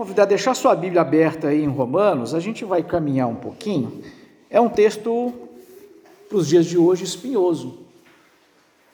convidar 0.00 0.22
a 0.22 0.26
deixar 0.26 0.54
sua 0.54 0.74
Bíblia 0.74 1.02
aberta 1.02 1.48
aí 1.48 1.62
em 1.62 1.68
Romanos, 1.68 2.34
a 2.34 2.40
gente 2.40 2.64
vai 2.64 2.82
caminhar 2.82 3.28
um 3.28 3.34
pouquinho. 3.34 4.00
É 4.48 4.58
um 4.58 4.70
texto 4.70 5.30
para 6.26 6.38
os 6.38 6.48
dias 6.48 6.64
de 6.64 6.78
hoje 6.78 7.04
espinhoso. 7.04 7.80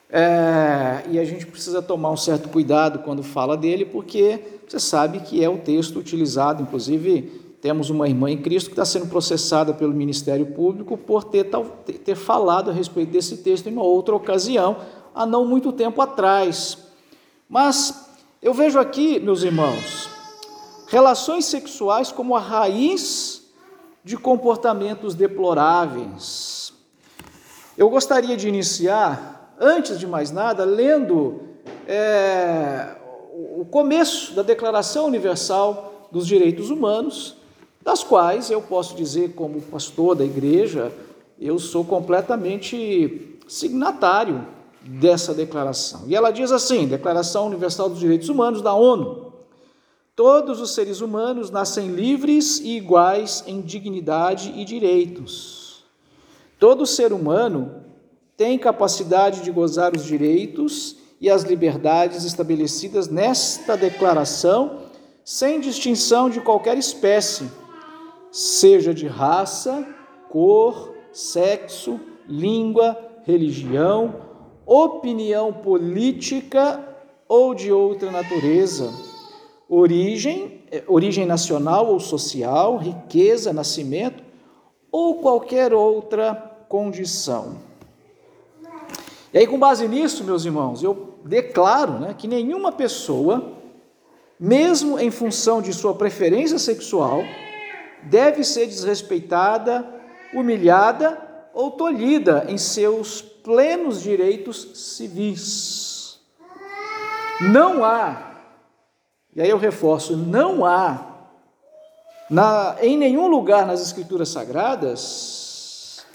É, 0.09 1.03
e 1.09 1.17
a 1.17 1.23
gente 1.23 1.45
precisa 1.47 1.81
tomar 1.81 2.11
um 2.11 2.17
certo 2.17 2.49
cuidado 2.49 2.99
quando 2.99 3.23
fala 3.23 3.55
dele, 3.55 3.85
porque 3.85 4.37
você 4.67 4.81
sabe 4.81 5.21
que 5.21 5.41
é 5.41 5.47
o 5.47 5.57
texto 5.57 5.97
utilizado, 5.97 6.61
inclusive 6.61 7.55
temos 7.61 7.89
uma 7.89 8.09
irmã 8.09 8.29
em 8.29 8.41
Cristo 8.41 8.67
que 8.67 8.73
está 8.73 8.83
sendo 8.83 9.07
processada 9.07 9.73
pelo 9.73 9.93
Ministério 9.93 10.47
Público 10.47 10.97
por 10.97 11.23
ter, 11.23 11.45
ter 12.03 12.15
falado 12.15 12.69
a 12.69 12.73
respeito 12.73 13.13
desse 13.13 13.37
texto 13.37 13.69
em 13.69 13.71
uma 13.71 13.83
outra 13.83 14.13
ocasião, 14.13 14.75
há 15.15 15.25
não 15.25 15.45
muito 15.45 15.71
tempo 15.71 16.01
atrás. 16.01 16.77
Mas 17.47 18.09
eu 18.41 18.53
vejo 18.53 18.77
aqui, 18.77 19.21
meus 19.21 19.43
irmãos, 19.43 20.16
relações 20.87 21.45
sexuais 21.45 22.11
como 22.11 22.35
a 22.35 22.39
raiz 22.39 23.43
de 24.03 24.17
comportamentos 24.17 25.13
deploráveis. 25.13 26.73
Eu 27.77 27.89
gostaria 27.89 28.35
de 28.35 28.47
iniciar, 28.47 29.55
antes 29.59 29.99
de 29.99 30.07
mais 30.07 30.31
nada, 30.31 30.63
lendo 30.63 31.41
é, 31.85 32.95
o 33.55 33.65
começo 33.65 34.33
da 34.33 34.41
Declaração 34.41 35.05
Universal 35.05 36.07
dos 36.11 36.25
Direitos 36.25 36.69
Humanos, 36.69 37.35
das 37.81 38.03
quais 38.03 38.49
eu 38.49 38.61
posso 38.61 38.95
dizer, 38.95 39.33
como 39.33 39.61
pastor 39.61 40.15
da 40.15 40.25
igreja, 40.25 40.91
eu 41.39 41.59
sou 41.59 41.85
completamente 41.85 43.37
signatário 43.47 44.45
dessa 44.81 45.33
declaração. 45.33 46.03
E 46.07 46.15
ela 46.15 46.31
diz 46.31 46.51
assim: 46.51 46.87
Declaração 46.87 47.47
Universal 47.47 47.89
dos 47.89 47.99
Direitos 47.99 48.29
Humanos 48.29 48.61
da 48.61 48.73
ONU. 48.73 49.26
Todos 50.17 50.59
os 50.59 50.73
seres 50.73 50.99
humanos 50.99 51.51
nascem 51.51 51.89
livres 51.89 52.59
e 52.59 52.75
iguais 52.75 53.43
em 53.45 53.61
dignidade 53.61 54.51
e 54.57 54.65
direitos. 54.65 55.85
Todo 56.57 56.87
ser 56.87 57.13
humano 57.13 57.83
tem 58.35 58.57
capacidade 58.57 59.41
de 59.41 59.51
gozar 59.51 59.95
os 59.95 60.03
direitos 60.03 60.97
e 61.21 61.29
as 61.29 61.43
liberdades 61.43 62.23
estabelecidas 62.23 63.07
nesta 63.07 63.77
declaração, 63.77 64.87
sem 65.23 65.59
distinção 65.59 66.31
de 66.31 66.41
qualquer 66.41 66.79
espécie, 66.79 67.47
seja 68.31 68.95
de 68.95 69.05
raça, 69.05 69.87
cor, 70.31 70.95
sexo, 71.11 71.99
língua, 72.27 72.97
religião, 73.23 74.15
opinião 74.65 75.53
política 75.53 76.83
ou 77.27 77.53
de 77.53 77.71
outra 77.71 78.09
natureza 78.09 79.06
origem, 79.69 80.61
é, 80.71 80.83
origem 80.87 81.25
nacional 81.25 81.87
ou 81.87 81.99
social, 81.99 82.77
riqueza, 82.77 83.51
nascimento 83.51 84.23
ou 84.91 85.15
qualquer 85.15 85.73
outra 85.73 86.33
condição. 86.69 87.57
E 89.33 89.39
aí, 89.39 89.47
com 89.47 89.59
base 89.59 89.87
nisso, 89.87 90.23
meus 90.23 90.45
irmãos, 90.45 90.81
eu 90.81 91.15
declaro 91.25 91.99
né, 91.99 92.15
que 92.17 92.27
nenhuma 92.27 92.71
pessoa, 92.71 93.53
mesmo 94.39 94.97
em 94.97 95.11
função 95.11 95.61
de 95.61 95.73
sua 95.73 95.93
preferência 95.93 96.57
sexual, 96.57 97.21
deve 98.03 98.43
ser 98.43 98.65
desrespeitada, 98.65 99.85
humilhada 100.33 101.21
ou 101.53 101.71
tolhida 101.71 102.45
em 102.47 102.57
seus 102.57 103.21
plenos 103.21 104.01
direitos 104.01 104.71
civis. 104.95 106.19
Não 107.41 107.83
há 107.83 108.36
e 109.37 109.41
aí 109.41 109.49
eu 109.49 109.57
reforço: 109.57 110.17
não 110.17 110.65
há 110.65 111.29
na, 112.29 112.75
em 112.81 112.97
nenhum 112.97 113.27
lugar 113.27 113.65
nas 113.65 113.81
Escrituras 113.81 114.29
Sagradas 114.29 116.05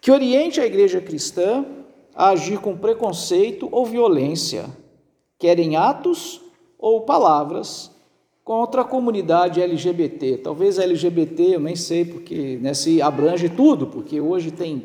que 0.00 0.10
oriente 0.10 0.60
a 0.60 0.66
igreja 0.66 1.00
cristã 1.00 1.64
a 2.14 2.30
agir 2.30 2.58
com 2.60 2.76
preconceito 2.76 3.68
ou 3.70 3.84
violência, 3.84 4.66
quer 5.38 5.58
em 5.58 5.76
atos 5.76 6.40
ou 6.78 7.02
palavras, 7.02 7.90
contra 8.44 8.82
a 8.82 8.84
comunidade 8.84 9.60
LGBT. 9.60 10.38
Talvez 10.38 10.78
LGBT, 10.78 11.56
eu 11.56 11.60
nem 11.60 11.74
sei, 11.74 12.04
porque 12.04 12.56
né, 12.62 12.72
se 12.72 13.02
abrange 13.02 13.48
tudo, 13.48 13.88
porque 13.88 14.20
hoje 14.20 14.52
tem 14.52 14.84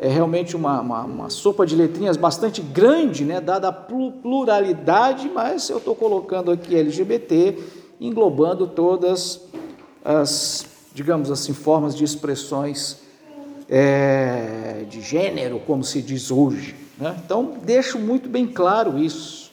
é 0.00 0.08
realmente 0.08 0.56
uma, 0.56 0.80
uma, 0.80 1.04
uma, 1.04 1.30
sopa 1.30 1.64
de 1.64 1.76
letrinhas 1.76 2.16
bastante 2.16 2.60
grande, 2.60 3.24
né, 3.24 3.40
dada 3.40 3.68
a 3.68 3.72
pluralidade, 3.72 5.30
mas 5.32 5.68
eu 5.70 5.78
estou 5.78 5.94
colocando 5.94 6.50
aqui 6.50 6.76
LGBT, 6.76 7.58
englobando 8.00 8.66
todas 8.66 9.40
as, 10.04 10.66
digamos 10.92 11.30
assim, 11.30 11.54
formas 11.54 11.94
de 11.94 12.04
expressões 12.04 12.98
é, 13.68 14.84
de 14.88 15.00
gênero, 15.00 15.60
como 15.60 15.82
se 15.84 16.02
diz 16.02 16.30
hoje. 16.30 16.74
Né? 16.98 17.16
Então, 17.24 17.54
deixo 17.62 17.98
muito 17.98 18.28
bem 18.28 18.46
claro 18.46 18.98
isso. 18.98 19.52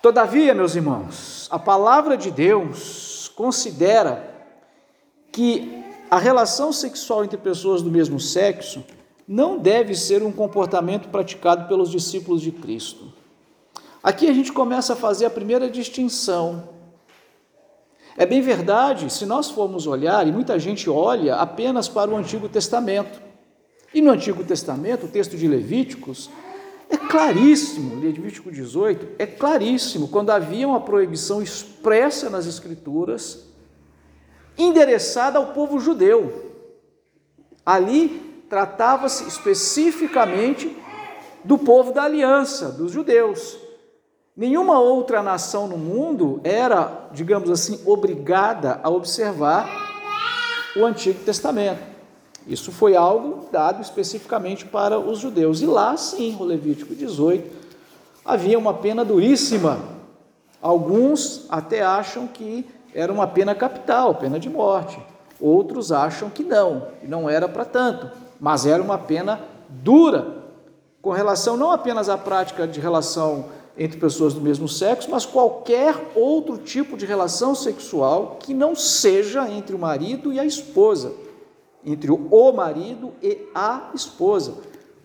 Todavia, 0.00 0.54
meus 0.54 0.74
irmãos, 0.74 1.48
a 1.50 1.58
palavra 1.58 2.16
de 2.16 2.30
Deus 2.30 3.32
considera 3.34 4.32
que 5.32 5.73
a 6.14 6.18
relação 6.18 6.72
sexual 6.72 7.24
entre 7.24 7.36
pessoas 7.36 7.82
do 7.82 7.90
mesmo 7.90 8.20
sexo 8.20 8.84
não 9.26 9.58
deve 9.58 9.96
ser 9.96 10.22
um 10.22 10.30
comportamento 10.30 11.08
praticado 11.08 11.66
pelos 11.66 11.90
discípulos 11.90 12.40
de 12.40 12.52
Cristo. 12.52 13.12
Aqui 14.00 14.28
a 14.28 14.32
gente 14.32 14.52
começa 14.52 14.92
a 14.92 14.96
fazer 14.96 15.26
a 15.26 15.30
primeira 15.30 15.68
distinção. 15.68 16.68
É 18.16 18.24
bem 18.24 18.40
verdade, 18.40 19.12
se 19.12 19.26
nós 19.26 19.50
formos 19.50 19.88
olhar, 19.88 20.24
e 20.24 20.30
muita 20.30 20.56
gente 20.56 20.88
olha 20.88 21.34
apenas 21.34 21.88
para 21.88 22.08
o 22.08 22.16
Antigo 22.16 22.48
Testamento. 22.48 23.20
E 23.92 24.00
no 24.00 24.12
Antigo 24.12 24.44
Testamento, 24.44 25.06
o 25.06 25.08
texto 25.08 25.36
de 25.36 25.48
Levíticos, 25.48 26.30
é 26.88 26.96
claríssimo, 26.96 27.98
Levítico 27.98 28.52
18, 28.52 29.16
é 29.18 29.26
claríssimo, 29.26 30.06
quando 30.06 30.30
havia 30.30 30.68
uma 30.68 30.80
proibição 30.80 31.42
expressa 31.42 32.30
nas 32.30 32.46
Escrituras 32.46 33.43
endereçada 34.56 35.38
ao 35.38 35.48
povo 35.48 35.78
judeu. 35.78 36.52
Ali 37.64 38.44
tratava-se 38.48 39.26
especificamente 39.26 40.76
do 41.42 41.58
povo 41.58 41.92
da 41.92 42.04
aliança, 42.04 42.70
dos 42.70 42.92
judeus. 42.92 43.58
Nenhuma 44.36 44.80
outra 44.80 45.22
nação 45.22 45.68
no 45.68 45.78
mundo 45.78 46.40
era, 46.42 47.08
digamos 47.12 47.50
assim, 47.50 47.80
obrigada 47.86 48.80
a 48.82 48.90
observar 48.90 49.68
o 50.76 50.84
Antigo 50.84 51.22
Testamento. 51.24 51.94
Isso 52.46 52.72
foi 52.72 52.96
algo 52.96 53.48
dado 53.50 53.80
especificamente 53.80 54.66
para 54.66 54.98
os 54.98 55.18
judeus. 55.18 55.62
E 55.62 55.66
lá, 55.66 55.96
sim, 55.96 56.32
no 56.32 56.44
Levítico 56.44 56.94
18, 56.94 57.48
havia 58.24 58.58
uma 58.58 58.74
pena 58.74 59.04
duríssima. 59.04 59.78
Alguns 60.60 61.46
até 61.48 61.82
acham 61.82 62.26
que 62.26 62.66
era 62.94 63.12
uma 63.12 63.26
pena 63.26 63.54
capital, 63.54 64.14
pena 64.14 64.38
de 64.38 64.48
morte. 64.48 64.98
Outros 65.40 65.90
acham 65.90 66.30
que 66.30 66.44
não, 66.44 66.88
não 67.02 67.28
era 67.28 67.48
para 67.48 67.64
tanto, 67.64 68.10
mas 68.40 68.64
era 68.64 68.82
uma 68.82 68.96
pena 68.96 69.40
dura, 69.68 70.44
com 71.02 71.10
relação 71.10 71.56
não 71.56 71.70
apenas 71.70 72.08
à 72.08 72.16
prática 72.16 72.66
de 72.66 72.80
relação 72.80 73.46
entre 73.76 73.98
pessoas 73.98 74.32
do 74.32 74.40
mesmo 74.40 74.68
sexo, 74.68 75.10
mas 75.10 75.26
qualquer 75.26 75.94
outro 76.14 76.56
tipo 76.56 76.96
de 76.96 77.04
relação 77.04 77.54
sexual 77.54 78.38
que 78.38 78.54
não 78.54 78.74
seja 78.74 79.50
entre 79.50 79.74
o 79.74 79.78
marido 79.78 80.32
e 80.32 80.38
a 80.38 80.44
esposa, 80.44 81.12
entre 81.84 82.10
o 82.10 82.52
marido 82.52 83.12
e 83.20 83.38
a 83.54 83.90
esposa. 83.92 84.54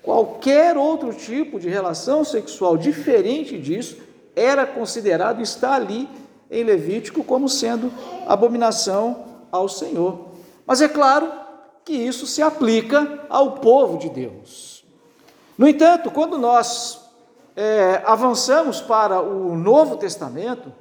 Qualquer 0.04 0.78
outro 0.78 1.14
tipo 1.14 1.60
de 1.60 1.68
relação 1.68 2.24
sexual 2.24 2.78
diferente 2.78 3.58
disso 3.58 3.98
era 4.36 4.66
considerado 4.66 5.42
está 5.42 5.74
ali 5.74 6.08
em 6.50 6.64
Levítico 6.64 7.24
como 7.24 7.48
sendo 7.48 7.92
abominação 8.28 9.26
ao 9.52 9.68
Senhor. 9.68 10.30
Mas 10.66 10.82
é 10.82 10.88
claro 10.88 11.32
que 11.86 11.94
isso 11.94 12.28
se 12.28 12.42
aplica 12.42 13.26
ao 13.30 13.54
povo 13.54 13.98
de 13.98 14.10
Deus. 14.10 14.84
No 15.58 15.68
entanto, 15.68 16.12
quando 16.12 16.38
nós 16.38 17.10
é, 17.56 18.02
avançamos 18.06 18.80
para 18.80 19.22
o 19.22 19.56
Novo 19.58 19.98
Testamento, 19.98 20.72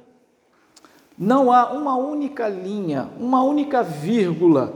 não 1.17 1.51
há 1.51 1.71
uma 1.71 1.97
única 1.97 2.47
linha, 2.47 3.09
uma 3.19 3.43
única 3.43 3.83
vírgula, 3.83 4.73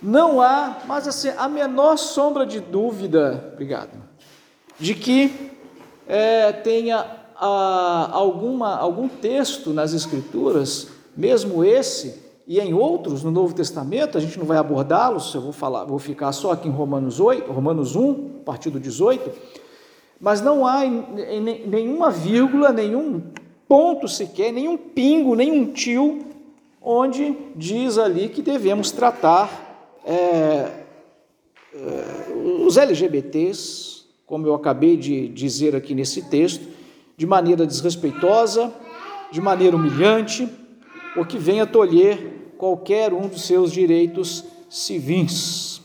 não 0.00 0.40
há, 0.40 0.76
mas 0.86 1.08
assim, 1.08 1.30
a 1.36 1.48
menor 1.48 1.96
sombra 1.96 2.46
de 2.46 2.60
dúvida, 2.60 3.50
obrigado, 3.52 3.90
de 4.78 4.94
que 4.94 5.50
é, 6.06 6.52
tenha 6.52 7.04
ah, 7.38 8.08
alguma, 8.12 8.76
algum 8.76 9.08
texto 9.08 9.72
nas 9.72 9.92
Escrituras, 9.92 10.88
mesmo 11.16 11.64
esse 11.64 12.26
e 12.46 12.60
em 12.60 12.72
outros 12.72 13.24
no 13.24 13.30
Novo 13.30 13.54
Testamento, 13.54 14.16
a 14.16 14.20
gente 14.20 14.38
não 14.38 14.46
vai 14.46 14.56
abordá-los, 14.56 15.34
eu 15.34 15.40
vou 15.40 15.52
falar, 15.52 15.84
vou 15.84 15.98
ficar 15.98 16.30
só 16.32 16.52
aqui 16.52 16.68
em 16.68 16.70
Romanos 16.70 17.18
8, 17.18 17.50
Romanos 17.50 17.96
1, 17.96 18.36
a 18.42 18.44
partir 18.44 18.70
do 18.70 18.78
18, 18.78 19.30
mas 20.20 20.40
não 20.40 20.64
há 20.64 20.86
em, 20.86 21.04
em, 21.18 21.66
nenhuma 21.66 22.10
vírgula, 22.10 22.72
nenhum 22.72 23.20
ponto 23.66 24.06
sequer, 24.06 24.52
nenhum 24.52 24.76
pingo, 24.76 25.34
nenhum 25.34 25.72
tio, 25.72 26.24
onde 26.80 27.36
diz 27.56 27.98
ali 27.98 28.28
que 28.28 28.40
devemos 28.40 28.92
tratar 28.92 29.98
é, 30.04 30.70
é, 31.74 32.64
os 32.64 32.76
LGBTs, 32.76 34.04
como 34.24 34.46
eu 34.46 34.54
acabei 34.54 34.96
de 34.96 35.28
dizer 35.28 35.74
aqui 35.74 35.94
nesse 35.94 36.22
texto, 36.22 36.75
de 37.16 37.26
maneira 37.26 37.66
desrespeitosa, 37.66 38.72
de 39.30 39.40
maneira 39.40 39.76
humilhante, 39.76 40.48
ou 41.16 41.24
que 41.24 41.38
venha 41.38 41.66
tolher 41.66 42.54
qualquer 42.58 43.12
um 43.12 43.28
dos 43.28 43.46
seus 43.46 43.72
direitos 43.72 44.44
civis. 44.68 45.80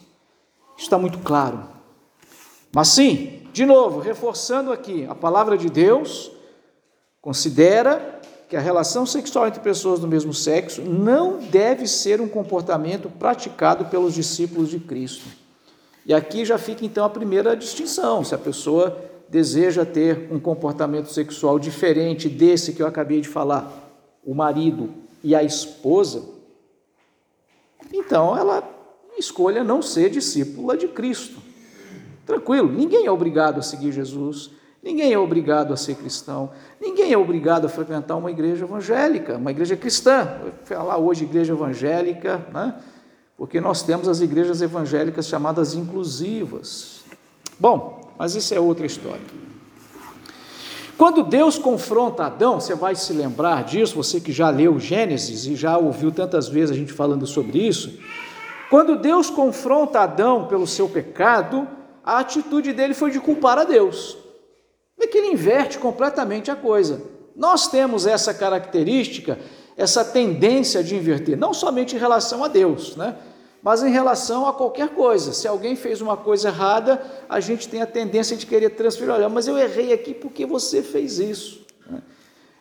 Está 0.77 0.97
muito 0.97 1.19
claro. 1.19 1.63
Mas 2.73 2.89
sim, 2.89 3.41
de 3.53 3.65
novo, 3.65 3.99
reforçando 3.99 4.71
aqui, 4.71 5.05
a 5.09 5.15
palavra 5.15 5.57
de 5.57 5.69
Deus 5.69 6.31
considera 7.21 8.19
que 8.49 8.57
a 8.57 8.59
relação 8.59 9.05
sexual 9.05 9.47
entre 9.47 9.61
pessoas 9.61 9.99
do 9.99 10.07
mesmo 10.07 10.33
sexo 10.33 10.81
não 10.81 11.37
deve 11.37 11.87
ser 11.87 12.19
um 12.19 12.27
comportamento 12.27 13.09
praticado 13.09 13.85
pelos 13.85 14.13
discípulos 14.13 14.69
de 14.69 14.79
Cristo. 14.79 15.25
E 16.05 16.13
aqui 16.13 16.43
já 16.43 16.57
fica 16.57 16.85
então 16.85 17.05
a 17.05 17.09
primeira 17.09 17.55
distinção: 17.55 18.23
se 18.23 18.33
a 18.33 18.37
pessoa 18.37 19.10
deseja 19.31 19.85
ter 19.85 20.27
um 20.29 20.39
comportamento 20.39 21.07
sexual 21.07 21.57
diferente 21.57 22.27
desse 22.27 22.73
que 22.73 22.83
eu 22.83 22.87
acabei 22.87 23.21
de 23.21 23.29
falar, 23.29 23.71
o 24.23 24.35
marido 24.35 24.89
e 25.23 25.33
a 25.33 25.41
esposa, 25.41 26.23
então 27.91 28.37
ela 28.37 28.63
escolha 29.17 29.63
não 29.63 29.81
ser 29.81 30.09
discípula 30.09 30.77
de 30.77 30.87
Cristo. 30.87 31.39
Tranquilo, 32.25 32.71
ninguém 32.71 33.05
é 33.05 33.11
obrigado 33.11 33.59
a 33.59 33.61
seguir 33.61 33.91
Jesus, 33.91 34.51
ninguém 34.83 35.13
é 35.13 35.17
obrigado 35.17 35.73
a 35.73 35.77
ser 35.77 35.95
cristão, 35.95 36.51
ninguém 36.79 37.13
é 37.13 37.17
obrigado 37.17 37.65
a 37.65 37.69
frequentar 37.69 38.17
uma 38.17 38.31
igreja 38.31 38.65
evangélica, 38.65 39.37
uma 39.37 39.51
igreja 39.51 39.77
cristã. 39.77 40.39
Vou 40.41 40.51
falar 40.65 40.97
hoje 40.97 41.23
igreja 41.23 41.53
evangélica, 41.53 42.45
né? 42.53 42.75
porque 43.37 43.59
nós 43.61 43.81
temos 43.81 44.07
as 44.07 44.21
igrejas 44.21 44.61
evangélicas 44.61 45.27
chamadas 45.27 45.73
inclusivas. 45.73 47.01
Bom, 47.59 48.00
mas 48.21 48.35
isso 48.35 48.53
é 48.53 48.59
outra 48.59 48.85
história. 48.85 49.25
Quando 50.95 51.23
Deus 51.23 51.57
confronta 51.57 52.25
Adão, 52.25 52.61
você 52.61 52.75
vai 52.75 52.93
se 52.93 53.11
lembrar 53.13 53.63
disso, 53.63 53.95
você 53.95 54.21
que 54.21 54.31
já 54.31 54.47
leu 54.51 54.79
Gênesis 54.79 55.47
e 55.47 55.55
já 55.55 55.75
ouviu 55.75 56.11
tantas 56.11 56.47
vezes 56.47 56.69
a 56.69 56.79
gente 56.79 56.93
falando 56.93 57.25
sobre 57.25 57.57
isso. 57.57 57.97
Quando 58.69 58.95
Deus 58.95 59.31
confronta 59.31 60.01
Adão 60.01 60.45
pelo 60.45 60.67
seu 60.67 60.87
pecado, 60.87 61.67
a 62.03 62.19
atitude 62.19 62.73
dele 62.73 62.93
foi 62.93 63.09
de 63.09 63.19
culpar 63.19 63.57
a 63.57 63.63
Deus. 63.63 64.15
É 64.99 65.07
que 65.07 65.17
ele 65.17 65.31
inverte 65.31 65.79
completamente 65.79 66.51
a 66.51 66.55
coisa. 66.55 67.01
Nós 67.35 67.69
temos 67.69 68.05
essa 68.05 68.35
característica, 68.35 69.39
essa 69.75 70.05
tendência 70.05 70.83
de 70.83 70.95
inverter, 70.95 71.35
não 71.35 71.55
somente 71.55 71.95
em 71.95 71.99
relação 71.99 72.43
a 72.43 72.47
Deus, 72.47 72.95
né? 72.95 73.15
Mas 73.63 73.83
em 73.83 73.91
relação 73.91 74.47
a 74.47 74.53
qualquer 74.53 74.89
coisa. 74.89 75.33
Se 75.33 75.47
alguém 75.47 75.75
fez 75.75 76.01
uma 76.01 76.17
coisa 76.17 76.49
errada, 76.49 77.01
a 77.29 77.39
gente 77.39 77.67
tem 77.67 77.81
a 77.81 77.85
tendência 77.85 78.35
de 78.35 78.45
querer 78.45 78.71
transferir, 78.71 79.13
olha, 79.13 79.29
mas 79.29 79.47
eu 79.47 79.57
errei 79.57 79.93
aqui 79.93 80.13
porque 80.13 80.45
você 80.45 80.81
fez 80.81 81.19
isso. 81.19 81.61
Né? 81.89 82.01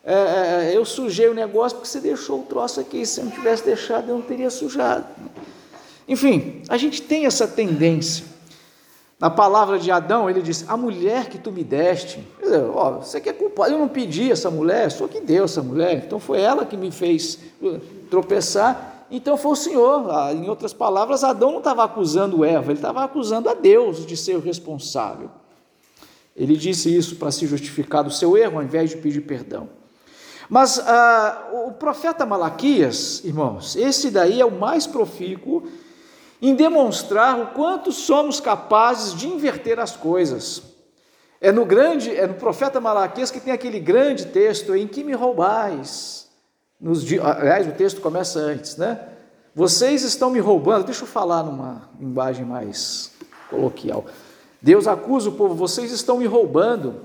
É, 0.05 0.15
é, 0.15 0.77
eu 0.77 0.85
sujei 0.85 1.29
o 1.29 1.35
negócio 1.35 1.79
porque 1.79 1.89
você 1.89 2.01
deixou 2.01 2.41
o 2.41 2.43
troço 2.43 2.81
aqui, 2.81 3.07
se 3.07 3.21
eu 3.21 3.25
não 3.25 3.33
tivesse 3.33 3.65
deixado, 3.65 4.11
eu 4.11 4.17
não 4.17 4.23
teria 4.23 4.51
sujado. 4.51 5.07
Enfim, 6.07 6.63
a 6.69 6.77
gente 6.77 7.01
tem 7.01 7.25
essa 7.25 7.47
tendência. 7.49 8.25
Na 9.19 9.29
palavra 9.29 9.79
de 9.79 9.91
Adão, 9.91 10.31
ele 10.31 10.41
disse: 10.41 10.65
A 10.67 10.79
mulher 10.79 11.29
que 11.29 11.37
tu 11.37 11.53
me 11.53 11.63
deste, 11.63 12.27
dizer, 12.43 12.63
ó, 12.75 13.01
você 13.01 13.21
quer 13.21 13.35
culpar? 13.35 13.71
Eu 13.71 13.79
não 13.79 13.87
pedi 13.87 14.33
essa 14.33 14.51
mulher, 14.51 14.91
só 14.91 15.07
que 15.07 15.21
deu 15.21 15.45
essa 15.45 15.63
mulher, 15.63 15.93
então 15.95 16.19
foi 16.19 16.41
ela 16.41 16.65
que 16.65 16.75
me 16.75 16.91
fez 16.91 17.39
tropeçar 18.11 18.90
então 19.11 19.37
foi 19.37 19.53
o 19.53 19.57
Senhor. 19.57 20.11
Ah, 20.11 20.33
em 20.33 20.49
outras 20.49 20.73
palavras, 20.73 21.25
Adão 21.25 21.53
não 21.53 21.59
estava 21.59 21.85
acusando 21.85 22.45
Eva, 22.45 22.71
ele 22.71 22.79
estava 22.79 23.03
acusando 23.03 23.49
a 23.49 23.55
Deus 23.55 24.07
de 24.07 24.17
ser 24.17 24.37
o 24.37 24.41
responsável. 24.41 25.31
Ele 26.37 26.57
disse 26.57 26.95
isso 26.95 27.17
para 27.17 27.31
se 27.31 27.47
justificar 27.47 28.05
do 28.05 28.11
seu 28.11 28.37
erro, 28.37 28.59
ao 28.59 28.65
invés 28.65 28.91
de 28.91 28.97
pedir 28.97 29.23
perdão. 29.23 29.69
Mas 30.49 30.79
ah, 30.81 31.49
o 31.67 31.73
profeta 31.73 32.25
Malaquias, 32.25 33.25
irmãos, 33.25 33.77
esse 33.77 34.11
daí 34.11 34.41
é 34.41 34.45
o 34.45 34.51
mais 34.51 34.87
profícuo 34.87 35.65
em 36.43 36.55
demonstrar 36.55 37.39
o 37.39 37.47
quanto 37.49 37.93
somos 37.93 38.41
capazes 38.41 39.15
de 39.15 39.29
inverter 39.29 39.79
as 39.79 39.97
coisas. 39.97 40.63
É 41.41 41.53
no 41.53 41.65
grande, 41.65 42.15
é 42.15 42.27
no 42.27 42.35
profeta 42.35 42.81
Malaquias 42.81 43.31
que 43.31 43.41
tem 43.41 43.53
aquele 43.53 43.79
grande 43.79 44.27
texto 44.27 44.75
em 44.75 44.87
que 44.87 45.05
me 45.05 45.13
roubais 45.13 46.20
nos, 46.81 47.05
aliás, 47.13 47.69
o 47.69 47.73
texto 47.73 48.01
começa 48.01 48.39
antes, 48.39 48.77
né? 48.77 49.09
Vocês 49.55 50.03
estão 50.03 50.31
me 50.31 50.39
roubando, 50.39 50.85
deixa 50.85 51.03
eu 51.03 51.07
falar 51.07 51.43
numa 51.43 51.89
linguagem 52.01 52.45
mais 52.45 53.13
coloquial. 53.51 54.07
Deus 54.63 54.87
acusa 54.87 55.29
o 55.29 55.33
povo, 55.33 55.55
vocês 55.55 55.93
estão 55.93 56.19
me 56.19 56.27
roubando. 56.27 57.03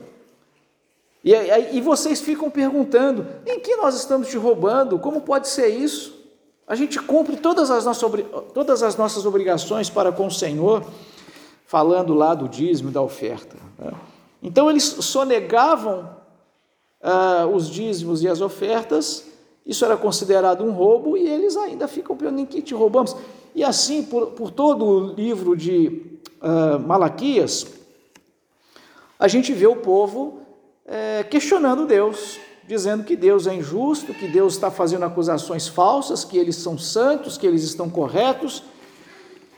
E, 1.24 1.34
e, 1.34 1.78
e 1.78 1.82
vocês 1.82 2.22
ficam 2.22 2.50
perguntando: 2.50 3.26
em 3.46 3.60
que 3.60 3.76
nós 3.76 3.96
estamos 3.96 4.30
te 4.30 4.38
roubando? 4.38 5.00
Como 5.00 5.22
pode 5.22 5.50
ser 5.50 5.68
isso? 5.68 6.16
A 6.68 6.76
gente 6.76 7.00
cumpre 7.00 7.36
todas 7.36 7.70
as 7.70 7.84
nossas, 7.86 8.12
todas 8.54 8.82
as 8.82 8.96
nossas 8.96 9.26
obrigações 9.26 9.90
para 9.90 10.12
com 10.12 10.28
o 10.28 10.32
Senhor, 10.32 10.84
falando 11.66 12.14
lá 12.14 12.34
do 12.34 12.48
dízimo 12.48 12.92
da 12.92 13.02
oferta. 13.02 13.58
Né? 13.78 13.92
Então 14.42 14.70
eles 14.70 14.84
sonegavam 14.84 16.10
ah, 17.02 17.48
os 17.52 17.70
dízimos 17.70 18.24
e 18.24 18.28
as 18.28 18.42
ofertas 18.42 19.35
isso 19.66 19.84
era 19.84 19.98
considerado 19.98 20.64
um 20.64 20.72
roubo 20.72 21.18
e 21.18 21.28
eles 21.28 21.58
ainda 21.58 21.88
ficam 21.88 22.16
perguntando 22.16 22.42
em 22.42 22.46
que 22.46 22.62
te 22.62 22.74
roubamos. 22.74 23.16
E 23.56 23.64
assim, 23.64 24.04
por, 24.04 24.28
por 24.28 24.52
todo 24.52 24.86
o 24.86 25.14
livro 25.14 25.56
de 25.56 26.20
uh, 26.42 26.80
Malaquias, 26.80 27.66
a 29.18 29.28
gente 29.28 29.54
vê 29.54 29.66
o 29.66 29.78
povo 29.78 30.40
é, 30.86 31.24
questionando 31.24 31.88
Deus, 31.88 32.38
dizendo 32.68 33.04
que 33.04 33.16
Deus 33.16 33.48
é 33.48 33.56
injusto, 33.56 34.14
que 34.14 34.28
Deus 34.28 34.54
está 34.54 34.70
fazendo 34.70 35.06
acusações 35.06 35.68
falsas, 35.68 36.24
que 36.24 36.38
eles 36.38 36.58
são 36.58 36.78
santos, 36.78 37.38
que 37.38 37.48
eles 37.48 37.64
estão 37.64 37.90
corretos 37.90 38.64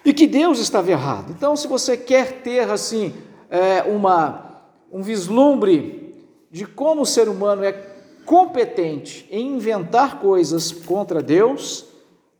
e 0.05 0.13
que 0.13 0.27
Deus 0.27 0.59
estava 0.59 0.89
errado. 0.91 1.33
Então, 1.35 1.55
se 1.55 1.67
você 1.67 1.97
quer 1.97 2.41
ter 2.43 2.69
assim 2.69 3.13
é, 3.49 3.83
uma, 3.83 4.61
um 4.91 5.01
vislumbre 5.01 6.15
de 6.49 6.65
como 6.65 7.01
o 7.01 7.05
ser 7.05 7.27
humano 7.27 7.63
é 7.63 7.96
competente 8.27 9.25
em 9.31 9.55
inventar 9.55 10.19
coisas 10.19 10.69
contra 10.69 11.23
Deus, 11.23 11.85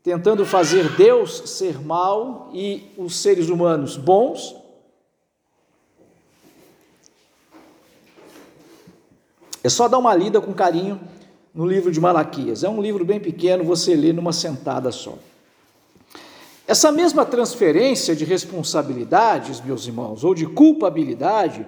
tentando 0.02 0.44
fazer 0.44 0.94
Deus 0.96 1.42
ser 1.46 1.80
mal 1.80 2.50
e 2.52 2.92
os 2.98 3.16
seres 3.16 3.48
humanos 3.48 3.96
bons. 3.96 4.54
É 9.64 9.70
só 9.70 9.88
dar 9.88 9.96
uma 9.96 10.14
lida 10.14 10.42
com 10.42 10.52
carinho 10.52 11.00
no 11.54 11.66
livro 11.66 11.90
de 11.90 11.98
Malaquias. 11.98 12.62
É 12.62 12.68
um 12.68 12.82
livro 12.82 13.02
bem 13.02 13.18
pequeno, 13.18 13.64
você 13.64 13.96
lê 13.96 14.12
numa 14.12 14.32
sentada 14.32 14.92
só. 14.92 15.14
Essa 16.66 16.92
mesma 16.92 17.24
transferência 17.24 18.14
de 18.14 18.26
responsabilidades, 18.26 19.62
meus 19.62 19.86
irmãos, 19.86 20.22
ou 20.22 20.34
de 20.34 20.44
culpabilidade, 20.44 21.66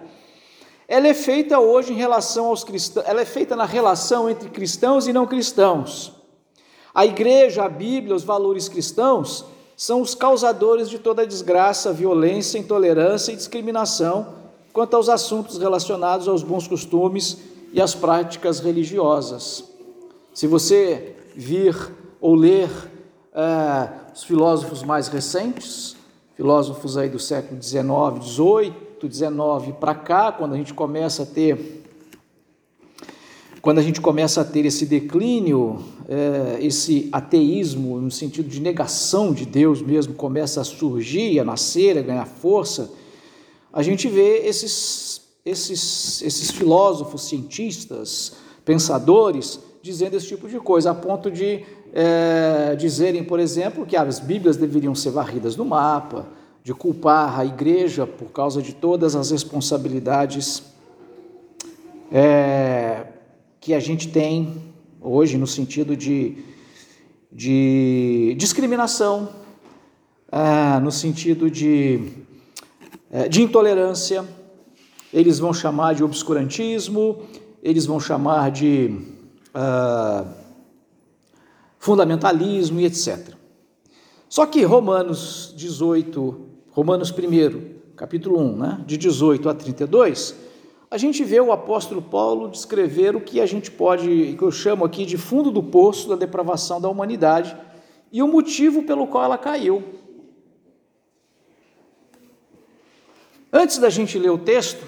ela 0.91 1.07
é 1.07 1.15
feita 1.15 1.61
hoje 1.61 1.93
em 1.93 1.97
relação 1.97 2.47
aos 2.47 2.65
cristãos, 2.65 3.07
ela 3.07 3.21
é 3.21 3.25
feita 3.25 3.55
na 3.55 3.65
relação 3.65 4.29
entre 4.29 4.51
cristãos 4.51 5.07
e 5.07 5.13
não 5.13 5.25
cristãos. 5.25 6.13
A 6.93 7.07
igreja, 7.07 7.63
a 7.63 7.69
Bíblia, 7.69 8.17
os 8.17 8.25
valores 8.25 8.69
cristãos 8.69 9.45
são 9.77 10.01
os 10.01 10.17
causadores 10.17 10.91
de 10.91 10.99
toda 10.99 11.25
desgraça, 11.25 11.93
violência, 11.93 12.59
intolerância 12.59 13.31
e 13.31 13.37
discriminação 13.37 14.35
quanto 14.73 14.97
aos 14.97 15.09
assuntos 15.09 15.59
relacionados 15.59 16.27
aos 16.27 16.43
bons 16.43 16.67
costumes 16.67 17.39
e 17.73 17.81
às 17.81 17.95
práticas 17.95 18.59
religiosas. 18.59 19.63
Se 20.35 20.49
você 20.49 21.15
vir 21.37 21.77
ou 22.21 22.35
ler 22.35 22.69
é, 23.33 23.89
os 24.13 24.25
filósofos 24.25 24.83
mais 24.83 25.07
recentes, 25.07 25.95
filósofos 26.37 26.97
aí 26.97 27.09
do 27.09 27.21
século 27.21 27.63
XIX, 27.63 27.85
XVIII, 28.25 28.90
19 29.09 29.75
para 29.75 29.95
cá, 29.95 30.33
quando 30.33 30.55
a 30.55 30.57
gente 30.57 30.75
começa 30.75 31.23
a 31.23 31.27
ter 31.27 31.81
quando 33.61 33.79
a 33.79 33.83
gente 33.83 34.01
começa 34.01 34.41
a 34.41 34.45
ter 34.45 34.65
esse 34.65 34.87
declínio, 34.87 35.85
é, 36.09 36.65
esse 36.65 37.11
ateísmo, 37.13 38.01
no 38.01 38.11
sentido 38.11 38.49
de 38.49 38.59
negação 38.59 39.35
de 39.35 39.45
Deus 39.45 39.83
mesmo, 39.83 40.15
começa 40.15 40.63
a 40.63 40.65
surgir, 40.65 41.39
a 41.39 41.45
nascer, 41.45 41.99
a 41.99 42.03
ganhar 42.03 42.25
força, 42.25 42.91
a 43.71 43.83
gente 43.83 44.09
vê 44.09 44.39
esses, 44.47 45.21
esses, 45.45 46.23
esses 46.23 46.51
filósofos, 46.51 47.29
cientistas, 47.29 48.33
pensadores, 48.65 49.61
dizendo 49.83 50.17
esse 50.17 50.27
tipo 50.27 50.49
de 50.49 50.59
coisa, 50.59 50.93
a 50.93 50.95
ponto 50.95 51.31
de 51.31 51.63
é, 51.93 52.75
dizerem, 52.77 53.23
por 53.23 53.39
exemplo, 53.39 53.85
que 53.85 53.97
as 53.97 54.19
Bíblias 54.19 54.57
deveriam 54.57 54.95
ser 54.95 55.11
varridas 55.11 55.55
no 55.55 55.67
mapa, 55.67 56.27
de 56.63 56.75
culpar 56.75 57.39
a 57.39 57.45
igreja 57.45 58.07
por 58.07 58.31
causa 58.31 58.61
de 58.61 58.75
todas 58.75 59.17
as 59.17 59.31
responsabilidades 59.31 60.63
é, 62.13 63.07
que 63.61 63.73
a 63.73 63.81
gente 63.81 64.09
tem 64.09 64.71
hoje 65.01 65.39
no 65.39 65.47
sentido 65.47 65.97
de, 65.97 66.45
de 67.33 68.35
discriminação, 68.37 69.29
ah, 70.31 70.79
no 70.81 70.93
sentido 70.93 71.51
de, 71.51 72.13
eh, 73.11 73.29
de 73.29 73.43
intolerância, 73.43 74.25
eles 75.13 75.39
vão 75.39 75.53
chamar 75.53 75.95
de 75.95 76.05
obscurantismo, 76.05 77.23
eles 77.63 77.87
vão 77.87 77.99
chamar 77.99 78.51
de 78.51 78.97
ah, 79.55 80.25
fundamentalismo 81.79 82.79
e 82.81 82.85
etc. 82.85 83.35
Só 84.29 84.47
que 84.47 84.63
Romanos 84.63 85.53
18, 85.57 86.50
Romanos 86.73 87.11
1, 87.11 87.95
capítulo 87.97 88.39
1, 88.39 88.57
né, 88.57 88.85
de 88.87 88.97
18 88.97 89.49
a 89.49 89.55
32, 89.55 90.37
a 90.89 90.97
gente 90.97 91.25
vê 91.25 91.41
o 91.41 91.53
apóstolo 91.53 92.01
Paulo 92.01 92.49
descrever 92.49 93.17
o 93.17 93.21
que 93.21 93.41
a 93.41 93.47
gente 93.47 93.71
pode, 93.71 94.35
que 94.37 94.43
eu 94.43 94.53
chamo 94.53 94.85
aqui 94.85 95.05
de 95.05 95.19
fundo 95.19 95.51
do 95.51 95.63
poço 95.63 96.09
da 96.09 96.17
depravação 96.17 96.81
da 96.81 96.89
humanidade 96.89 97.57
e 98.13 98.23
o 98.23 98.29
motivo 98.29 98.85
pelo 98.85 99.07
qual 99.07 99.25
ela 99.25 99.39
caiu. 99.39 99.83
Antes 103.53 103.79
da 103.79 103.91
gente 103.91 104.17
ler 104.17 104.31
o 104.31 104.39
texto, 104.39 104.85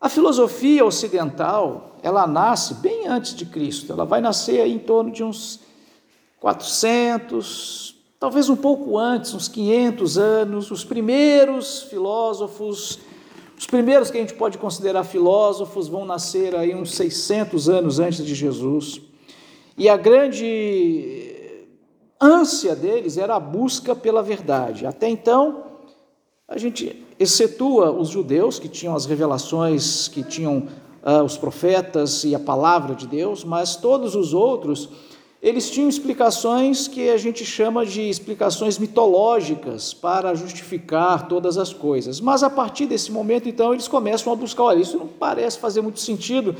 a 0.00 0.08
filosofia 0.08 0.84
ocidental, 0.84 1.96
ela 2.02 2.26
nasce 2.26 2.74
bem 2.74 3.06
antes 3.06 3.34
de 3.34 3.46
Cristo. 3.46 3.92
Ela 3.92 4.04
vai 4.04 4.20
nascer 4.20 4.66
em 4.66 4.78
torno 4.78 5.12
de 5.12 5.22
uns 5.22 5.60
400, 6.40 7.93
talvez 8.24 8.48
um 8.48 8.56
pouco 8.56 8.96
antes, 8.96 9.34
uns 9.34 9.48
500 9.48 10.16
anos. 10.16 10.70
Os 10.70 10.82
primeiros 10.82 11.82
filósofos 11.82 12.98
os 13.56 13.66
primeiros 13.66 14.10
que 14.10 14.16
a 14.16 14.20
gente 14.20 14.32
pode 14.32 14.56
considerar 14.56 15.04
filósofos 15.04 15.88
vão 15.88 16.06
nascer 16.06 16.56
aí 16.56 16.74
uns 16.74 16.94
600 16.94 17.68
anos 17.68 18.00
antes 18.00 18.24
de 18.24 18.34
Jesus. 18.34 19.00
E 19.76 19.90
a 19.90 19.96
grande 19.96 21.32
ânsia 22.18 22.74
deles 22.74 23.18
era 23.18 23.36
a 23.36 23.40
busca 23.40 23.94
pela 23.94 24.22
verdade. 24.22 24.86
Até 24.86 25.08
então, 25.08 25.62
a 26.48 26.56
gente 26.56 27.04
excetua 27.18 27.92
os 27.92 28.08
judeus, 28.08 28.58
que 28.58 28.68
tinham 28.68 28.96
as 28.96 29.04
revelações, 29.04 30.08
que 30.08 30.22
tinham 30.22 30.66
uh, 31.04 31.22
os 31.22 31.36
profetas 31.36 32.24
e 32.24 32.34
a 32.34 32.40
palavra 32.40 32.94
de 32.94 33.06
Deus, 33.06 33.44
mas 33.44 33.76
todos 33.76 34.16
os 34.16 34.32
outros 34.32 34.88
eles 35.44 35.68
tinham 35.68 35.90
explicações 35.90 36.88
que 36.88 37.10
a 37.10 37.18
gente 37.18 37.44
chama 37.44 37.84
de 37.84 38.00
explicações 38.00 38.78
mitológicas 38.78 39.92
para 39.92 40.34
justificar 40.34 41.28
todas 41.28 41.58
as 41.58 41.70
coisas. 41.70 42.18
Mas 42.18 42.42
a 42.42 42.48
partir 42.48 42.86
desse 42.86 43.12
momento, 43.12 43.46
então, 43.46 43.74
eles 43.74 43.86
começam 43.86 44.32
a 44.32 44.36
buscar, 44.36 44.62
olha, 44.62 44.80
isso 44.80 44.96
não 44.96 45.06
parece 45.06 45.58
fazer 45.58 45.82
muito 45.82 46.00
sentido. 46.00 46.56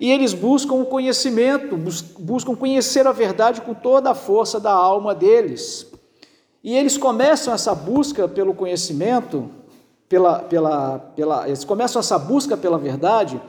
E 0.00 0.10
eles 0.10 0.34
buscam 0.34 0.74
o 0.74 0.86
conhecimento, 0.86 1.76
buscam 2.18 2.56
conhecer 2.56 3.06
a 3.06 3.12
verdade 3.12 3.60
com 3.60 3.74
toda 3.74 4.10
a 4.10 4.14
força 4.14 4.58
da 4.58 4.72
alma 4.72 5.14
deles. 5.14 5.86
E 6.64 6.76
eles 6.76 6.98
começam 6.98 7.54
essa 7.54 7.76
busca 7.76 8.26
pelo 8.26 8.54
conhecimento, 8.54 9.48
pela, 10.08 10.40
pela, 10.40 10.98
pela, 11.14 11.46
eles 11.46 11.64
começam 11.64 12.00
essa 12.00 12.18
busca 12.18 12.56
pela 12.56 12.76
verdade 12.76 13.40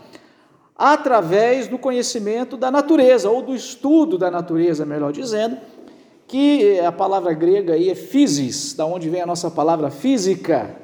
através 0.83 1.67
do 1.67 1.77
conhecimento 1.77 2.57
da 2.57 2.71
natureza, 2.71 3.29
ou 3.29 3.43
do 3.43 3.53
estudo 3.53 4.17
da 4.17 4.31
natureza, 4.31 4.83
melhor 4.83 5.11
dizendo, 5.11 5.55
que 6.27 6.79
a 6.79 6.91
palavra 6.91 7.33
grega 7.33 7.73
aí 7.73 7.87
é 7.87 7.93
physis, 7.93 8.73
da 8.73 8.83
onde 8.83 9.07
vem 9.07 9.21
a 9.21 9.27
nossa 9.27 9.51
palavra 9.51 9.91
física. 9.91 10.75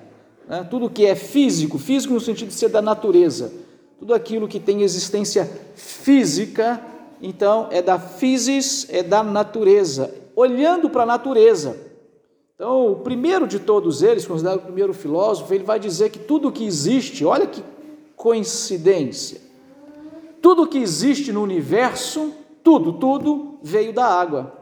Né? 0.47 0.67
Tudo 0.69 0.87
que 0.87 1.03
é 1.03 1.15
físico, 1.15 1.79
físico 1.79 2.13
no 2.13 2.19
sentido 2.19 2.49
de 2.49 2.53
ser 2.53 2.69
da 2.69 2.79
natureza, 2.79 3.51
tudo 3.97 4.13
aquilo 4.13 4.47
que 4.47 4.59
tem 4.59 4.83
existência 4.83 5.49
física, 5.75 6.79
então 7.19 7.67
é 7.71 7.81
da 7.81 7.97
physis, 7.97 8.85
é 8.91 9.01
da 9.01 9.23
natureza, 9.23 10.13
olhando 10.35 10.91
para 10.91 11.01
a 11.01 11.07
natureza. 11.07 11.75
Então, 12.53 12.91
o 12.91 12.97
primeiro 12.97 13.47
de 13.47 13.57
todos 13.57 14.03
eles, 14.03 14.27
considerado 14.27 14.59
o 14.59 14.65
primeiro 14.65 14.93
filósofo, 14.93 15.51
ele 15.51 15.63
vai 15.63 15.79
dizer 15.79 16.11
que 16.11 16.19
tudo 16.19 16.51
que 16.51 16.63
existe, 16.63 17.25
olha 17.25 17.47
que 17.47 17.63
coincidência, 18.15 19.46
tudo 20.47 20.65
que 20.65 20.77
existe 20.77 21.33
no 21.33 21.43
universo, 21.43 22.31
tudo, 22.63 22.93
tudo 22.93 23.59
veio 23.61 23.91
da 23.91 24.05
água. 24.05 24.53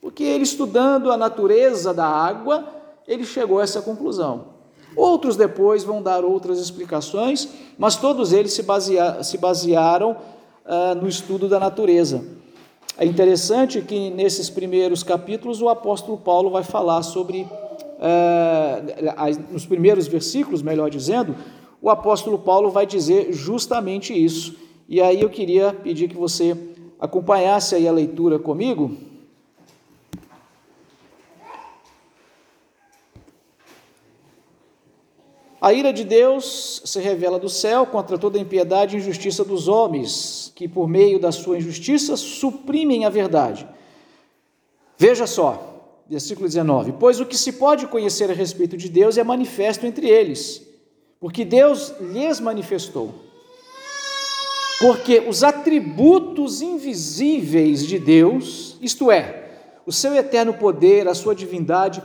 Porque 0.00 0.22
ele 0.22 0.44
estudando 0.44 1.10
a 1.10 1.16
natureza 1.16 1.92
da 1.92 2.06
água, 2.06 2.64
ele 3.08 3.24
chegou 3.24 3.58
a 3.58 3.64
essa 3.64 3.82
conclusão. 3.82 4.44
Outros 4.94 5.36
depois 5.36 5.82
vão 5.82 6.00
dar 6.00 6.24
outras 6.24 6.60
explicações, 6.60 7.48
mas 7.76 7.96
todos 7.96 8.32
eles 8.32 8.52
se, 8.52 8.62
basea, 8.62 9.20
se 9.24 9.36
basearam 9.36 10.12
uh, 10.12 10.94
no 10.94 11.08
estudo 11.08 11.48
da 11.48 11.58
natureza. 11.58 12.24
É 12.96 13.04
interessante 13.04 13.82
que 13.82 14.10
nesses 14.10 14.48
primeiros 14.48 15.02
capítulos 15.02 15.60
o 15.60 15.68
apóstolo 15.68 16.18
Paulo 16.18 16.50
vai 16.50 16.62
falar 16.62 17.02
sobre, 17.02 17.42
uh, 17.42 19.52
nos 19.52 19.66
primeiros 19.66 20.06
versículos, 20.06 20.62
melhor 20.62 20.88
dizendo, 20.88 21.34
o 21.82 21.90
apóstolo 21.90 22.38
Paulo 22.38 22.70
vai 22.70 22.86
dizer 22.86 23.32
justamente 23.32 24.14
isso 24.14 24.64
e 24.88 25.00
aí 25.00 25.20
eu 25.20 25.28
queria 25.28 25.72
pedir 25.72 26.08
que 26.08 26.16
você 26.16 26.56
acompanhasse 27.00 27.74
aí 27.74 27.88
a 27.88 27.92
leitura 27.92 28.38
comigo. 28.38 28.96
A 35.60 35.72
ira 35.72 35.92
de 35.92 36.04
Deus 36.04 36.80
se 36.84 37.00
revela 37.00 37.40
do 37.40 37.48
céu 37.48 37.86
contra 37.86 38.16
toda 38.16 38.38
a 38.38 38.40
impiedade 38.40 38.94
e 38.94 39.00
injustiça 39.00 39.44
dos 39.44 39.66
homens, 39.66 40.52
que 40.54 40.68
por 40.68 40.86
meio 40.86 41.18
da 41.18 41.32
sua 41.32 41.58
injustiça 41.58 42.16
suprimem 42.16 43.04
a 43.04 43.08
verdade. 43.08 43.66
Veja 44.96 45.26
só, 45.26 45.92
versículo 46.08 46.46
19: 46.46 46.92
Pois 47.00 47.18
o 47.18 47.26
que 47.26 47.36
se 47.36 47.54
pode 47.54 47.88
conhecer 47.88 48.30
a 48.30 48.34
respeito 48.34 48.76
de 48.76 48.88
Deus 48.88 49.18
é 49.18 49.24
manifesto 49.24 49.84
entre 49.84 50.08
eles, 50.08 50.64
porque 51.18 51.44
Deus 51.44 51.92
lhes 52.00 52.38
manifestou. 52.38 53.25
Porque 54.80 55.24
os 55.26 55.42
atributos 55.42 56.60
invisíveis 56.60 57.86
de 57.86 57.98
Deus, 57.98 58.76
isto 58.80 59.10
é, 59.10 59.50
o 59.86 59.92
seu 59.92 60.14
eterno 60.14 60.54
poder, 60.54 61.08
a 61.08 61.14
sua 61.14 61.34
divindade, 61.34 62.02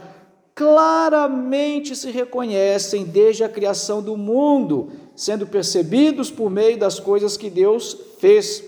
claramente 0.54 1.94
se 1.96 2.10
reconhecem 2.10 3.04
desde 3.04 3.44
a 3.44 3.48
criação 3.48 4.02
do 4.02 4.16
mundo, 4.16 4.90
sendo 5.14 5.46
percebidos 5.46 6.30
por 6.30 6.50
meio 6.50 6.78
das 6.78 6.98
coisas 6.98 7.36
que 7.36 7.50
Deus 7.50 7.96
fez. 8.18 8.64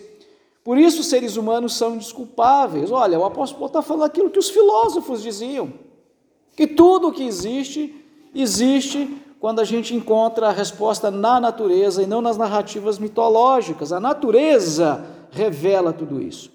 Por 0.62 0.78
isso, 0.78 1.00
os 1.00 1.06
seres 1.06 1.36
humanos 1.36 1.74
são 1.74 1.94
indesculpáveis. 1.94 2.90
Olha, 2.90 3.18
o 3.18 3.24
apóstolo 3.24 3.60
Paulo 3.60 3.70
está 3.70 3.82
falando 3.82 4.04
aquilo 4.04 4.30
que 4.30 4.38
os 4.38 4.50
filósofos 4.50 5.22
diziam: 5.22 5.72
que 6.56 6.66
tudo 6.66 7.08
o 7.08 7.12
que 7.12 7.22
existe, 7.22 7.94
existe 8.34 9.23
quando 9.44 9.60
a 9.60 9.64
gente 9.64 9.94
encontra 9.94 10.48
a 10.48 10.52
resposta 10.52 11.10
na 11.10 11.38
natureza 11.38 12.02
e 12.02 12.06
não 12.06 12.22
nas 12.22 12.38
narrativas 12.38 12.98
mitológicas. 12.98 13.92
A 13.92 14.00
natureza 14.00 15.04
revela 15.30 15.92
tudo 15.92 16.18
isso. 16.18 16.50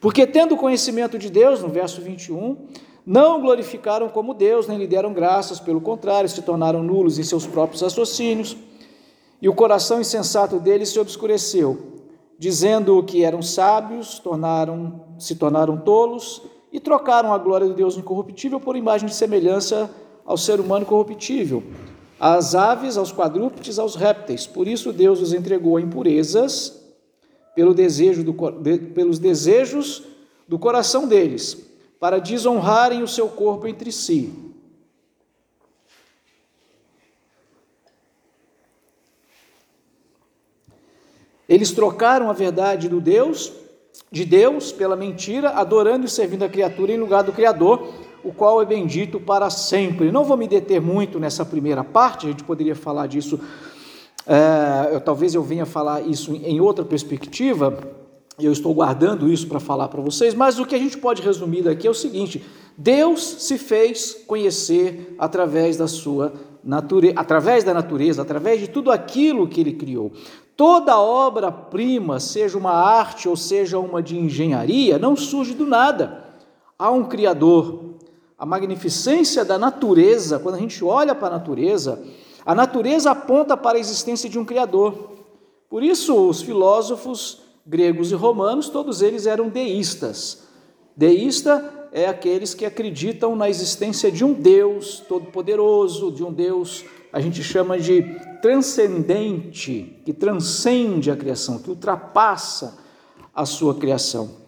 Porque, 0.00 0.24
tendo 0.24 0.56
conhecimento 0.56 1.18
de 1.18 1.28
Deus, 1.28 1.60
no 1.60 1.68
verso 1.68 2.00
21, 2.00 2.68
não 3.04 3.40
glorificaram 3.40 4.08
como 4.08 4.32
Deus, 4.32 4.68
nem 4.68 4.78
lhe 4.78 4.86
deram 4.86 5.12
graças, 5.12 5.58
pelo 5.58 5.80
contrário, 5.80 6.28
se 6.28 6.40
tornaram 6.42 6.84
nulos 6.84 7.18
em 7.18 7.24
seus 7.24 7.48
próprios 7.48 7.82
raciocínios, 7.82 8.56
e 9.42 9.48
o 9.48 9.52
coração 9.52 10.00
insensato 10.00 10.60
deles 10.60 10.90
se 10.90 11.00
obscureceu, 11.00 12.04
dizendo 12.38 13.02
que 13.02 13.24
eram 13.24 13.42
sábios, 13.42 14.20
tornaram, 14.20 15.00
se 15.18 15.34
tornaram 15.34 15.78
tolos 15.78 16.42
e 16.72 16.78
trocaram 16.78 17.34
a 17.34 17.38
glória 17.38 17.66
de 17.66 17.74
Deus 17.74 17.96
incorruptível 17.96 18.60
por 18.60 18.76
imagem 18.76 19.08
de 19.08 19.14
semelhança 19.16 19.90
ao 20.24 20.36
ser 20.36 20.60
humano 20.60 20.86
corruptível 20.86 21.60
às 22.18 22.54
aves, 22.54 22.96
aos 22.96 23.12
quadrúpedes, 23.12 23.78
aos 23.78 23.96
répteis. 23.96 24.46
Por 24.46 24.68
isso 24.68 24.92
Deus 24.92 25.20
os 25.20 25.32
entregou 25.32 25.76
a 25.76 25.80
impurezas 25.80 26.80
pelo 27.54 27.74
desejo 27.74 28.24
do, 28.24 28.32
de, 28.50 28.78
pelos 28.78 29.18
desejos 29.18 30.02
do 30.46 30.58
coração 30.58 31.06
deles, 31.06 31.56
para 31.98 32.18
desonrarem 32.18 33.02
o 33.02 33.08
seu 33.08 33.28
corpo 33.28 33.66
entre 33.66 33.90
si. 33.90 34.32
Eles 41.48 41.72
trocaram 41.72 42.30
a 42.30 42.32
verdade 42.32 42.88
do 42.88 43.00
Deus, 43.00 43.52
de 44.10 44.24
Deus, 44.24 44.72
pela 44.72 44.96
mentira, 44.96 45.50
adorando 45.50 46.06
e 46.06 46.10
servindo 46.10 46.42
a 46.42 46.48
criatura 46.48 46.92
em 46.92 46.98
lugar 46.98 47.22
do 47.22 47.32
Criador, 47.32 47.92
o 48.24 48.32
qual 48.32 48.62
é 48.62 48.64
bendito 48.64 49.20
para 49.20 49.50
sempre. 49.50 50.10
Não 50.10 50.24
vou 50.24 50.36
me 50.36 50.48
deter 50.48 50.80
muito 50.80 51.20
nessa 51.20 51.44
primeira 51.44 51.84
parte, 51.84 52.26
a 52.26 52.30
gente 52.30 52.42
poderia 52.42 52.74
falar 52.74 53.06
disso, 53.06 53.38
é, 54.26 54.94
eu, 54.94 55.00
talvez 55.00 55.34
eu 55.34 55.42
venha 55.42 55.66
falar 55.66 56.00
isso 56.00 56.34
em 56.34 56.60
outra 56.60 56.84
perspectiva, 56.84 57.78
eu 58.38 58.50
estou 58.50 58.74
guardando 58.74 59.32
isso 59.32 59.46
para 59.46 59.60
falar 59.60 59.88
para 59.88 60.00
vocês, 60.00 60.34
mas 60.34 60.58
o 60.58 60.66
que 60.66 60.74
a 60.74 60.78
gente 60.78 60.98
pode 60.98 61.22
resumir 61.22 61.62
daqui 61.62 61.86
é 61.86 61.90
o 61.90 61.94
seguinte: 61.94 62.42
Deus 62.76 63.22
se 63.22 63.58
fez 63.58 64.14
conhecer 64.26 65.14
através 65.18 65.76
da 65.76 65.86
sua 65.86 66.32
natureza, 66.64 67.14
através 67.16 67.62
da 67.62 67.72
natureza, 67.72 68.22
através 68.22 68.58
de 68.58 68.68
tudo 68.68 68.90
aquilo 68.90 69.46
que 69.46 69.60
ele 69.60 69.74
criou. 69.74 70.10
Toda 70.56 70.98
obra-prima, 70.98 72.18
seja 72.18 72.56
uma 72.56 72.72
arte 72.72 73.28
ou 73.28 73.36
seja 73.36 73.78
uma 73.78 74.02
de 74.02 74.16
engenharia, 74.16 74.98
não 74.98 75.16
surge 75.16 75.52
do 75.52 75.66
nada. 75.66 76.24
Há 76.78 76.90
um 76.90 77.04
Criador. 77.04 77.93
A 78.44 78.46
magnificência 78.46 79.42
da 79.42 79.58
natureza, 79.58 80.38
quando 80.38 80.56
a 80.56 80.58
gente 80.58 80.84
olha 80.84 81.14
para 81.14 81.28
a 81.28 81.38
natureza, 81.38 82.02
a 82.44 82.54
natureza 82.54 83.10
aponta 83.10 83.56
para 83.56 83.78
a 83.78 83.80
existência 83.80 84.28
de 84.28 84.38
um 84.38 84.44
Criador. 84.44 85.12
Por 85.70 85.82
isso, 85.82 86.14
os 86.28 86.42
filósofos 86.42 87.40
gregos 87.64 88.12
e 88.12 88.14
romanos, 88.14 88.68
todos 88.68 89.00
eles 89.00 89.24
eram 89.24 89.48
deístas. 89.48 90.42
Deísta 90.94 91.88
é 91.90 92.06
aqueles 92.06 92.52
que 92.52 92.66
acreditam 92.66 93.34
na 93.34 93.48
existência 93.48 94.12
de 94.12 94.22
um 94.22 94.34
Deus 94.34 95.02
todo-poderoso, 95.08 96.12
de 96.12 96.22
um 96.22 96.30
Deus 96.30 96.84
a 97.10 97.20
gente 97.20 97.42
chama 97.42 97.78
de 97.78 98.02
transcendente, 98.42 100.02
que 100.04 100.12
transcende 100.12 101.10
a 101.10 101.16
criação, 101.16 101.60
que 101.60 101.70
ultrapassa 101.70 102.76
a 103.34 103.46
sua 103.46 103.74
criação. 103.74 104.43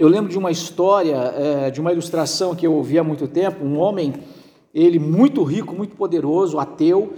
Eu 0.00 0.08
lembro 0.08 0.30
de 0.30 0.38
uma 0.38 0.50
história, 0.50 1.14
é, 1.14 1.70
de 1.70 1.78
uma 1.78 1.92
ilustração 1.92 2.54
que 2.54 2.66
eu 2.66 2.72
ouvi 2.72 2.98
há 2.98 3.04
muito 3.04 3.28
tempo, 3.28 3.62
um 3.62 3.78
homem, 3.78 4.14
ele 4.74 4.98
muito 4.98 5.42
rico, 5.42 5.74
muito 5.74 5.94
poderoso, 5.94 6.58
ateu, 6.58 7.12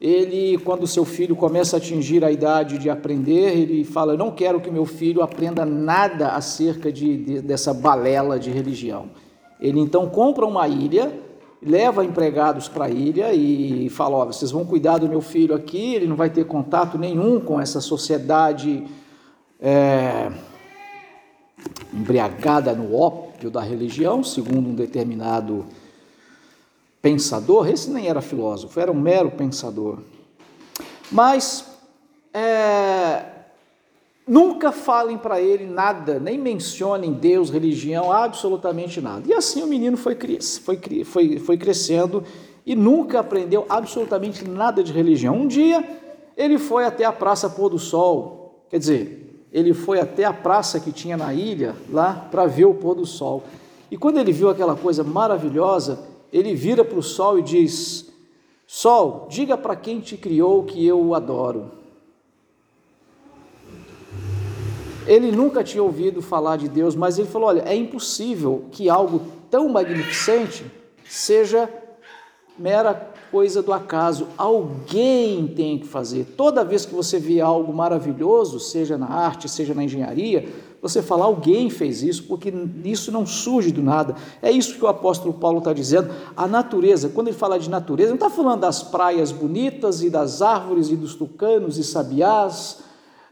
ele, 0.00 0.56
quando 0.58 0.86
seu 0.86 1.04
filho 1.04 1.34
começa 1.34 1.74
a 1.74 1.78
atingir 1.78 2.24
a 2.24 2.30
idade 2.30 2.78
de 2.78 2.88
aprender, 2.88 3.58
ele 3.58 3.82
fala: 3.82 4.12
Eu 4.12 4.16
não 4.16 4.30
quero 4.30 4.60
que 4.60 4.70
meu 4.70 4.86
filho 4.86 5.22
aprenda 5.22 5.66
nada 5.66 6.28
acerca 6.28 6.92
de, 6.92 7.16
de, 7.16 7.40
dessa 7.40 7.74
balela 7.74 8.38
de 8.38 8.48
religião. 8.48 9.10
Ele 9.60 9.80
então 9.80 10.08
compra 10.08 10.46
uma 10.46 10.68
ilha 10.68 11.12
leva 11.60 12.04
empregados 12.04 12.68
para 12.68 12.84
a 12.84 12.90
ilha 12.90 13.34
e 13.34 13.90
fala: 13.90 14.18
Ó, 14.18 14.26
vocês 14.26 14.52
vão 14.52 14.64
cuidar 14.64 14.98
do 14.98 15.08
meu 15.08 15.20
filho 15.20 15.52
aqui, 15.52 15.96
ele 15.96 16.06
não 16.06 16.14
vai 16.14 16.30
ter 16.30 16.44
contato 16.44 16.96
nenhum 16.96 17.40
com 17.40 17.60
essa 17.60 17.80
sociedade 17.80 18.86
é, 19.60 20.30
embriagada 21.92 22.74
no 22.74 22.94
ópio 22.94 23.50
da 23.50 23.60
religião, 23.60 24.22
segundo 24.22 24.68
um 24.68 24.74
determinado 24.74 25.66
pensador. 27.02 27.68
Esse 27.68 27.90
nem 27.90 28.08
era 28.08 28.20
filósofo, 28.20 28.78
era 28.78 28.90
um 28.90 29.00
mero 29.00 29.30
pensador. 29.30 29.98
Mas 31.10 31.64
é, 32.32 33.24
Nunca 34.30 34.70
falem 34.70 35.18
para 35.18 35.40
ele 35.40 35.66
nada, 35.66 36.20
nem 36.20 36.38
mencionem 36.38 37.12
Deus, 37.12 37.50
religião, 37.50 38.12
absolutamente 38.12 39.00
nada. 39.00 39.24
E 39.26 39.34
assim 39.34 39.60
o 39.60 39.66
menino 39.66 39.96
foi, 39.96 40.16
foi, 40.62 41.04
foi, 41.04 41.38
foi 41.40 41.56
crescendo 41.58 42.22
e 42.64 42.76
nunca 42.76 43.18
aprendeu 43.18 43.66
absolutamente 43.68 44.48
nada 44.48 44.84
de 44.84 44.92
religião. 44.92 45.34
Um 45.34 45.48
dia 45.48 45.84
ele 46.36 46.58
foi 46.58 46.84
até 46.84 47.04
a 47.04 47.10
Praça 47.10 47.50
Pôr 47.50 47.70
do 47.70 47.78
Sol, 47.80 48.64
quer 48.70 48.78
dizer, 48.78 49.19
ele 49.52 49.74
foi 49.74 50.00
até 50.00 50.24
a 50.24 50.32
praça 50.32 50.78
que 50.78 50.92
tinha 50.92 51.16
na 51.16 51.34
ilha, 51.34 51.74
lá, 51.90 52.28
para 52.30 52.46
ver 52.46 52.66
o 52.66 52.74
pôr 52.74 52.94
do 52.94 53.04
sol. 53.04 53.42
E 53.90 53.96
quando 53.96 54.18
ele 54.18 54.32
viu 54.32 54.48
aquela 54.48 54.76
coisa 54.76 55.02
maravilhosa, 55.02 55.98
ele 56.32 56.54
vira 56.54 56.84
para 56.84 56.98
o 56.98 57.02
sol 57.02 57.38
e 57.38 57.42
diz: 57.42 58.10
Sol, 58.66 59.26
diga 59.28 59.58
para 59.58 59.74
quem 59.74 60.00
te 60.00 60.16
criou 60.16 60.62
que 60.62 60.86
eu 60.86 61.00
o 61.00 61.14
adoro. 61.14 61.72
Ele 65.06 65.32
nunca 65.32 65.64
tinha 65.64 65.82
ouvido 65.82 66.22
falar 66.22 66.56
de 66.56 66.68
Deus, 66.68 66.94
mas 66.94 67.18
ele 67.18 67.26
falou: 67.26 67.48
olha, 67.48 67.62
é 67.62 67.74
impossível 67.74 68.66
que 68.70 68.88
algo 68.88 69.22
tão 69.50 69.68
magnificente 69.68 70.64
seja 71.04 71.68
mera 72.56 72.94
coisa 73.30 73.62
do 73.62 73.72
acaso. 73.72 74.28
Alguém 74.36 75.46
tem 75.48 75.78
que 75.78 75.86
fazer. 75.86 76.24
Toda 76.36 76.64
vez 76.64 76.84
que 76.84 76.94
você 76.94 77.18
vê 77.18 77.40
algo 77.40 77.72
maravilhoso, 77.72 78.58
seja 78.58 78.98
na 78.98 79.08
arte, 79.08 79.48
seja 79.48 79.74
na 79.74 79.84
engenharia, 79.84 80.48
você 80.82 81.02
fala, 81.02 81.26
alguém 81.26 81.68
fez 81.68 82.02
isso, 82.02 82.24
porque 82.24 82.52
isso 82.84 83.12
não 83.12 83.26
surge 83.26 83.70
do 83.70 83.82
nada. 83.82 84.14
É 84.40 84.50
isso 84.50 84.76
que 84.76 84.84
o 84.84 84.88
apóstolo 84.88 85.34
Paulo 85.34 85.58
está 85.58 85.72
dizendo. 85.72 86.10
A 86.36 86.48
natureza, 86.48 87.10
quando 87.10 87.28
ele 87.28 87.36
fala 87.36 87.58
de 87.58 87.68
natureza, 87.68 88.08
não 88.08 88.16
está 88.16 88.30
falando 88.30 88.60
das 88.60 88.82
praias 88.82 89.30
bonitas 89.30 90.02
e 90.02 90.08
das 90.08 90.40
árvores 90.40 90.88
e 90.88 90.96
dos 90.96 91.14
tucanos 91.14 91.76
e 91.76 91.84
sabiás 91.84 92.78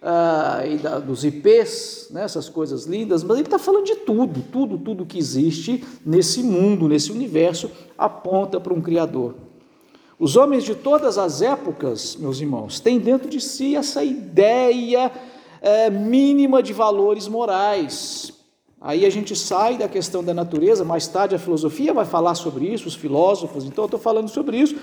ah, 0.02 0.62
e 0.66 0.76
da, 0.76 0.98
dos 0.98 1.24
IPs, 1.24 2.08
né, 2.10 2.22
essas 2.22 2.48
coisas 2.48 2.84
lindas, 2.84 3.24
mas 3.24 3.38
ele 3.38 3.46
está 3.46 3.58
falando 3.58 3.84
de 3.84 3.96
tudo, 3.96 4.42
tudo, 4.52 4.78
tudo 4.78 5.06
que 5.06 5.18
existe 5.18 5.84
nesse 6.04 6.42
mundo, 6.42 6.86
nesse 6.86 7.10
universo, 7.10 7.70
aponta 7.96 8.60
para 8.60 8.74
um 8.74 8.80
Criador. 8.80 9.47
Os 10.18 10.36
homens 10.36 10.64
de 10.64 10.74
todas 10.74 11.16
as 11.16 11.42
épocas, 11.42 12.16
meus 12.16 12.40
irmãos, 12.40 12.80
têm 12.80 12.98
dentro 12.98 13.28
de 13.28 13.40
si 13.40 13.76
essa 13.76 14.02
ideia 14.02 15.12
é, 15.62 15.88
mínima 15.88 16.60
de 16.60 16.72
valores 16.72 17.28
morais. 17.28 18.32
Aí 18.80 19.06
a 19.06 19.10
gente 19.10 19.36
sai 19.36 19.76
da 19.76 19.88
questão 19.88 20.24
da 20.24 20.34
natureza, 20.34 20.84
mais 20.84 21.06
tarde 21.06 21.36
a 21.36 21.38
filosofia 21.38 21.94
vai 21.94 22.04
falar 22.04 22.34
sobre 22.34 22.66
isso, 22.66 22.88
os 22.88 22.96
filósofos, 22.96 23.64
então 23.64 23.84
eu 23.84 23.86
estou 23.86 24.00
falando 24.00 24.28
sobre 24.28 24.56
isso, 24.56 24.76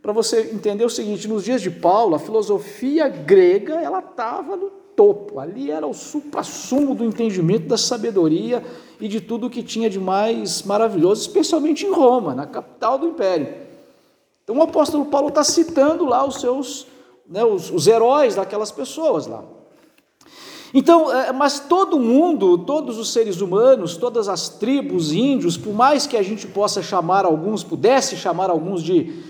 para 0.00 0.12
você 0.12 0.50
entender 0.52 0.84
o 0.84 0.90
seguinte, 0.90 1.26
nos 1.26 1.42
dias 1.42 1.60
de 1.60 1.70
Paulo, 1.70 2.14
a 2.14 2.18
filosofia 2.20 3.08
grega, 3.08 3.74
ela 3.74 3.98
estava 3.98 4.56
no 4.56 4.70
topo, 4.94 5.40
ali 5.40 5.68
era 5.68 5.86
o 5.86 5.92
supra-sumo 5.92 6.94
do 6.94 7.04
entendimento, 7.04 7.66
da 7.66 7.76
sabedoria 7.76 8.62
e 9.00 9.08
de 9.08 9.20
tudo 9.20 9.48
o 9.48 9.50
que 9.50 9.64
tinha 9.64 9.90
de 9.90 9.98
mais 9.98 10.62
maravilhoso, 10.62 11.22
especialmente 11.22 11.84
em 11.84 11.92
Roma, 11.92 12.36
na 12.36 12.46
capital 12.46 12.98
do 12.98 13.08
império. 13.08 13.65
Então 14.46 14.58
o 14.58 14.62
apóstolo 14.62 15.06
Paulo 15.06 15.26
está 15.26 15.42
citando 15.42 16.04
lá 16.04 16.24
os 16.24 16.40
seus, 16.40 16.86
né, 17.28 17.44
os, 17.44 17.68
os 17.68 17.88
heróis 17.88 18.36
daquelas 18.36 18.70
pessoas 18.70 19.26
lá. 19.26 19.42
Então, 20.72 21.12
é, 21.12 21.32
mas 21.32 21.58
todo 21.58 21.98
mundo, 21.98 22.58
todos 22.58 22.96
os 22.96 23.12
seres 23.12 23.40
humanos, 23.40 23.96
todas 23.96 24.28
as 24.28 24.48
tribos, 24.48 25.12
índios, 25.12 25.56
por 25.56 25.74
mais 25.74 26.06
que 26.06 26.16
a 26.16 26.22
gente 26.22 26.46
possa 26.46 26.80
chamar 26.80 27.24
alguns, 27.24 27.64
pudesse 27.64 28.16
chamar 28.16 28.50
alguns 28.50 28.84
de 28.84 29.20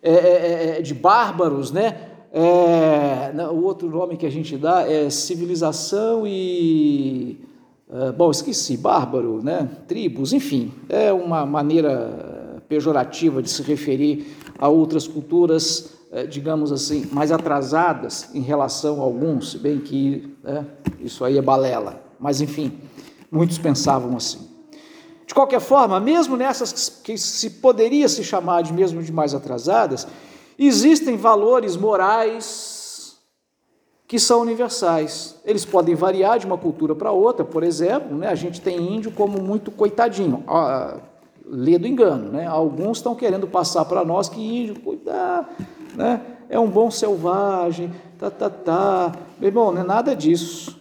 é, 0.00 0.12
é, 0.12 0.14
é, 0.14 0.78
é, 0.78 0.82
de 0.82 0.94
bárbaros, 0.94 1.72
né? 1.72 2.08
É, 2.32 3.32
o 3.50 3.64
outro 3.64 3.90
nome 3.90 4.16
que 4.16 4.24
a 4.24 4.30
gente 4.30 4.56
dá 4.56 4.88
é 4.88 5.10
civilização 5.10 6.24
e. 6.24 7.40
bom, 8.16 8.30
esqueci, 8.30 8.76
bárbaro, 8.76 9.42
né? 9.42 9.68
Tribos, 9.88 10.32
enfim, 10.32 10.72
é 10.88 11.12
uma 11.12 11.44
maneira 11.44 12.29
pejorativa 12.70 13.42
de 13.42 13.50
se 13.50 13.62
referir 13.62 14.36
a 14.56 14.68
outras 14.68 15.08
culturas, 15.08 15.90
digamos 16.28 16.70
assim, 16.70 17.08
mais 17.10 17.32
atrasadas 17.32 18.30
em 18.32 18.40
relação 18.40 19.00
a 19.00 19.04
alguns, 19.04 19.50
se 19.50 19.58
bem 19.58 19.80
que 19.80 20.36
né, 20.42 20.64
isso 21.00 21.24
aí 21.24 21.36
é 21.36 21.42
balela, 21.42 22.00
mas 22.18 22.40
enfim, 22.40 22.78
muitos 23.30 23.58
pensavam 23.58 24.16
assim. 24.16 24.48
De 25.26 25.34
qualquer 25.34 25.60
forma, 25.60 25.98
mesmo 25.98 26.36
nessas 26.36 26.88
que 26.88 27.18
se 27.18 27.50
poderia 27.50 28.08
se 28.08 28.22
chamar 28.22 28.62
de 28.62 28.72
mesmo 28.72 29.02
de 29.02 29.12
mais 29.12 29.34
atrasadas, 29.34 30.06
existem 30.56 31.16
valores 31.16 31.76
morais 31.76 33.18
que 34.06 34.18
são 34.18 34.42
universais. 34.42 35.36
Eles 35.44 35.64
podem 35.64 35.94
variar 35.94 36.38
de 36.38 36.46
uma 36.46 36.58
cultura 36.58 36.94
para 36.94 37.10
outra, 37.10 37.44
por 37.44 37.62
exemplo, 37.64 38.16
né, 38.16 38.28
a 38.28 38.34
gente 38.36 38.60
tem 38.60 38.94
índio 38.96 39.10
como 39.10 39.40
muito 39.40 39.70
coitadinho, 39.72 40.44
ah, 40.46 40.98
lê 41.50 41.76
do 41.78 41.86
engano, 41.86 42.30
né? 42.30 42.46
Alguns 42.46 42.98
estão 42.98 43.14
querendo 43.14 43.46
passar 43.46 43.84
para 43.84 44.04
nós 44.04 44.28
que 44.28 44.40
índio, 44.40 44.80
cuidar, 44.80 45.52
né? 45.96 46.20
É 46.48 46.58
um 46.58 46.68
bom 46.68 46.90
selvagem, 46.90 47.92
tá, 48.18 48.30
tá, 48.30 48.48
tá. 48.48 49.12
Meu 49.38 49.48
irmão, 49.48 49.72
não 49.72 49.80
é 49.82 49.84
nada 49.84 50.14
disso. 50.14 50.78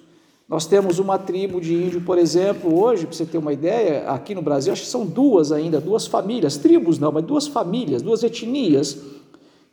Nós 0.47 0.65
temos 0.65 0.97
uma 0.97 1.17
tribo 1.19 1.61
de 1.61 1.75
índio, 1.75 2.01
por 2.01 2.17
exemplo, 2.17 2.79
hoje, 2.79 3.05
para 3.05 3.15
você 3.15 3.25
ter 3.25 3.37
uma 3.37 3.53
ideia, 3.53 4.09
aqui 4.09 4.33
no 4.33 4.41
Brasil, 4.41 4.73
acho 4.73 4.81
que 4.81 4.87
são 4.87 5.05
duas 5.05 5.51
ainda, 5.51 5.79
duas 5.79 6.07
famílias, 6.07 6.57
tribos 6.57 6.97
não, 6.97 7.11
mas 7.11 7.23
duas 7.23 7.47
famílias, 7.47 8.01
duas 8.01 8.23
etnias, 8.23 8.97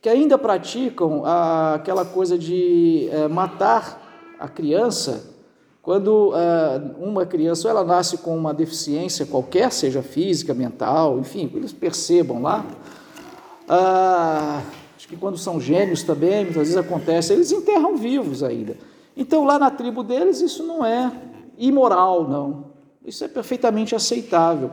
que 0.03 0.09
ainda 0.09 0.37
praticam 0.37 1.25
aquela 1.25 2.05
coisa 2.05 2.39
de 2.39 3.09
é, 3.11 3.27
matar 3.27 4.35
a 4.39 4.49
criança 4.49 5.36
quando 5.87 6.33
é, 6.35 6.83
uma 6.99 7.25
criança 7.25 7.69
ela 7.69 7.85
nasce 7.85 8.19
com 8.19 8.37
uma 8.37 8.53
deficiência 8.53 9.25
qualquer, 9.25 9.71
seja 9.71 10.03
física, 10.03 10.53
mental, 10.53 11.21
enfim, 11.21 11.49
eles 11.55 11.73
percebam 11.73 12.43
lá. 12.43 12.67
Ah, 13.69 14.63
acho 14.97 15.07
que 15.07 15.17
quando 15.17 15.39
são 15.39 15.61
gêmeos 15.61 16.03
também, 16.03 16.39
muitas 16.39 16.57
vezes 16.57 16.77
acontece, 16.77 17.33
eles 17.33 17.53
enterram 17.53 17.97
vivos 17.97 18.43
ainda. 18.43 18.77
Então, 19.17 19.45
lá 19.45 19.61
na 19.61 19.71
tribo 19.71 20.03
deles, 20.03 20.41
isso 20.41 20.65
não 20.65 20.85
é 20.85 21.13
imoral, 21.57 22.29
não. 22.29 22.65
Isso 23.05 23.23
é 23.23 23.29
perfeitamente 23.29 23.95
aceitável. 23.95 24.73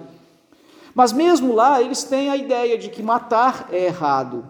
Mas 0.96 1.14
mesmo 1.14 1.54
lá, 1.54 1.80
eles 1.80 2.04
têm 2.04 2.32
a 2.32 2.38
ideia 2.38 2.76
de 2.76 2.90
que 2.90 3.04
matar 3.04 3.70
é 3.72 3.86
errado. 3.86 4.50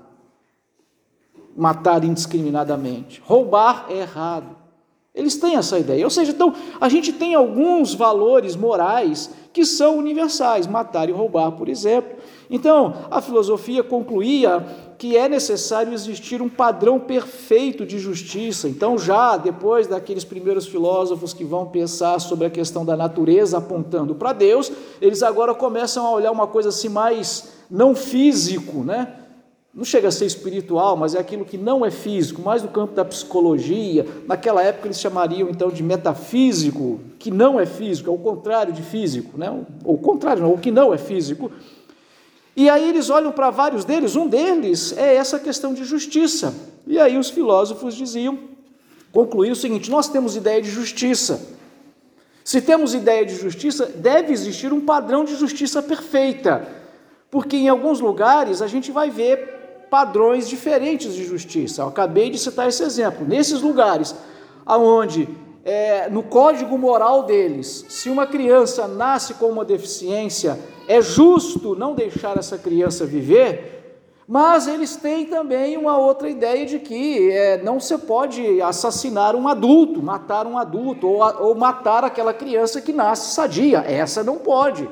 Matar 1.58 2.06
indiscriminadamente. 2.06 3.22
Roubar 3.26 3.88
é 3.90 3.98
errado. 3.98 4.64
Eles 5.14 5.36
têm 5.36 5.56
essa 5.56 5.78
ideia. 5.78 6.04
Ou 6.04 6.10
seja, 6.10 6.32
então, 6.32 6.54
a 6.82 6.90
gente 6.90 7.14
tem 7.14 7.36
alguns 7.36 7.94
valores 7.94 8.56
morais 8.56 9.30
que 9.54 9.64
são 9.64 9.98
universais. 9.98 10.66
Matar 10.66 11.08
e 11.08 11.12
roubar, 11.12 11.52
por 11.52 11.70
exemplo. 11.70 12.18
Então, 12.50 12.94
a 13.12 13.22
filosofia 13.22 13.84
concluía 13.84 14.66
que 14.98 15.16
é 15.16 15.30
necessário 15.30 15.94
existir 15.94 16.42
um 16.42 16.50
padrão 16.50 17.00
perfeito 17.00 17.86
de 17.86 18.00
justiça. 18.00 18.68
Então, 18.68 18.98
já 18.98 19.38
depois 19.38 19.86
daqueles 19.86 20.24
primeiros 20.24 20.66
filósofos 20.66 21.32
que 21.32 21.44
vão 21.44 21.68
pensar 21.68 22.20
sobre 22.20 22.48
a 22.48 22.50
questão 22.50 22.84
da 22.84 22.98
natureza 22.98 23.60
apontando 23.60 24.16
para 24.16 24.34
Deus, 24.34 24.72
eles 25.00 25.22
agora 25.22 25.54
começam 25.54 26.08
a 26.08 26.12
olhar 26.12 26.32
uma 26.32 26.48
coisa 26.48 26.70
assim 26.70 26.90
mais 26.90 27.54
não 27.70 27.94
físico, 27.94 28.84
né? 28.84 29.23
Não 29.74 29.84
chega 29.84 30.08
a 30.08 30.12
ser 30.12 30.26
espiritual, 30.26 30.96
mas 30.96 31.16
é 31.16 31.20
aquilo 31.20 31.44
que 31.44 31.58
não 31.58 31.84
é 31.84 31.90
físico, 31.90 32.44
mais 32.44 32.62
do 32.62 32.68
campo 32.68 32.94
da 32.94 33.04
psicologia. 33.04 34.06
Naquela 34.28 34.62
época 34.62 34.88
eles 34.88 35.00
chamariam 35.00 35.50
então 35.50 35.70
de 35.70 35.82
metafísico, 35.82 37.00
que 37.18 37.32
não 37.32 37.60
é 37.60 37.66
físico, 37.66 38.08
é 38.08 38.14
o 38.14 38.18
contrário 38.20 38.72
de 38.72 38.84
físico, 38.84 39.36
né? 39.36 39.50
Ou 39.84 39.96
o 39.96 39.98
contrário, 39.98 40.44
não, 40.44 40.54
o 40.54 40.60
que 40.60 40.70
não 40.70 40.94
é 40.94 40.98
físico. 41.00 41.52
E 42.56 42.70
aí 42.70 42.88
eles 42.88 43.10
olham 43.10 43.32
para 43.32 43.50
vários 43.50 43.84
deles, 43.84 44.16
um 44.16 44.28
deles 44.28 44.96
é 44.96 45.16
essa 45.16 45.40
questão 45.40 45.74
de 45.74 45.84
justiça. 45.84 46.54
E 46.86 47.00
aí 47.00 47.18
os 47.18 47.32
filósofos 47.32 47.96
diziam, 47.96 48.38
concluíam 49.12 49.54
o 49.54 49.56
seguinte: 49.56 49.90
nós 49.90 50.08
temos 50.08 50.36
ideia 50.36 50.62
de 50.62 50.70
justiça. 50.70 51.42
Se 52.44 52.62
temos 52.62 52.94
ideia 52.94 53.26
de 53.26 53.36
justiça, 53.36 53.88
deve 53.88 54.34
existir 54.34 54.72
um 54.72 54.82
padrão 54.82 55.26
de 55.26 55.36
justiça 55.36 55.82
perfeita. 55.82 56.68
Porque 57.32 57.58
em 57.58 57.70
alguns 57.70 58.00
lugares 58.00 58.62
a 58.62 58.68
gente 58.68 58.92
vai 58.92 59.10
ver 59.10 59.63
padrões 59.94 60.50
diferentes 60.50 61.14
de 61.14 61.24
justiça. 61.24 61.84
Eu 61.84 61.90
acabei 61.90 62.32
de 62.32 62.40
citar 62.40 62.68
esse 62.68 62.82
exemplo. 62.82 63.28
Nesses 63.28 63.62
lugares 63.62 64.16
aonde 64.66 65.30
é, 65.64 66.10
no 66.10 66.24
código 66.24 66.76
moral 66.80 67.22
deles, 67.22 67.86
se 67.90 68.10
uma 68.10 68.26
criança 68.26 68.88
nasce 68.88 69.36
com 69.36 69.46
uma 69.46 69.64
deficiência, 69.64 70.60
é 70.88 71.00
justo 71.00 71.76
não 71.76 71.94
deixar 71.94 72.40
essa 72.40 72.58
criança 72.58 73.06
viver, 73.06 74.10
mas 74.28 74.66
eles 74.68 74.96
têm 74.96 75.26
também 75.26 75.78
uma 75.78 75.96
outra 75.96 76.28
ideia 76.28 76.66
de 76.66 76.80
que 76.80 77.30
é, 77.30 77.62
não 77.62 77.80
se 77.80 77.96
pode 78.00 78.60
assassinar 78.64 79.36
um 79.36 79.48
adulto, 79.48 80.02
matar 80.02 80.48
um 80.48 80.58
adulto, 80.58 81.08
ou, 81.08 81.22
ou 81.40 81.54
matar 81.54 82.04
aquela 82.04 82.34
criança 82.34 82.82
que 82.82 82.92
nasce 82.92 83.36
sadia. 83.36 83.86
Essa 83.88 84.24
não 84.24 84.40
pode. 84.40 84.90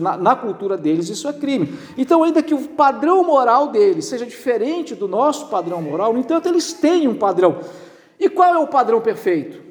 Na, 0.00 0.16
na, 0.16 0.36
cultura 0.36 0.76
deles, 0.76 1.08
isso 1.08 1.28
é 1.28 1.32
crime. 1.32 1.78
Então, 1.96 2.22
ainda 2.22 2.42
que 2.42 2.54
o 2.54 2.68
padrão 2.68 3.24
moral 3.24 3.68
deles 3.68 4.06
seja 4.06 4.26
diferente 4.26 4.94
do 4.94 5.08
nosso 5.08 5.48
padrão 5.48 5.80
moral, 5.80 6.12
no 6.12 6.18
entanto, 6.18 6.48
eles 6.48 6.72
têm 6.72 7.08
um 7.08 7.14
padrão. 7.14 7.60
E 8.18 8.28
qual 8.28 8.54
é 8.54 8.58
o 8.58 8.66
padrão 8.66 9.00
perfeito? 9.00 9.62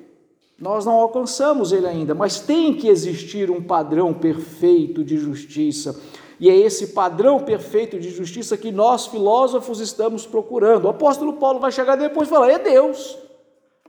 Nós 0.59 0.85
não 0.85 0.93
alcançamos 0.93 1.71
ele 1.71 1.87
ainda, 1.87 2.13
mas 2.13 2.39
tem 2.39 2.73
que 2.73 2.87
existir 2.87 3.51
um 3.51 3.61
padrão 3.61 4.13
perfeito 4.13 5.03
de 5.03 5.17
justiça. 5.17 5.99
E 6.39 6.49
é 6.49 6.55
esse 6.55 6.87
padrão 6.87 7.39
perfeito 7.39 7.99
de 7.99 8.09
justiça 8.09 8.57
que 8.57 8.71
nós 8.71 9.07
filósofos 9.07 9.79
estamos 9.79 10.25
procurando. 10.25 10.85
O 10.85 10.89
apóstolo 10.89 11.33
Paulo 11.33 11.59
vai 11.59 11.71
chegar 11.71 11.95
depois 11.95 12.27
e 12.27 12.31
falar: 12.31 12.49
é 12.49 12.59
Deus, 12.59 13.17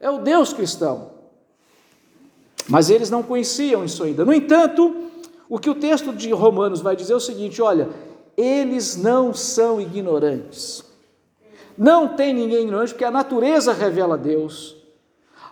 é 0.00 0.10
o 0.10 0.18
Deus 0.18 0.52
cristão. 0.52 1.10
Mas 2.68 2.90
eles 2.90 3.10
não 3.10 3.22
conheciam 3.22 3.84
isso 3.84 4.02
ainda. 4.02 4.24
No 4.24 4.32
entanto, 4.32 4.94
o 5.48 5.58
que 5.58 5.70
o 5.70 5.74
texto 5.74 6.12
de 6.12 6.30
Romanos 6.32 6.80
vai 6.80 6.96
dizer 6.96 7.12
é 7.12 7.16
o 7.16 7.20
seguinte: 7.20 7.60
olha, 7.60 7.88
eles 8.36 8.96
não 8.96 9.32
são 9.32 9.80
ignorantes. 9.80 10.84
Não 11.76 12.08
tem 12.08 12.32
ninguém 12.32 12.62
ignorante, 12.62 12.92
porque 12.92 13.04
a 13.04 13.10
natureza 13.10 13.72
revela 13.72 14.16
Deus. 14.16 14.76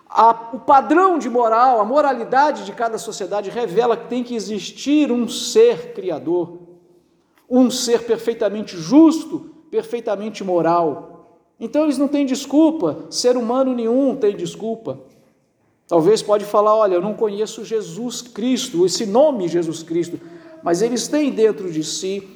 A, 0.08 0.50
o 0.52 0.60
padrão 0.60 1.18
de 1.18 1.28
moral, 1.28 1.80
a 1.80 1.84
moralidade 1.84 2.64
de 2.64 2.72
cada 2.72 2.98
sociedade 2.98 3.50
revela 3.50 3.96
que 3.96 4.08
tem 4.08 4.22
que 4.22 4.34
existir 4.34 5.10
um 5.10 5.26
ser 5.26 5.94
criador, 5.94 6.58
um 7.48 7.70
ser 7.70 8.04
perfeitamente 8.04 8.76
justo, 8.76 9.50
perfeitamente 9.70 10.44
moral. 10.44 11.40
Então 11.58 11.84
eles 11.84 11.96
não 11.96 12.08
têm 12.08 12.26
desculpa, 12.26 13.06
ser 13.08 13.36
humano 13.36 13.74
nenhum 13.74 14.14
tem 14.14 14.36
desculpa. 14.36 15.00
Talvez 15.92 16.22
pode 16.22 16.46
falar, 16.46 16.74
olha, 16.74 16.94
eu 16.94 17.02
não 17.02 17.12
conheço 17.12 17.66
Jesus 17.66 18.22
Cristo, 18.22 18.86
esse 18.86 19.04
nome 19.04 19.46
Jesus 19.46 19.82
Cristo, 19.82 20.18
mas 20.62 20.80
eles 20.80 21.06
têm 21.06 21.30
dentro 21.30 21.70
de 21.70 21.84
si, 21.84 22.26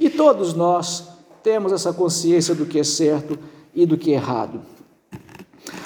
e 0.00 0.08
todos 0.08 0.54
nós 0.54 1.06
temos 1.42 1.70
essa 1.70 1.92
consciência 1.92 2.54
do 2.54 2.64
que 2.64 2.78
é 2.78 2.82
certo 2.82 3.38
e 3.74 3.84
do 3.84 3.98
que 3.98 4.12
é 4.12 4.14
errado. 4.14 4.62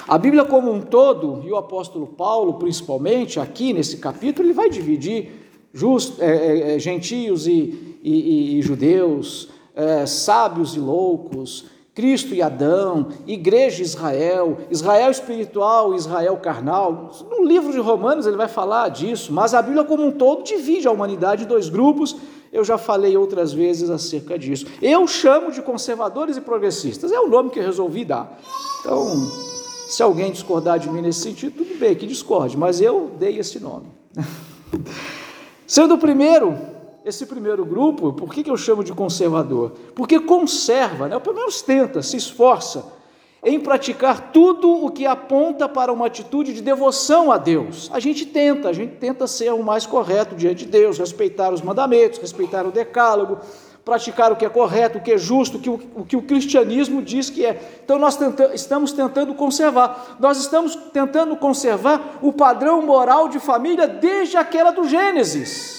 A 0.07 0.17
Bíblia 0.17 0.45
como 0.45 0.71
um 0.71 0.79
todo, 0.79 1.43
e 1.45 1.51
o 1.51 1.57
apóstolo 1.57 2.07
Paulo 2.07 2.53
principalmente, 2.53 3.37
aqui 3.37 3.73
nesse 3.73 3.97
capítulo, 3.97 4.47
ele 4.47 4.53
vai 4.53 4.69
dividir 4.69 5.29
just, 5.73 6.21
é, 6.21 6.25
é, 6.25 6.75
é, 6.75 6.79
gentios 6.79 7.47
e, 7.47 7.97
e, 8.01 8.59
e 8.59 8.61
judeus, 8.61 9.49
é, 9.75 10.05
sábios 10.05 10.73
e 10.73 10.79
loucos, 10.79 11.65
Cristo 11.99 12.33
e 12.33 12.41
Adão, 12.41 13.09
igreja 13.27 13.81
e 13.81 13.85
Israel, 13.85 14.59
Israel 14.71 15.11
espiritual 15.11 15.93
Israel 15.93 16.37
carnal. 16.37 17.11
No 17.29 17.43
livro 17.43 17.73
de 17.73 17.79
Romanos 17.79 18.25
ele 18.25 18.37
vai 18.37 18.47
falar 18.47 18.87
disso, 18.87 19.33
mas 19.33 19.53
a 19.53 19.61
Bíblia 19.61 19.83
como 19.83 20.05
um 20.05 20.11
todo 20.11 20.41
divide 20.41 20.87
a 20.87 20.91
humanidade 20.91 21.43
em 21.43 21.45
dois 21.45 21.67
grupos. 21.67 22.15
Eu 22.53 22.63
já 22.63 22.77
falei 22.77 23.17
outras 23.17 23.51
vezes 23.51 23.89
acerca 23.89 24.39
disso. 24.39 24.65
Eu 24.81 25.05
chamo 25.07 25.51
de 25.51 25.61
conservadores 25.61 26.37
e 26.37 26.41
progressistas, 26.41 27.11
é 27.11 27.19
o 27.19 27.27
nome 27.27 27.49
que 27.49 27.59
eu 27.59 27.63
resolvi 27.63 28.05
dar. 28.05 28.39
Então, 28.79 29.13
se 29.89 30.01
alguém 30.01 30.31
discordar 30.31 30.79
de 30.79 30.89
mim 30.89 31.01
nesse 31.01 31.19
sentido, 31.19 31.65
tudo 31.65 31.77
bem, 31.77 31.95
que 31.95 32.07
discorde, 32.07 32.57
mas 32.57 32.79
eu 32.79 33.11
dei 33.19 33.39
esse 33.39 33.59
nome. 33.59 33.87
Sendo 35.67 35.95
o 35.95 35.97
primeiro, 35.97 36.57
esse 37.09 37.25
primeiro 37.25 37.65
grupo, 37.65 38.13
por 38.13 38.33
que, 38.33 38.43
que 38.43 38.51
eu 38.51 38.57
chamo 38.57 38.83
de 38.83 38.93
conservador? 38.93 39.73
Porque 39.95 40.19
conserva, 40.19 41.07
né? 41.07 41.19
pelo 41.19 41.35
menos 41.35 41.61
tenta, 41.61 42.01
se 42.01 42.17
esforça 42.17 42.97
em 43.43 43.59
praticar 43.59 44.31
tudo 44.31 44.85
o 44.85 44.91
que 44.91 45.05
aponta 45.05 45.67
para 45.67 45.91
uma 45.93 46.07
atitude 46.07 46.53
de 46.53 46.61
devoção 46.61 47.31
a 47.31 47.37
Deus. 47.37 47.89
A 47.93 47.99
gente 47.99 48.25
tenta, 48.25 48.69
a 48.69 48.73
gente 48.73 48.97
tenta 48.97 49.27
ser 49.27 49.53
o 49.53 49.63
mais 49.63 49.85
correto 49.85 50.35
diante 50.35 50.65
de 50.65 50.71
Deus, 50.71 50.97
respeitar 50.97 51.51
os 51.51 51.61
mandamentos, 51.61 52.19
respeitar 52.19 52.65
o 52.65 52.71
decálogo, 52.71 53.39
praticar 53.83 54.31
o 54.31 54.35
que 54.35 54.45
é 54.45 54.49
correto, 54.49 54.97
o 54.97 55.01
que 55.01 55.13
é 55.13 55.17
justo, 55.17 55.57
o 55.57 55.61
que 55.61 55.69
o, 55.69 55.81
o, 55.95 56.05
que 56.05 56.17
o 56.17 56.21
cristianismo 56.21 57.01
diz 57.01 57.29
que 57.29 57.45
é. 57.45 57.79
Então 57.83 57.97
nós 57.97 58.17
tenta, 58.17 58.53
estamos 58.53 58.91
tentando 58.91 59.33
conservar, 59.33 60.17
nós 60.19 60.37
estamos 60.37 60.75
tentando 60.93 61.35
conservar 61.37 62.19
o 62.21 62.33
padrão 62.33 62.81
moral 62.81 63.29
de 63.29 63.39
família 63.39 63.87
desde 63.87 64.35
aquela 64.35 64.71
do 64.71 64.85
Gênesis. 64.85 65.78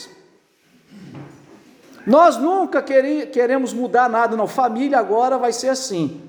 Nós 2.07 2.37
nunca 2.37 2.83
queremos 2.83 3.73
mudar 3.73 4.09
nada, 4.09 4.37
não. 4.37 4.47
Família 4.47 4.99
agora 4.99 5.37
vai 5.39 5.53
ser 5.53 5.69
assim. 5.69 6.21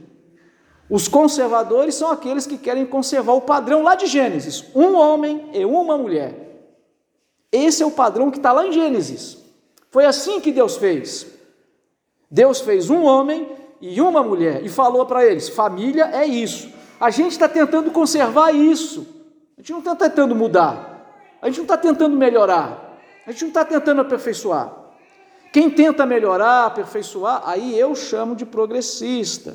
Os 0.90 1.08
conservadores 1.08 1.96
são 1.96 2.12
aqueles 2.12 2.46
que 2.46 2.58
querem 2.58 2.86
conservar 2.86 3.34
o 3.34 3.42
padrão 3.42 3.82
lá 3.82 3.96
de 3.96 4.08
Gênesis: 4.08 4.66
um 4.76 4.96
homem 4.96 5.50
e 5.54 5.64
uma 5.64 5.98
mulher. 5.98 6.68
Esse 7.52 7.82
é 7.82 7.86
o 7.86 7.92
padrão 7.92 8.30
que 8.30 8.38
está 8.38 8.52
lá 8.52 8.68
em 8.68 8.74
Gênesis. 8.74 9.38
Foi 9.90 10.06
assim 10.06 10.40
que 10.42 10.52
Deus 10.52 10.78
fez. 10.78 11.28
Deus 12.30 12.62
fez 12.62 12.90
um 12.90 13.04
homem 13.04 13.50
e 13.80 14.02
uma 14.02 14.22
mulher 14.22 14.64
e 14.66 14.70
falou 14.70 15.06
para 15.06 15.26
eles: 15.26 15.48
família 15.50 16.10
é 16.14 16.26
isso. 16.26 16.70
A 17.00 17.10
gente 17.10 17.32
está 17.32 17.48
tentando 17.48 17.90
conservar 17.92 18.52
isso. 18.52 19.08
A 19.58 19.62
gente 19.62 19.72
não 19.72 19.80
está 19.80 19.96
tentando 19.96 20.36
mudar. 20.36 21.38
A 21.42 21.48
gente 21.48 21.58
não 21.58 21.64
está 21.64 21.78
tentando 21.78 22.16
melhorar. 22.16 23.00
A 23.26 23.32
gente 23.32 23.42
não 23.42 23.50
está 23.50 23.64
tentando 23.64 24.02
aperfeiçoar. 24.02 24.81
Quem 25.52 25.70
tenta 25.70 26.06
melhorar, 26.06 26.66
aperfeiçoar, 26.66 27.42
aí 27.46 27.78
eu 27.78 27.96
chamo 27.96 28.36
de 28.36 28.46
progressista. 28.46 29.54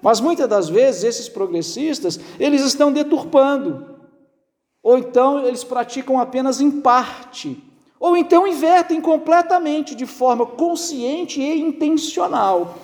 Mas 0.00 0.20
muitas 0.20 0.48
das 0.48 0.68
vezes 0.68 1.04
esses 1.04 1.28
progressistas, 1.28 2.20
eles 2.38 2.62
estão 2.62 2.92
deturpando. 2.92 3.96
Ou 4.82 4.98
então 4.98 5.44
eles 5.44 5.64
praticam 5.64 6.20
apenas 6.20 6.60
em 6.60 6.70
parte 6.70 7.62
ou 8.04 8.18
então 8.18 8.46
invertem 8.46 9.00
completamente 9.00 9.94
de 9.94 10.04
forma 10.04 10.44
consciente 10.44 11.40
e 11.40 11.58
intencional. 11.58 12.74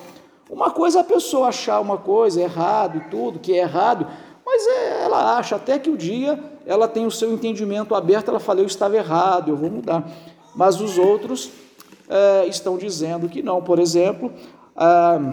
Uma 0.49 0.71
coisa 0.71 0.97
é 0.97 1.01
a 1.01 1.03
pessoa 1.03 1.49
achar 1.49 1.79
uma 1.79 1.95
coisa 1.95 2.41
errado 2.41 2.97
e 2.97 3.09
tudo, 3.11 3.37
que 3.37 3.53
é 3.53 3.57
errado, 3.57 4.07
mas 4.43 4.65
é, 4.65 5.03
ela 5.03 5.37
acha 5.37 5.57
até 5.57 5.77
que 5.77 5.91
o 5.91 5.95
dia 5.95 6.43
ela 6.65 6.87
tem 6.87 7.05
o 7.05 7.11
seu 7.11 7.31
entendimento 7.31 7.93
aberto, 7.93 8.29
ela 8.29 8.39
fala, 8.39 8.61
eu 8.61 8.65
estava 8.65 8.97
errado, 8.97 9.49
eu 9.49 9.55
vou 9.55 9.69
mudar. 9.69 10.09
Mas 10.55 10.81
os 10.81 10.97
outros 10.97 11.51
é, 12.11 12.45
estão 12.45 12.77
dizendo 12.77 13.29
que 13.29 13.41
não. 13.41 13.61
Por 13.61 13.79
exemplo, 13.79 14.31
ah, 14.75 15.31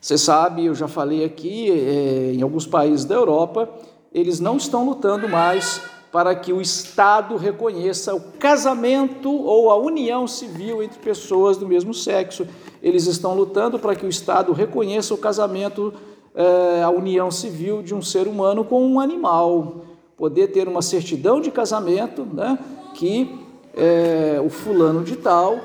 você 0.00 0.16
sabe, 0.16 0.66
eu 0.66 0.74
já 0.76 0.86
falei 0.86 1.24
aqui, 1.24 1.70
é, 1.70 2.32
em 2.34 2.40
alguns 2.40 2.66
países 2.66 3.04
da 3.04 3.16
Europa, 3.16 3.68
eles 4.14 4.38
não 4.38 4.56
estão 4.56 4.86
lutando 4.86 5.28
mais 5.28 5.82
para 6.12 6.34
que 6.34 6.52
o 6.52 6.60
Estado 6.60 7.36
reconheça 7.36 8.14
o 8.14 8.20
casamento 8.38 9.30
ou 9.30 9.70
a 9.70 9.76
união 9.76 10.26
civil 10.26 10.82
entre 10.82 10.98
pessoas 11.00 11.56
do 11.56 11.66
mesmo 11.66 11.92
sexo. 11.92 12.46
Eles 12.80 13.06
estão 13.06 13.34
lutando 13.34 13.78
para 13.78 13.94
que 13.94 14.06
o 14.06 14.08
Estado 14.08 14.52
reconheça 14.52 15.12
o 15.12 15.18
casamento, 15.18 15.92
eh, 16.34 16.82
a 16.82 16.88
união 16.88 17.30
civil 17.30 17.82
de 17.82 17.94
um 17.94 18.00
ser 18.00 18.26
humano 18.26 18.64
com 18.64 18.86
um 18.86 18.98
animal. 18.98 19.84
Poder 20.16 20.48
ter 20.48 20.66
uma 20.66 20.80
certidão 20.80 21.42
de 21.42 21.50
casamento 21.50 22.24
né, 22.24 22.58
que 22.94 23.47
eh, 23.78 24.40
o 24.44 24.50
fulano 24.50 25.04
de 25.04 25.16
tal 25.16 25.60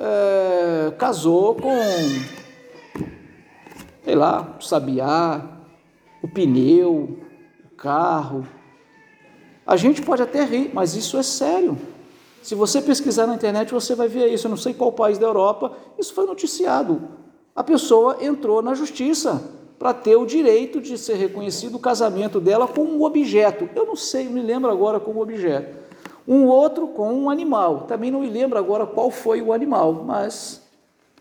eh, 0.00 0.92
casou 0.96 1.54
com 1.54 1.70
sei 4.08 4.14
lá, 4.14 4.56
o 4.58 4.64
sabiá, 4.64 5.44
o 6.22 6.28
pneu, 6.28 7.18
o 7.62 7.76
carro. 7.76 8.48
A 9.66 9.76
gente 9.76 10.00
pode 10.00 10.22
até 10.22 10.42
rir, 10.44 10.70
mas 10.72 10.96
isso 10.96 11.18
é 11.18 11.22
sério. 11.22 11.76
Se 12.42 12.54
você 12.54 12.80
pesquisar 12.80 13.26
na 13.26 13.34
internet, 13.34 13.70
você 13.70 13.94
vai 13.94 14.08
ver 14.08 14.32
isso. 14.32 14.46
Eu 14.46 14.50
não 14.50 14.56
sei 14.56 14.72
qual 14.72 14.92
país 14.92 15.18
da 15.18 15.26
Europa, 15.26 15.76
isso 15.98 16.14
foi 16.14 16.24
noticiado. 16.24 17.02
A 17.54 17.62
pessoa 17.62 18.16
entrou 18.22 18.62
na 18.62 18.72
justiça 18.72 19.42
para 19.78 19.92
ter 19.92 20.16
o 20.16 20.24
direito 20.24 20.80
de 20.80 20.96
ser 20.96 21.16
reconhecido 21.16 21.74
o 21.74 21.78
casamento 21.78 22.40
dela 22.40 22.66
com 22.66 22.84
um 22.84 23.02
objeto. 23.02 23.68
Eu 23.76 23.84
não 23.84 23.94
sei, 23.94 24.26
me 24.26 24.40
lembro 24.40 24.70
agora 24.70 24.98
como 24.98 25.20
objeto. 25.20 25.87
Um 26.28 26.44
outro 26.44 26.88
com 26.88 27.10
um 27.14 27.30
animal. 27.30 27.86
Também 27.88 28.10
não 28.10 28.20
me 28.20 28.28
lembro 28.28 28.58
agora 28.58 28.86
qual 28.86 29.10
foi 29.10 29.40
o 29.40 29.50
animal, 29.50 30.04
mas 30.04 30.60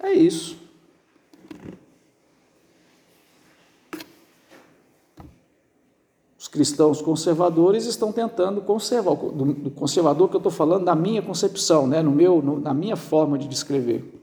é 0.04 0.12
isso. 0.12 0.58
Os 6.38 6.50
cristãos 6.50 7.02
conservadores 7.02 7.86
estão 7.86 8.12
tentando 8.12 8.62
conservar, 8.62 9.16
do 9.16 9.72
conservador 9.72 10.28
que 10.28 10.36
eu 10.36 10.40
estou 10.40 10.52
falando, 10.52 10.84
na 10.84 10.96
minha 10.96 11.22
concepção, 11.22 11.88
né, 11.88 12.02
no 12.02 12.12
meu, 12.12 12.42
no, 12.42 12.60
na 12.60 12.74
minha 12.74 12.98
forma 12.98 13.38
de 13.38 13.48
descrever. 13.48 14.14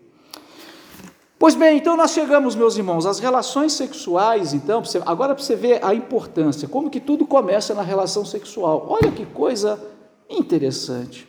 Pois 1.38 1.54
bem, 1.54 1.78
então 1.78 1.96
nós 1.96 2.12
chegamos, 2.12 2.54
meus 2.54 2.76
irmãos, 2.76 3.04
às 3.04 3.18
relações 3.18 3.72
sexuais, 3.72 4.54
então, 4.54 4.82
agora 5.04 5.34
para 5.34 5.42
você 5.42 5.56
ver 5.56 5.84
a 5.84 5.94
importância, 5.94 6.68
como 6.68 6.88
que 6.88 7.00
tudo 7.00 7.26
começa 7.26 7.74
na 7.74 7.82
relação 7.82 8.24
sexual. 8.24 8.86
Olha 8.88 9.10
que 9.10 9.26
coisa 9.26 9.93
interessante. 10.38 11.28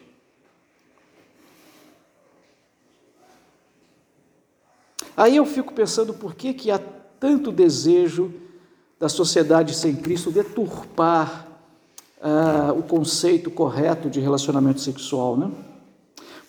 Aí 5.18 5.38
eu 5.38 5.46
fico 5.46 5.74
pensando 5.74 6.14
por 6.14 6.36
que, 6.36 6.54
que 6.54 6.70
há 6.70 6.80
tanto 7.20 7.52
desejo 7.52 8.34
da 9.00 9.08
sociedade 9.08 9.74
sem 9.74 9.96
Cristo 9.96 10.30
deturpar 10.32 11.48
ah, 12.22 12.74
o 12.76 12.84
conceito 12.84 13.50
correto 13.50 14.10
de 14.10 14.20
relacionamento 14.20 14.82
sexual, 14.82 15.38
né? 15.38 15.52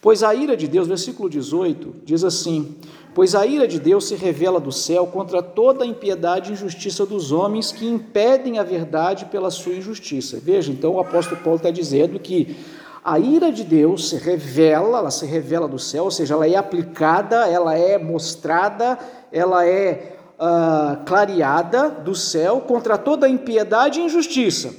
Pois 0.06 0.22
a 0.22 0.32
ira 0.32 0.56
de 0.56 0.68
Deus, 0.68 0.86
versículo 0.86 1.28
18, 1.28 1.96
diz 2.04 2.22
assim: 2.22 2.76
Pois 3.12 3.34
a 3.34 3.44
ira 3.44 3.66
de 3.66 3.80
Deus 3.80 4.06
se 4.06 4.14
revela 4.14 4.60
do 4.60 4.70
céu 4.70 5.08
contra 5.08 5.42
toda 5.42 5.82
a 5.82 5.86
impiedade 5.86 6.48
e 6.48 6.52
injustiça 6.52 7.04
dos 7.04 7.32
homens 7.32 7.72
que 7.72 7.88
impedem 7.88 8.60
a 8.60 8.62
verdade 8.62 9.24
pela 9.24 9.50
sua 9.50 9.72
injustiça. 9.72 10.38
Veja, 10.40 10.70
então 10.70 10.92
o 10.92 11.00
apóstolo 11.00 11.40
Paulo 11.40 11.56
está 11.56 11.72
dizendo 11.72 12.20
que 12.20 12.56
a 13.04 13.18
ira 13.18 13.50
de 13.50 13.64
Deus 13.64 14.10
se 14.10 14.16
revela, 14.16 14.98
ela 14.98 15.10
se 15.10 15.26
revela 15.26 15.66
do 15.66 15.76
céu, 15.76 16.04
ou 16.04 16.10
seja, 16.12 16.34
ela 16.34 16.46
é 16.46 16.54
aplicada, 16.54 17.48
ela 17.48 17.76
é 17.76 17.98
mostrada, 17.98 18.96
ela 19.32 19.66
é 19.66 20.18
uh, 20.38 21.04
clareada 21.04 21.90
do 21.90 22.14
céu 22.14 22.60
contra 22.60 22.96
toda 22.96 23.26
a 23.26 23.28
impiedade 23.28 23.98
e 23.98 24.04
injustiça 24.04 24.72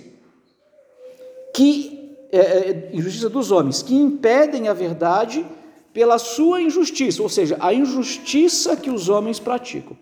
que 1.54 1.97
é, 2.32 2.38
é, 2.40 2.90
injustiça 2.94 3.30
dos 3.30 3.52
homens, 3.52 3.82
que 3.82 3.96
impedem 3.96 4.68
a 4.68 4.74
verdade 4.74 5.46
pela 5.94 6.20
sua 6.20 6.62
injustiça, 6.62 7.24
ou 7.24 7.30
seja, 7.30 7.58
a 7.60 7.74
injustiça 7.74 8.76
que 8.76 8.90
os 8.90 9.10
homens 9.10 9.40
praticam. 9.40 9.98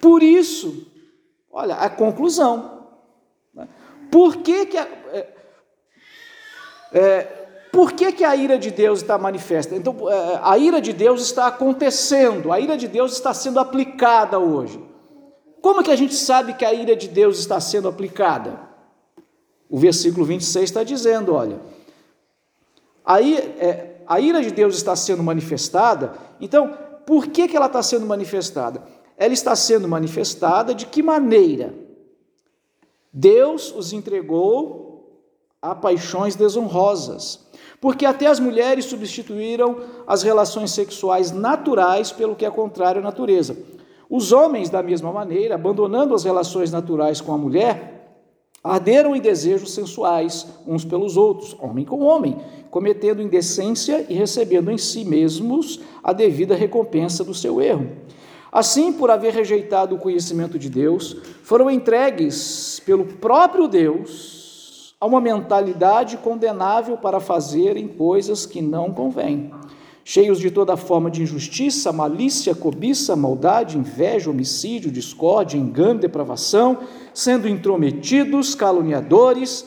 Por 0.00 0.22
isso, 0.22 0.86
olha, 1.50 1.76
a 1.76 1.88
conclusão. 1.88 2.88
Né? 3.54 3.68
Por 4.10 4.38
que, 4.38 4.66
que 4.66 4.76
a, 4.76 4.88
é, 5.12 5.34
é, 6.92 7.22
por 7.70 7.92
que, 7.92 8.12
que 8.12 8.24
a 8.24 8.36
ira 8.36 8.58
de 8.58 8.70
Deus 8.70 9.00
está 9.00 9.16
manifesta? 9.16 9.74
Então, 9.74 10.10
é, 10.10 10.40
a 10.42 10.58
ira 10.58 10.80
de 10.80 10.92
Deus 10.92 11.22
está 11.22 11.46
acontecendo, 11.46 12.52
a 12.52 12.60
ira 12.60 12.76
de 12.76 12.88
Deus 12.88 13.12
está 13.12 13.32
sendo 13.32 13.58
aplicada 13.58 14.38
hoje. 14.38 14.78
Como 15.62 15.82
que 15.82 15.90
a 15.90 15.96
gente 15.96 16.14
sabe 16.14 16.54
que 16.54 16.64
a 16.64 16.74
ira 16.74 16.96
de 16.96 17.08
Deus 17.08 17.38
está 17.38 17.60
sendo 17.60 17.88
aplicada? 17.88 18.71
O 19.72 19.78
versículo 19.78 20.26
26 20.26 20.64
está 20.64 20.84
dizendo: 20.84 21.32
olha, 21.32 21.58
aí 23.02 23.38
é, 23.38 24.02
a 24.06 24.20
ira 24.20 24.42
de 24.42 24.50
Deus 24.50 24.76
está 24.76 24.94
sendo 24.94 25.22
manifestada, 25.22 26.12
então 26.38 26.76
por 27.06 27.28
que, 27.28 27.48
que 27.48 27.56
ela 27.56 27.66
está 27.66 27.82
sendo 27.82 28.04
manifestada? 28.04 28.82
Ela 29.16 29.32
está 29.32 29.56
sendo 29.56 29.88
manifestada 29.88 30.74
de 30.74 30.84
que 30.84 31.02
maneira? 31.02 31.74
Deus 33.10 33.74
os 33.74 33.94
entregou 33.94 35.22
a 35.62 35.74
paixões 35.74 36.36
desonrosas, 36.36 37.40
porque 37.80 38.04
até 38.04 38.26
as 38.26 38.38
mulheres 38.38 38.84
substituíram 38.84 39.80
as 40.06 40.22
relações 40.22 40.70
sexuais 40.72 41.32
naturais 41.32 42.12
pelo 42.12 42.36
que 42.36 42.44
é 42.44 42.50
contrário 42.50 43.00
à 43.00 43.04
natureza. 43.04 43.56
Os 44.10 44.32
homens, 44.32 44.68
da 44.68 44.82
mesma 44.82 45.10
maneira, 45.10 45.54
abandonando 45.54 46.14
as 46.14 46.24
relações 46.24 46.70
naturais 46.70 47.22
com 47.22 47.32
a 47.32 47.38
mulher, 47.38 47.91
Arderam 48.64 49.16
em 49.16 49.20
desejos 49.20 49.74
sensuais 49.74 50.46
uns 50.64 50.84
pelos 50.84 51.16
outros, 51.16 51.56
homem 51.58 51.84
com 51.84 52.00
homem, 52.00 52.36
cometendo 52.70 53.20
indecência 53.20 54.06
e 54.08 54.14
recebendo 54.14 54.70
em 54.70 54.78
si 54.78 55.04
mesmos 55.04 55.80
a 56.02 56.12
devida 56.12 56.54
recompensa 56.54 57.24
do 57.24 57.34
seu 57.34 57.60
erro. 57.60 57.90
Assim, 58.52 58.92
por 58.92 59.10
haver 59.10 59.32
rejeitado 59.32 59.96
o 59.96 59.98
conhecimento 59.98 60.58
de 60.58 60.70
Deus, 60.70 61.16
foram 61.42 61.68
entregues 61.68 62.80
pelo 62.86 63.04
próprio 63.04 63.66
Deus 63.66 64.94
a 65.00 65.06
uma 65.06 65.20
mentalidade 65.20 66.16
condenável 66.18 66.96
para 66.96 67.18
fazerem 67.18 67.88
coisas 67.88 68.46
que 68.46 68.62
não 68.62 68.92
convêm 68.92 69.50
cheios 70.04 70.38
de 70.38 70.50
toda 70.50 70.76
forma 70.76 71.10
de 71.10 71.22
injustiça, 71.22 71.92
malícia, 71.92 72.54
cobiça, 72.54 73.14
maldade, 73.14 73.78
inveja, 73.78 74.30
homicídio, 74.30 74.90
discórdia, 74.90 75.56
engano, 75.56 76.00
depravação, 76.00 76.78
sendo 77.14 77.48
intrometidos, 77.48 78.54
caluniadores, 78.54 79.66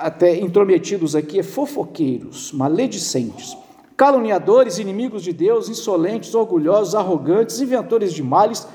até 0.00 0.38
intrometidos 0.38 1.14
aqui 1.14 1.38
é 1.38 1.42
fofoqueiros, 1.42 2.52
maledicentes, 2.52 3.56
caluniadores, 3.96 4.78
inimigos 4.78 5.22
de 5.22 5.32
Deus, 5.32 5.68
insolentes, 5.68 6.34
orgulhosos, 6.34 6.94
arrogantes, 6.94 7.60
inventores 7.60 8.12
de 8.12 8.22
males, 8.22 8.66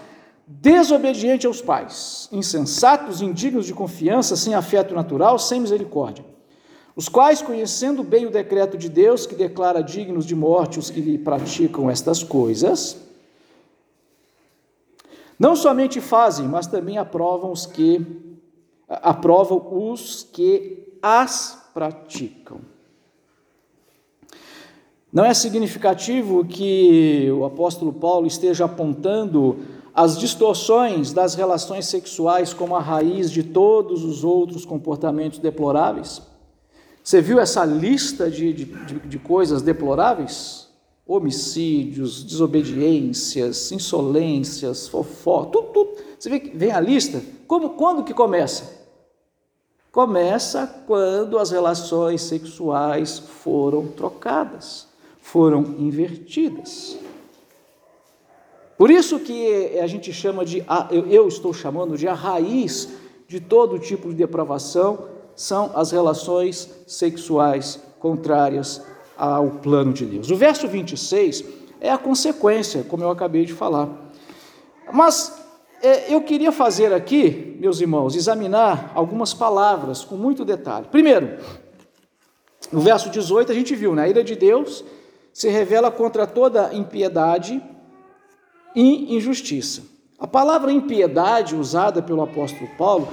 desobedientes 0.47 1.45
aos 1.45 1.61
pais, 1.61 2.27
insensatos, 2.31 3.21
indignos 3.21 3.65
de 3.65 3.73
confiança, 3.73 4.35
sem 4.35 4.55
afeto 4.55 4.95
natural, 4.95 5.37
sem 5.37 5.61
misericórdia 5.61 6.25
os 6.99 7.07
quais, 7.07 7.41
conhecendo 7.41 8.03
bem 8.03 8.25
o 8.25 8.29
decreto 8.29 8.77
de 8.77 8.89
Deus, 8.89 9.25
que 9.25 9.33
declara 9.33 9.81
dignos 9.81 10.25
de 10.25 10.35
morte 10.35 10.79
os 10.79 10.89
que 10.89 10.99
lhe 10.99 11.17
praticam 11.17 11.89
estas 11.89 12.23
coisas, 12.23 12.97
não 15.39 15.55
somente 15.55 16.01
fazem, 16.01 16.45
mas 16.45 16.67
também 16.67 16.97
aprovam 16.97 17.53
os 17.53 17.65
que 17.65 18.05
aprovam 18.89 19.65
os 19.71 20.27
que 20.33 20.91
as 21.01 21.69
praticam. 21.73 22.59
Não 25.09 25.23
é 25.23 25.33
significativo 25.33 26.43
que 26.43 27.31
o 27.31 27.45
apóstolo 27.45 27.93
Paulo 27.93 28.27
esteja 28.27 28.65
apontando 28.65 29.59
as 29.95 30.19
distorções 30.19 31.13
das 31.13 31.33
relações 31.33 31.85
sexuais 31.85 32.53
como 32.53 32.75
a 32.75 32.81
raiz 32.81 33.31
de 33.31 33.41
todos 33.41 34.03
os 34.03 34.25
outros 34.25 34.65
comportamentos 34.65 35.39
deploráveis? 35.39 36.27
Você 37.09 37.21
viu 37.21 37.39
essa 37.39 37.65
lista 37.65 38.29
de, 38.29 38.53
de, 38.53 38.65
de 38.65 39.17
coisas 39.17 39.63
deploráveis? 39.63 40.69
Homicídios, 41.07 42.23
desobediências, 42.23 43.71
insolências, 43.71 44.87
fofó, 44.87 45.45
tudo, 45.45 45.69
tudo. 45.69 45.89
Você 46.19 46.29
vê 46.29 46.39
que 46.39 46.55
vem 46.55 46.71
a 46.71 46.79
lista? 46.79 47.19
Como, 47.47 47.71
quando 47.71 48.03
que 48.03 48.13
começa? 48.13 48.85
Começa 49.91 50.67
quando 50.85 51.39
as 51.39 51.49
relações 51.49 52.21
sexuais 52.21 53.17
foram 53.17 53.87
trocadas, 53.87 54.87
foram 55.19 55.63
invertidas. 55.79 56.95
Por 58.77 58.91
isso 58.91 59.19
que 59.19 59.79
a 59.79 59.87
gente 59.87 60.13
chama 60.13 60.45
de, 60.45 60.63
eu 61.09 61.27
estou 61.27 61.55
chamando 61.55 61.97
de 61.97 62.07
a 62.07 62.13
raiz 62.13 62.87
de 63.27 63.39
todo 63.39 63.79
tipo 63.79 64.09
de 64.09 64.13
depravação 64.13 65.17
são 65.39 65.71
as 65.73 65.91
relações 65.91 66.69
sexuais 66.85 67.79
contrárias 67.97 68.81
ao 69.17 69.49
plano 69.49 69.93
de 69.93 70.05
Deus. 70.05 70.29
O 70.29 70.35
verso 70.35 70.67
26 70.67 71.45
é 71.79 71.89
a 71.89 71.97
consequência, 71.97 72.83
como 72.83 73.03
eu 73.03 73.09
acabei 73.09 73.45
de 73.45 73.53
falar. 73.53 73.87
Mas 74.91 75.41
é, 75.81 76.13
eu 76.13 76.21
queria 76.23 76.51
fazer 76.51 76.91
aqui, 76.91 77.55
meus 77.57 77.79
irmãos, 77.79 78.17
examinar 78.17 78.91
algumas 78.93 79.33
palavras 79.33 80.03
com 80.03 80.17
muito 80.17 80.43
detalhe. 80.43 80.87
Primeiro, 80.91 81.37
no 82.69 82.81
verso 82.81 83.09
18 83.09 83.49
a 83.49 83.55
gente 83.55 83.73
viu, 83.77 83.95
na 83.95 84.01
né, 84.01 84.09
ira 84.09 84.23
de 84.25 84.35
Deus 84.35 84.83
se 85.31 85.47
revela 85.47 85.89
contra 85.89 86.27
toda 86.27 86.73
impiedade 86.73 87.63
e 88.75 89.15
injustiça. 89.15 89.83
A 90.19 90.27
palavra 90.27 90.69
impiedade 90.69 91.55
usada 91.55 92.01
pelo 92.01 92.21
apóstolo 92.21 92.69
Paulo 92.77 93.07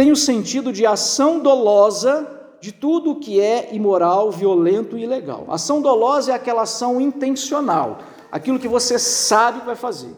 tem 0.00 0.10
o 0.10 0.16
sentido 0.16 0.72
de 0.72 0.86
ação 0.86 1.40
dolosa 1.40 2.26
de 2.58 2.72
tudo 2.72 3.16
que 3.16 3.38
é 3.38 3.68
imoral, 3.74 4.30
violento 4.30 4.96
e 4.96 5.02
ilegal. 5.02 5.44
Ação 5.50 5.82
dolosa 5.82 6.32
é 6.32 6.34
aquela 6.34 6.62
ação 6.62 6.98
intencional, 6.98 7.98
aquilo 8.32 8.58
que 8.58 8.66
você 8.66 8.98
sabe 8.98 9.60
que 9.60 9.66
vai 9.66 9.76
fazer. 9.76 10.14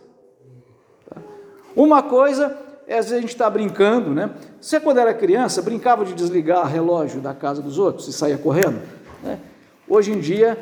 Uma 1.74 2.00
coisa 2.00 2.56
é 2.86 2.96
às 2.96 3.06
vezes 3.06 3.18
a 3.18 3.20
gente 3.22 3.32
está 3.32 3.50
brincando, 3.50 4.10
né? 4.10 4.30
Você, 4.60 4.78
quando 4.78 4.98
era 4.98 5.12
criança, 5.12 5.60
brincava 5.60 6.04
de 6.04 6.14
desligar 6.14 6.64
relógio 6.68 7.20
da 7.20 7.34
casa 7.34 7.60
dos 7.60 7.76
outros 7.76 8.06
e 8.06 8.12
saía 8.12 8.38
correndo? 8.38 8.80
Né? 9.20 9.40
Hoje 9.88 10.12
em 10.12 10.20
dia, 10.20 10.56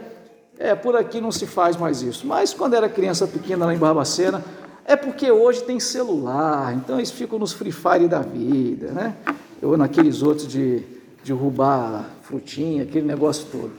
é, 0.58 0.74
por 0.74 0.96
aqui 0.96 1.20
não 1.20 1.30
se 1.30 1.46
faz 1.46 1.76
mais 1.76 2.00
isso. 2.00 2.26
Mas 2.26 2.54
quando 2.54 2.72
era 2.72 2.88
criança 2.88 3.26
pequena 3.26 3.66
lá 3.66 3.74
em 3.74 3.78
Barbacena, 3.78 4.42
é 4.90 4.96
porque 4.96 5.30
hoje 5.30 5.62
tem 5.62 5.78
celular, 5.78 6.74
então 6.74 6.96
eles 6.96 7.12
ficam 7.12 7.38
nos 7.38 7.52
Free 7.52 7.70
Fire 7.70 8.08
da 8.08 8.22
vida, 8.22 8.88
né? 8.90 9.14
Ou 9.62 9.76
naqueles 9.76 10.20
outros 10.20 10.48
de, 10.48 10.82
de 11.22 11.32
roubar 11.32 12.06
frutinha, 12.22 12.82
aquele 12.82 13.06
negócio 13.06 13.46
todo. 13.52 13.70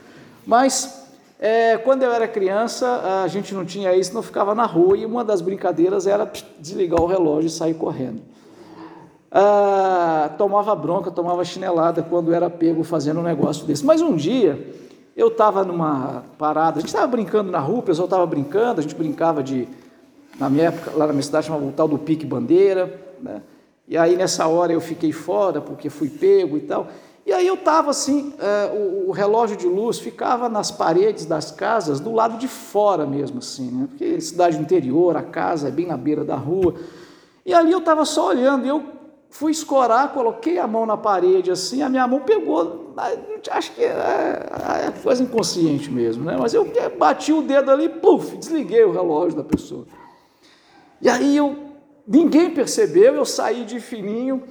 Mas 0.47 1.05
é, 1.37 1.77
quando 1.77 2.03
eu 2.03 2.13
era 2.13 2.29
criança, 2.29 3.21
a 3.25 3.27
gente 3.27 3.53
não 3.53 3.65
tinha 3.65 3.93
isso, 3.93 4.13
não 4.13 4.21
ficava 4.21 4.55
na 4.55 4.65
rua 4.65 4.95
e 4.95 5.05
uma 5.05 5.21
das 5.21 5.41
brincadeiras 5.41 6.07
era 6.07 6.31
desligar 6.57 7.01
o 7.01 7.07
relógio 7.07 7.47
e 7.47 7.51
sair 7.51 7.73
correndo. 7.73 8.21
Ah, 9.29 10.31
tomava 10.37 10.73
bronca, 10.73 11.11
tomava 11.11 11.43
chinelada 11.43 12.01
quando 12.01 12.33
era 12.33 12.49
pego 12.49 12.85
fazendo 12.85 13.19
um 13.19 13.23
negócio 13.23 13.65
desse. 13.65 13.85
Mas 13.85 14.01
um 14.01 14.15
dia 14.15 14.65
eu 15.13 15.27
estava 15.27 15.65
numa 15.65 16.23
parada, 16.37 16.77
a 16.77 16.79
gente 16.79 16.87
estava 16.87 17.07
brincando 17.07 17.51
na 17.51 17.59
rua, 17.59 17.79
o 17.79 17.83
pessoal 17.83 18.05
estava 18.05 18.25
brincando, 18.25 18.79
a 18.79 18.81
gente 18.81 18.95
brincava 18.95 19.43
de, 19.43 19.67
na 20.41 20.49
minha 20.49 20.69
época, 20.69 20.91
lá 20.95 21.05
na 21.05 21.13
minha 21.13 21.21
cidade 21.21 21.45
chamava 21.45 21.63
o 21.63 21.71
tal 21.71 21.87
do 21.87 21.99
pique 21.99 22.25
bandeira, 22.25 22.99
né? 23.21 23.43
E 23.87 23.95
aí 23.95 24.15
nessa 24.15 24.47
hora 24.47 24.73
eu 24.73 24.81
fiquei 24.81 25.11
fora 25.11 25.61
porque 25.61 25.87
fui 25.87 26.09
pego 26.09 26.57
e 26.57 26.61
tal. 26.61 26.87
E 27.23 27.31
aí 27.31 27.45
eu 27.45 27.53
estava 27.53 27.91
assim, 27.91 28.33
é, 28.39 28.71
o, 28.73 29.09
o, 29.09 29.11
relógio 29.11 29.55
de 29.55 29.67
luz 29.67 29.99
ficava 29.99 30.49
nas 30.49 30.71
paredes 30.71 31.25
das 31.25 31.51
casas, 31.51 31.99
do 31.99 32.11
lado 32.11 32.39
de 32.39 32.47
fora 32.47 33.05
mesmo, 33.05 33.37
assim, 33.37 33.69
né? 33.69 33.87
Porque 33.87 34.19
cidade 34.19 34.57
interior, 34.57 35.15
a 35.15 35.21
casa 35.21 35.67
é 35.67 35.71
bem 35.71 35.85
na 35.85 35.95
beira 35.95 36.23
da 36.23 36.35
rua. 36.35 36.73
E 37.45 37.53
ali 37.53 37.71
eu 37.71 37.77
estava 37.77 38.03
só 38.03 38.29
olhando, 38.29 38.65
e 38.65 38.69
eu 38.69 38.83
fui 39.29 39.51
escorar, 39.51 40.11
coloquei 40.11 40.57
a 40.57 40.65
mão 40.65 40.87
na 40.87 40.97
parede 40.97 41.51
assim, 41.51 41.83
a 41.83 41.89
minha 41.89 42.07
mão 42.07 42.21
pegou, 42.21 42.95
acho 43.51 43.73
que 43.73 43.83
é, 43.83 43.93
é 44.87 44.93
coisa 45.03 45.21
inconsciente 45.21 45.91
mesmo, 45.91 46.23
né? 46.23 46.35
Mas 46.39 46.55
eu 46.55 46.67
bati 46.97 47.31
o 47.31 47.43
dedo 47.43 47.69
ali, 47.69 47.87
puf, 47.87 48.35
desliguei 48.37 48.83
o 48.83 48.91
relógio 48.91 49.37
da 49.37 49.43
pessoa. 49.43 49.85
E 51.01 51.09
aí 51.09 51.35
eu, 51.35 51.55
ninguém 52.07 52.51
percebeu, 52.51 53.15
eu 53.15 53.25
saí 53.25 53.65
de 53.65 53.79
fininho 53.79 54.43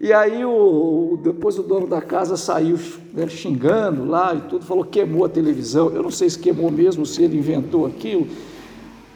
e 0.00 0.12
aí 0.12 0.44
o, 0.44 1.18
depois 1.22 1.58
o 1.58 1.62
dono 1.62 1.86
da 1.86 2.02
casa 2.02 2.36
saiu 2.36 2.78
né, 3.12 3.26
xingando 3.26 4.04
lá 4.04 4.34
e 4.34 4.40
tudo, 4.42 4.64
falou 4.64 4.84
que 4.84 4.90
queimou 4.90 5.24
a 5.24 5.28
televisão. 5.28 5.90
Eu 5.90 6.02
não 6.02 6.10
sei 6.10 6.28
se 6.28 6.38
queimou 6.38 6.70
mesmo, 6.70 7.06
se 7.06 7.22
ele 7.22 7.38
inventou 7.38 7.86
aquilo, 7.86 8.26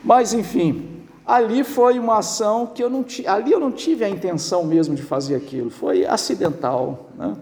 mas 0.03 0.33
enfim, 0.33 1.05
ali 1.27 1.63
foi 1.63 1.99
uma 1.99 2.19
ação 2.19 2.67
que 2.67 2.83
eu 2.83 2.89
não 2.89 3.03
tive, 3.03 3.29
ali 3.29 3.53
eu 3.53 3.61
não 3.61 3.71
tive 3.71 4.05
a 4.05 4.09
intenção 4.09 4.65
mesmo 4.65 4.95
de 4.95 5.03
fazer 5.03 5.35
aquilo, 5.35 5.69
foi 5.69 6.07
acidental. 6.07 7.11
Né? 7.17 7.37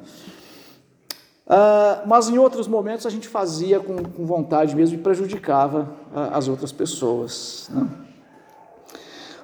Ah, 1.47 2.03
mas 2.07 2.29
em 2.29 2.39
outros 2.39 2.67
momentos 2.67 3.07
a 3.07 3.11
gente 3.11 3.29
fazia 3.29 3.79
com, 3.79 3.97
com 3.97 4.27
vontade 4.27 4.75
mesmo 4.75 4.99
e 4.99 5.01
prejudicava 5.01 5.89
ah, 6.13 6.37
as 6.37 6.49
outras 6.49 6.73
pessoas. 6.73 7.71
Né? 7.73 7.87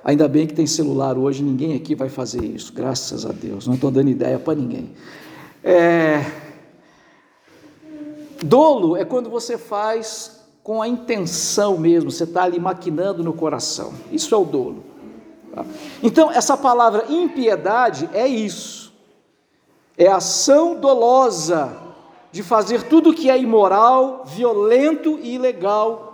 Ainda 0.05 0.27
bem 0.27 0.47
que 0.47 0.55
tem 0.55 0.67
celular 0.67 1.17
hoje, 1.17 1.43
ninguém 1.43 1.77
aqui 1.77 1.95
vai 1.95 2.09
fazer 2.09 2.45
isso, 2.45 2.73
graças 2.73 3.25
a 3.25 3.31
Deus. 3.31 3.67
Não 3.67 3.75
estou 3.75 3.91
dando 3.91 4.11
ideia 4.11 4.38
para 4.38 4.55
ninguém. 4.55 4.91
É... 5.62 6.25
Dolo 8.45 8.97
é 8.97 9.05
quando 9.05 9.31
você 9.31 9.57
faz 9.57 10.43
com 10.65 10.83
a 10.83 10.88
intenção 10.88 11.79
mesmo, 11.79 12.11
você 12.11 12.25
está 12.25 12.43
ali 12.43 12.59
maquinando 12.59 13.23
no 13.23 13.33
coração. 13.33 13.93
Isso 14.11 14.35
é 14.35 14.38
o 14.38 14.45
dolo. 14.45 14.83
Tá? 15.55 15.65
Então, 16.03 16.31
essa 16.33 16.57
palavra 16.57 17.05
impiedade 17.09 18.11
é 18.12 18.27
isso. 18.27 18.93
É 19.97 20.09
ação 20.09 20.81
dolosa 20.81 21.77
de 22.33 22.43
fazer 22.43 22.85
tudo 22.85 23.15
que 23.15 23.31
é 23.31 23.38
imoral, 23.38 24.25
violento 24.25 25.19
e 25.23 25.35
ilegal 25.35 26.12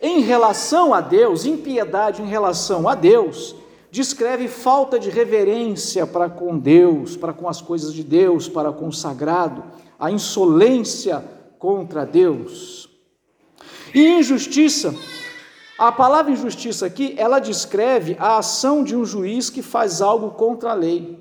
em 0.00 0.20
relação 0.20 0.94
a 0.94 1.00
Deus, 1.00 1.44
impiedade 1.44 2.22
em 2.22 2.26
relação 2.26 2.88
a 2.88 2.94
Deus, 2.94 3.54
descreve 3.90 4.48
falta 4.48 4.98
de 4.98 5.10
reverência 5.10 6.06
para 6.06 6.28
com 6.28 6.58
Deus, 6.58 7.16
para 7.16 7.32
com 7.32 7.48
as 7.48 7.60
coisas 7.60 7.92
de 7.92 8.02
Deus, 8.02 8.48
para 8.48 8.72
com 8.72 8.88
o 8.88 8.92
sagrado, 8.92 9.64
a 9.98 10.10
insolência 10.10 11.24
contra 11.58 12.06
Deus. 12.06 12.88
E 13.94 14.18
injustiça, 14.18 14.94
a 15.76 15.90
palavra 15.90 16.32
injustiça 16.32 16.86
aqui, 16.86 17.14
ela 17.18 17.38
descreve 17.38 18.16
a 18.18 18.38
ação 18.38 18.84
de 18.84 18.96
um 18.96 19.04
juiz 19.04 19.50
que 19.50 19.62
faz 19.62 20.00
algo 20.00 20.30
contra 20.30 20.70
a 20.70 20.74
lei. 20.74 21.18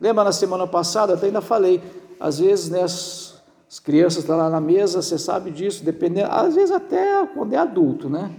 Lembra 0.00 0.24
na 0.24 0.32
semana 0.32 0.66
passada, 0.66 1.14
até 1.14 1.26
ainda 1.26 1.40
falei, 1.40 1.82
às 2.20 2.38
vezes 2.38 2.68
né, 2.68 2.84
as 3.70 3.78
crianças 3.78 4.20
estão 4.20 4.38
lá 4.38 4.48
na 4.48 4.60
mesa, 4.60 5.02
você 5.02 5.18
sabe 5.18 5.50
disso, 5.50 5.84
dependendo, 5.84 6.28
às 6.30 6.54
vezes 6.54 6.70
até 6.70 7.26
quando 7.26 7.52
é 7.52 7.58
adulto, 7.58 8.08
né? 8.08 8.30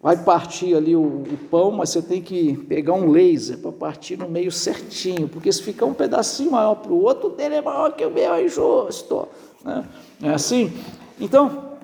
Vai 0.00 0.16
partir 0.16 0.76
ali 0.76 0.94
o, 0.94 1.00
o 1.00 1.38
pão, 1.50 1.72
mas 1.72 1.90
você 1.90 2.02
tem 2.02 2.20
que 2.20 2.56
pegar 2.68 2.92
um 2.92 3.10
laser 3.10 3.58
para 3.58 3.72
partir 3.72 4.16
no 4.18 4.28
meio 4.28 4.52
certinho, 4.52 5.26
porque 5.26 5.50
se 5.50 5.62
ficar 5.62 5.86
um 5.86 5.94
pedacinho 5.94 6.52
maior 6.52 6.76
para 6.76 6.92
o 6.92 7.02
outro, 7.02 7.30
dele 7.30 7.56
é 7.56 7.62
maior 7.62 7.92
que 7.92 8.04
o 8.04 8.10
meu, 8.10 8.34
é 8.34 8.44
injusto. 8.44 9.26
Né? 9.64 9.84
É 10.22 10.28
assim? 10.28 10.72
Então, 11.18 11.78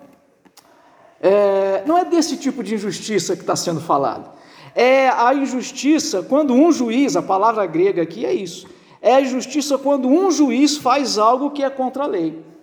é, 1.21 1.83
não 1.87 1.97
é 1.97 2.05
desse 2.05 2.37
tipo 2.37 2.63
de 2.63 2.75
injustiça 2.75 3.35
que 3.35 3.43
está 3.43 3.57
sendo 3.57 3.81
falado. 3.81 4.31
É 4.75 5.09
a 5.09 5.35
injustiça 5.35 6.23
quando 6.23 6.53
um 6.53 6.71
juiz, 6.71 7.17
a 7.17 7.23
palavra 7.23 7.65
grega 7.65 8.03
aqui 8.03 8.27
é 8.27 8.35
isso, 8.35 8.69
é 9.01 9.15
a 9.15 9.21
injustiça 9.23 9.79
quando 9.79 10.07
um 10.07 10.31
juiz 10.31 10.77
faz 10.77 11.17
algo 11.17 11.51
que 11.51 11.65
é 11.65 11.71
contra 11.71 12.05
a 12.05 12.07
lei. 12.07 12.54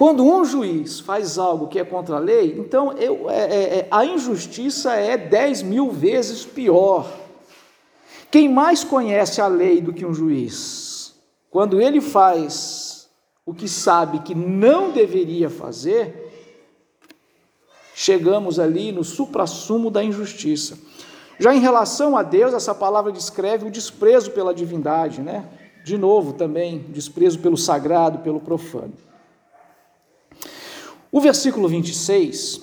Quando 0.00 0.24
um 0.24 0.46
juiz 0.46 0.98
faz 0.98 1.36
algo 1.36 1.68
que 1.68 1.78
é 1.78 1.84
contra 1.84 2.16
a 2.16 2.18
lei, 2.18 2.56
então 2.58 2.92
eu, 2.92 3.28
é, 3.28 3.40
é, 3.42 3.78
é 3.80 3.88
a 3.90 4.02
injustiça 4.02 4.94
é 4.94 5.18
dez 5.18 5.60
mil 5.60 5.90
vezes 5.90 6.42
pior. 6.42 7.06
Quem 8.30 8.48
mais 8.48 8.82
conhece 8.82 9.42
a 9.42 9.46
lei 9.46 9.78
do 9.82 9.92
que 9.92 10.06
um 10.06 10.14
juiz? 10.14 11.14
Quando 11.50 11.82
ele 11.82 12.00
faz 12.00 13.10
o 13.44 13.52
que 13.52 13.68
sabe 13.68 14.20
que 14.20 14.34
não 14.34 14.90
deveria 14.90 15.50
fazer, 15.50 16.32
chegamos 17.94 18.58
ali 18.58 18.92
no 18.92 19.04
suprassumo 19.04 19.90
da 19.90 20.02
injustiça. 20.02 20.78
Já 21.38 21.54
em 21.54 21.60
relação 21.60 22.16
a 22.16 22.22
Deus, 22.22 22.54
essa 22.54 22.74
palavra 22.74 23.12
descreve 23.12 23.66
o 23.66 23.70
desprezo 23.70 24.30
pela 24.30 24.54
divindade, 24.54 25.20
né? 25.20 25.46
De 25.84 25.98
novo, 25.98 26.32
também, 26.32 26.86
desprezo 26.88 27.38
pelo 27.40 27.58
sagrado, 27.58 28.20
pelo 28.20 28.40
profano. 28.40 28.94
O 31.12 31.20
versículo 31.20 31.66
26, 31.66 32.60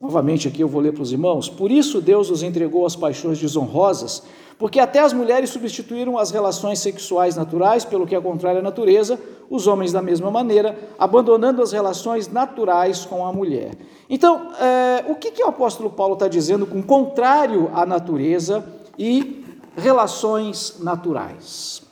novamente 0.00 0.46
aqui 0.46 0.60
eu 0.60 0.68
vou 0.68 0.80
ler 0.80 0.92
para 0.92 1.02
os 1.02 1.10
irmãos: 1.10 1.48
Por 1.48 1.70
isso 1.70 2.00
Deus 2.00 2.30
os 2.30 2.42
entregou 2.42 2.86
às 2.86 2.94
paixões 2.94 3.40
desonrosas, 3.40 4.22
porque 4.56 4.78
até 4.78 5.00
as 5.00 5.12
mulheres 5.12 5.50
substituíram 5.50 6.16
as 6.16 6.30
relações 6.30 6.78
sexuais 6.78 7.34
naturais 7.34 7.84
pelo 7.84 8.06
que 8.06 8.14
é 8.14 8.20
contrário 8.20 8.60
à 8.60 8.62
natureza, 8.62 9.18
os 9.50 9.66
homens 9.66 9.90
da 9.90 10.00
mesma 10.00 10.30
maneira, 10.30 10.78
abandonando 10.96 11.60
as 11.60 11.72
relações 11.72 12.28
naturais 12.28 13.04
com 13.04 13.26
a 13.26 13.32
mulher. 13.32 13.76
Então, 14.08 14.52
é, 14.60 15.04
o 15.08 15.16
que, 15.16 15.32
que 15.32 15.42
o 15.42 15.48
apóstolo 15.48 15.90
Paulo 15.90 16.14
está 16.14 16.28
dizendo 16.28 16.64
com 16.64 16.80
contrário 16.80 17.68
à 17.74 17.84
natureza 17.84 18.64
e 18.96 19.44
relações 19.76 20.76
naturais? 20.78 21.82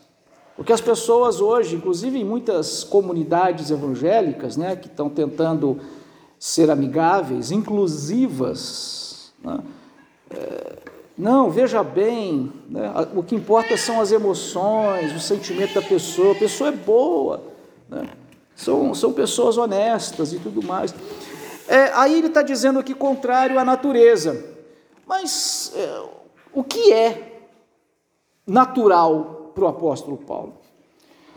Porque 0.61 0.75
as 0.75 0.81
pessoas 0.83 1.41
hoje, 1.41 1.75
inclusive 1.75 2.21
em 2.21 2.25
muitas 2.25 2.85
comunidades 2.85 3.71
evangélicas, 3.71 4.59
né, 4.59 4.77
que 4.77 4.89
estão 4.89 5.09
tentando 5.09 5.81
ser 6.39 6.71
amigáveis, 6.71 7.51
inclusivas, 7.51 9.33
né, 9.43 9.59
é, 10.29 10.77
não, 11.17 11.51
veja 11.51 11.83
bem, 11.83 12.53
né, 12.69 12.93
o 13.17 13.23
que 13.23 13.35
importa 13.35 13.75
são 13.79 14.03
as 14.03 14.13
emoções, 14.13 15.17
o 15.17 15.19
sentimento 15.19 15.73
da 15.73 15.81
pessoa, 15.81 16.33
a 16.33 16.39
pessoa 16.39 16.69
é 16.69 16.73
boa, 16.73 17.43
né, 17.89 18.11
são, 18.55 18.93
são 18.93 19.15
pessoas 19.15 19.57
honestas 19.57 20.35
e 20.35 20.39
tudo 20.39 20.63
mais. 20.63 20.95
É, 21.67 21.91
aí 21.95 22.19
ele 22.19 22.27
está 22.27 22.43
dizendo 22.43 22.79
aqui 22.79 22.93
contrário 22.93 23.59
à 23.59 23.65
natureza. 23.65 24.45
Mas 25.07 25.73
é, 25.75 26.03
o 26.53 26.63
que 26.63 26.93
é 26.93 27.47
natural 28.47 29.40
para 29.61 29.67
o 29.67 29.69
apóstolo 29.69 30.17
Paulo. 30.17 30.55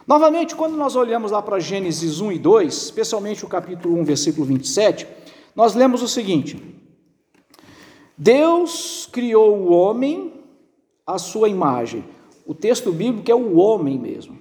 Novamente, 0.07 0.55
quando 0.55 0.75
nós 0.75 0.95
olhamos 0.95 1.31
lá 1.31 1.41
para 1.41 1.59
Gênesis 1.59 2.21
1 2.21 2.31
e 2.31 2.39
2, 2.39 2.73
especialmente 2.73 3.43
o 3.43 3.49
capítulo 3.49 3.99
1, 3.99 4.03
versículo 4.05 4.45
27, 4.45 5.05
nós 5.53 5.75
lemos 5.75 6.01
o 6.01 6.07
seguinte: 6.07 6.61
Deus 8.17 9.07
criou 9.11 9.57
o 9.57 9.71
homem 9.71 10.41
à 11.05 11.17
sua 11.17 11.49
imagem. 11.49 12.05
O 12.45 12.53
texto 12.53 12.91
bíblico 12.91 13.29
é 13.29 13.35
o 13.35 13.57
homem 13.57 13.97
mesmo. 13.97 14.37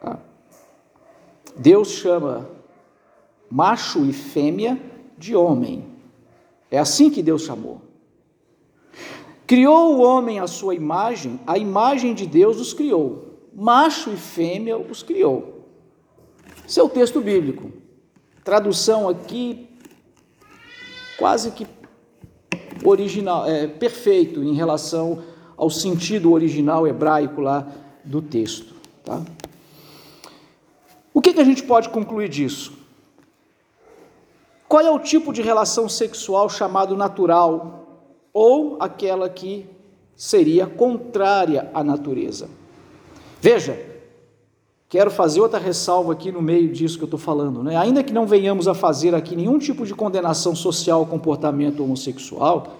Tá? 0.00 0.18
Deus 1.56 1.90
chama 1.90 2.48
macho 3.48 4.04
e 4.04 4.12
fêmea 4.12 4.80
de 5.18 5.34
homem. 5.34 5.84
É 6.70 6.78
assim 6.78 7.10
que 7.10 7.22
Deus 7.22 7.42
chamou. 7.42 7.89
Criou 9.50 9.96
o 9.96 10.00
homem 10.00 10.38
à 10.38 10.46
sua 10.46 10.76
imagem, 10.76 11.40
a 11.44 11.58
imagem 11.58 12.14
de 12.14 12.24
Deus 12.24 12.60
os 12.60 12.72
criou. 12.72 13.40
Macho 13.52 14.12
e 14.12 14.16
fêmea 14.16 14.78
os 14.78 15.02
criou. 15.02 15.66
Esse 16.64 16.78
é 16.78 16.84
texto 16.88 17.20
bíblico. 17.20 17.72
Tradução 18.44 19.08
aqui 19.08 19.68
quase 21.18 21.50
que 21.50 21.66
original, 22.84 23.44
é, 23.44 23.66
perfeito 23.66 24.40
em 24.40 24.54
relação 24.54 25.24
ao 25.56 25.68
sentido 25.68 26.30
original 26.30 26.86
hebraico 26.86 27.40
lá 27.40 27.66
do 28.04 28.22
texto. 28.22 28.72
Tá? 29.04 29.20
O 31.12 31.20
que, 31.20 31.32
que 31.32 31.40
a 31.40 31.44
gente 31.44 31.64
pode 31.64 31.88
concluir 31.88 32.28
disso? 32.28 32.72
Qual 34.68 34.80
é 34.80 34.90
o 34.92 35.00
tipo 35.00 35.32
de 35.32 35.42
relação 35.42 35.88
sexual 35.88 36.48
chamado 36.48 36.96
natural 36.96 37.79
ou 38.32 38.76
aquela 38.80 39.28
que 39.28 39.66
seria 40.14 40.66
contrária 40.66 41.70
à 41.72 41.82
natureza. 41.82 42.48
Veja, 43.40 43.80
quero 44.88 45.10
fazer 45.10 45.40
outra 45.40 45.58
ressalva 45.58 46.12
aqui 46.12 46.30
no 46.30 46.42
meio 46.42 46.70
disso 46.70 46.98
que 46.98 47.04
eu 47.04 47.06
estou 47.06 47.18
falando. 47.18 47.62
Né? 47.62 47.76
Ainda 47.76 48.02
que 48.02 48.12
não 48.12 48.26
venhamos 48.26 48.68
a 48.68 48.74
fazer 48.74 49.14
aqui 49.14 49.34
nenhum 49.34 49.58
tipo 49.58 49.86
de 49.86 49.94
condenação 49.94 50.54
social 50.54 51.00
ao 51.00 51.06
comportamento 51.06 51.82
homossexual, 51.82 52.74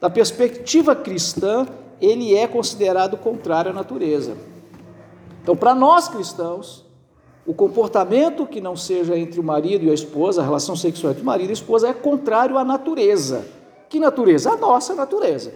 da 0.00 0.08
perspectiva 0.08 0.94
cristã, 0.94 1.66
ele 2.00 2.34
é 2.34 2.46
considerado 2.46 3.16
contrário 3.16 3.70
à 3.70 3.74
natureza. 3.74 4.36
Então, 5.42 5.56
para 5.56 5.74
nós 5.74 6.08
cristãos, 6.08 6.84
o 7.46 7.54
comportamento 7.54 8.46
que 8.46 8.60
não 8.60 8.76
seja 8.76 9.18
entre 9.18 9.40
o 9.40 9.42
marido 9.42 9.84
e 9.84 9.90
a 9.90 9.94
esposa, 9.94 10.40
a 10.40 10.44
relação 10.44 10.76
sexual 10.76 11.12
entre 11.12 11.22
o 11.22 11.26
marido 11.26 11.48
e 11.48 11.50
a 11.50 11.54
esposa, 11.54 11.88
é 11.88 11.92
contrário 11.92 12.56
à 12.56 12.64
natureza. 12.64 13.57
Que 13.88 13.98
natureza? 13.98 14.52
A 14.52 14.56
nossa 14.56 14.94
natureza. 14.94 15.52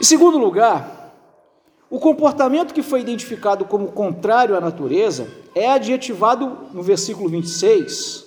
Em 0.00 0.04
segundo 0.04 0.38
lugar, 0.38 1.14
o 1.90 1.98
comportamento 1.98 2.74
que 2.74 2.82
foi 2.82 3.00
identificado 3.00 3.64
como 3.64 3.92
contrário 3.92 4.56
à 4.56 4.60
natureza 4.60 5.26
é 5.54 5.70
adjetivado 5.70 6.68
no 6.72 6.82
versículo 6.82 7.28
26 7.28 8.26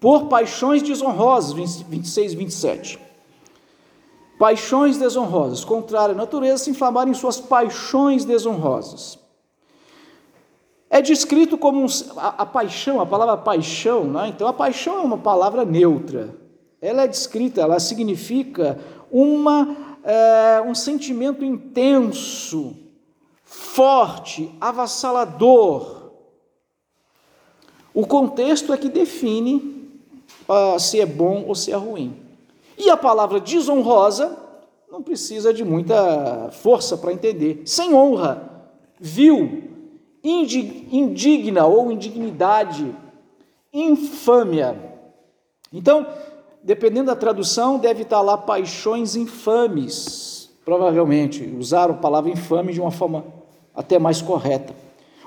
por 0.00 0.26
paixões 0.26 0.82
desonrosas, 0.82 1.52
26 1.52 2.32
e 2.32 2.36
27. 2.36 2.98
Paixões 4.38 4.96
desonrosas, 4.96 5.62
contrário 5.62 6.14
à 6.14 6.18
natureza, 6.18 6.64
se 6.64 6.70
inflamarem 6.70 7.12
em 7.12 7.14
suas 7.14 7.38
paixões 7.38 8.24
desonrosas 8.24 9.18
é 10.90 11.00
descrito 11.00 11.56
como 11.56 11.80
um, 11.80 11.86
a, 12.16 12.42
a, 12.42 12.46
paixão, 12.46 13.00
a 13.00 13.06
palavra 13.06 13.36
paixão, 13.36 14.04
né? 14.04 14.26
então 14.26 14.48
a 14.48 14.52
paixão 14.52 14.98
é 14.98 15.00
uma 15.02 15.18
palavra 15.18 15.64
neutra. 15.64 16.34
Ela 16.82 17.04
é 17.04 17.08
descrita, 17.08 17.60
ela 17.60 17.78
significa 17.78 18.76
uma, 19.08 19.76
é, 20.02 20.60
um 20.66 20.74
sentimento 20.74 21.44
intenso, 21.44 22.76
forte, 23.44 24.52
avassalador. 24.60 26.10
O 27.94 28.04
contexto 28.04 28.72
é 28.72 28.76
que 28.76 28.88
define 28.88 29.88
uh, 30.48 30.78
se 30.78 31.00
é 31.00 31.06
bom 31.06 31.44
ou 31.46 31.54
se 31.54 31.70
é 31.70 31.76
ruim. 31.76 32.16
E 32.78 32.88
a 32.88 32.96
palavra 32.96 33.38
desonrosa 33.38 34.36
não 34.90 35.02
precisa 35.02 35.52
de 35.52 35.64
muita 35.64 36.50
força 36.50 36.96
para 36.96 37.12
entender. 37.12 37.62
Sem 37.66 37.92
honra, 37.92 38.64
vil, 38.98 39.70
indigna 40.22 41.66
ou 41.66 41.90
indignidade, 41.90 42.94
infâmia. 43.72 44.76
Então, 45.72 46.06
dependendo 46.62 47.06
da 47.06 47.16
tradução, 47.16 47.78
deve 47.78 48.02
estar 48.02 48.20
lá 48.20 48.36
paixões 48.36 49.16
infames. 49.16 50.50
Provavelmente 50.64 51.44
usaram 51.58 51.94
a 51.94 51.98
palavra 51.98 52.30
infame 52.30 52.72
de 52.72 52.80
uma 52.80 52.90
forma 52.90 53.24
até 53.74 53.98
mais 53.98 54.20
correta. 54.20 54.74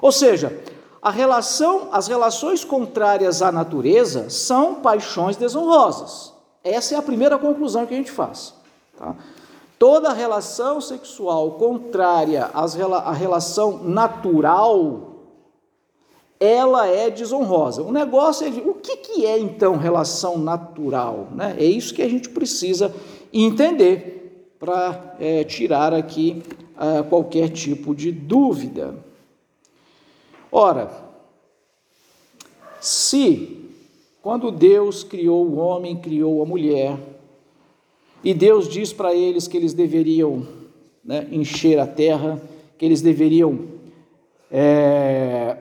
Ou 0.01 0.11
seja, 0.11 0.61
a 1.01 1.09
relação, 1.09 1.89
as 1.91 2.07
relações 2.07 2.63
contrárias 2.63 3.41
à 3.41 3.51
natureza 3.51 4.29
são 4.29 4.75
paixões 4.75 5.35
desonrosas. 5.35 6.33
Essa 6.63 6.95
é 6.95 6.97
a 6.97 7.01
primeira 7.01 7.37
conclusão 7.37 7.85
que 7.85 7.93
a 7.93 7.97
gente 7.97 8.11
faz. 8.11 8.53
Tá? 8.97 9.15
Toda 9.84 10.13
relação 10.13 10.79
sexual 10.79 11.51
contrária 11.55 12.45
à 12.53 13.11
relação 13.11 13.84
natural, 13.84 15.25
ela 16.39 16.88
é 16.88 17.09
desonrosa. 17.09 17.84
O 17.84 17.91
negócio 17.91 18.47
é 18.47 18.49
o 18.65 18.75
que, 18.75 18.95
que 18.95 19.25
é 19.25 19.38
então 19.38 19.75
relação 19.75 20.38
natural? 20.38 21.27
Né? 21.36 21.57
É 21.59 21.65
isso 21.65 21.93
que 21.93 22.01
a 22.01 22.07
gente 22.07 22.29
precisa 22.29 22.95
entender 23.34 24.55
para 24.57 25.17
é, 25.19 25.43
tirar 25.43 25.93
aqui 25.93 26.41
é, 26.79 27.03
qualquer 27.03 27.49
tipo 27.49 27.93
de 27.93 28.09
dúvida. 28.09 28.95
Ora, 30.49 30.89
se 32.79 33.69
quando 34.21 34.49
Deus 34.49 35.03
criou 35.03 35.45
o 35.45 35.57
homem, 35.57 35.97
criou 35.97 36.41
a 36.41 36.45
mulher, 36.45 36.97
e 38.24 38.34
Deus 38.34 38.69
diz 38.69 38.93
para 38.93 39.13
eles 39.13 39.47
que 39.47 39.57
eles 39.57 39.74
deveriam 39.74 40.47
né, 41.03 41.28
encher 41.32 41.78
a 41.80 41.86
terra, 41.86 42.41
que 42.78 42.86
eles 42.86 43.01
deveriam 43.01 43.67
é, 44.49 45.57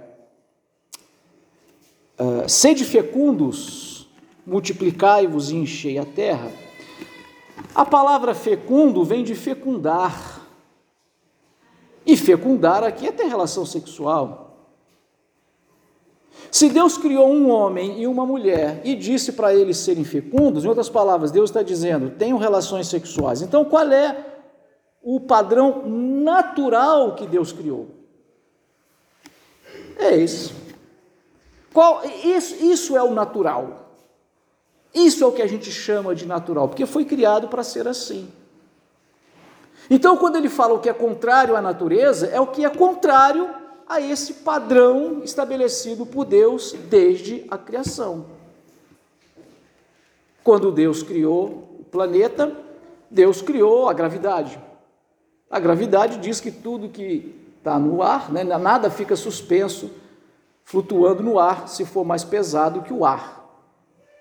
é, 2.19 2.49
sede 2.49 2.85
fecundos, 2.85 4.09
multiplicai-vos 4.47 5.51
e 5.51 5.57
enchei 5.57 5.99
a 5.99 6.05
terra. 6.05 6.53
A 7.75 7.85
palavra 7.85 8.35
fecundo 8.35 9.05
vem 9.05 9.25
de 9.25 9.35
fecundar. 9.35 10.41
E 12.05 12.17
fecundar 12.17 12.85
aqui 12.85 13.07
é 13.07 13.13
ter 13.13 13.27
relação 13.27 13.65
sexual. 13.65 14.52
Se 16.51 16.69
Deus 16.69 16.99
criou 16.99 17.29
um 17.29 17.51
homem 17.51 18.03
e 18.03 18.07
uma 18.07 18.27
mulher 18.27 18.81
e 18.85 18.95
disse 18.95 19.33
para 19.33 19.55
eles 19.55 19.79
serem 19.79 20.05
fecundos, 20.05 20.65
em 20.65 20.69
outras 20.69 20.89
palavras, 20.89 21.31
Deus 21.31 21.51
está 21.51 21.63
dizendo: 21.63 22.11
tenham 22.11 22.39
relações 22.39 22.89
sexuais. 22.89 23.43
Então, 23.43 23.65
qual 23.65 23.91
é 23.91 24.27
o 25.03 25.19
padrão 25.21 25.83
natural 25.87 27.15
que 27.15 27.27
Deus 27.27 27.53
criou? 27.53 27.89
É 29.99 30.17
esse. 30.17 30.53
Qual, 31.73 32.03
isso, 32.25 32.63
isso 32.65 32.97
é 32.97 33.03
o 33.03 33.13
natural. 33.13 33.83
Isso 34.95 35.25
é 35.25 35.27
o 35.27 35.33
que 35.33 35.41
a 35.41 35.47
gente 35.47 35.71
chama 35.71 36.15
de 36.15 36.27
natural, 36.27 36.69
porque 36.69 36.85
foi 36.85 37.05
criado 37.05 37.49
para 37.49 37.63
ser 37.63 37.89
assim. 37.89 38.31
Então, 39.89 40.17
quando 40.17 40.37
ele 40.37 40.51
fala 40.51 40.75
o 40.75 40.81
que 40.81 40.89
é 40.89 40.93
contrário 40.93 41.57
à 41.57 41.63
natureza, 41.63 42.27
é 42.27 42.39
o 42.39 42.47
que 42.47 42.65
é 42.65 42.69
contrário 42.69 43.62
a 43.89 44.01
esse 44.01 44.35
padrão 44.35 45.23
estabelecido 45.23 46.07
por 46.07 46.25
Deus 46.25 46.73
desde 46.89 47.45
a 47.51 47.59
criação. 47.59 48.27
Quando 50.43 50.73
Deus 50.73 51.03
criou 51.03 51.69
o 51.81 51.85
planeta, 51.91 52.57
Deus 53.11 53.41
criou 53.41 53.89
a 53.89 53.93
gravidade. 53.93 54.59
A 55.51 55.61
gravidade 55.61 56.19
diz 56.19 56.41
que 56.41 56.51
tudo 56.51 56.89
que 56.89 57.35
está 57.59 57.79
no 57.79 58.03
ar, 58.03 58.33
né, 58.33 58.43
nada 58.43 58.91
fica 58.91 59.15
suspenso, 59.15 59.91
flutuando 60.65 61.23
no 61.23 61.39
ar, 61.39 61.69
se 61.69 61.85
for 61.85 62.05
mais 62.05 62.25
pesado 62.25 62.83
que 62.83 62.93
o 62.93 63.05
ar. 63.05 63.41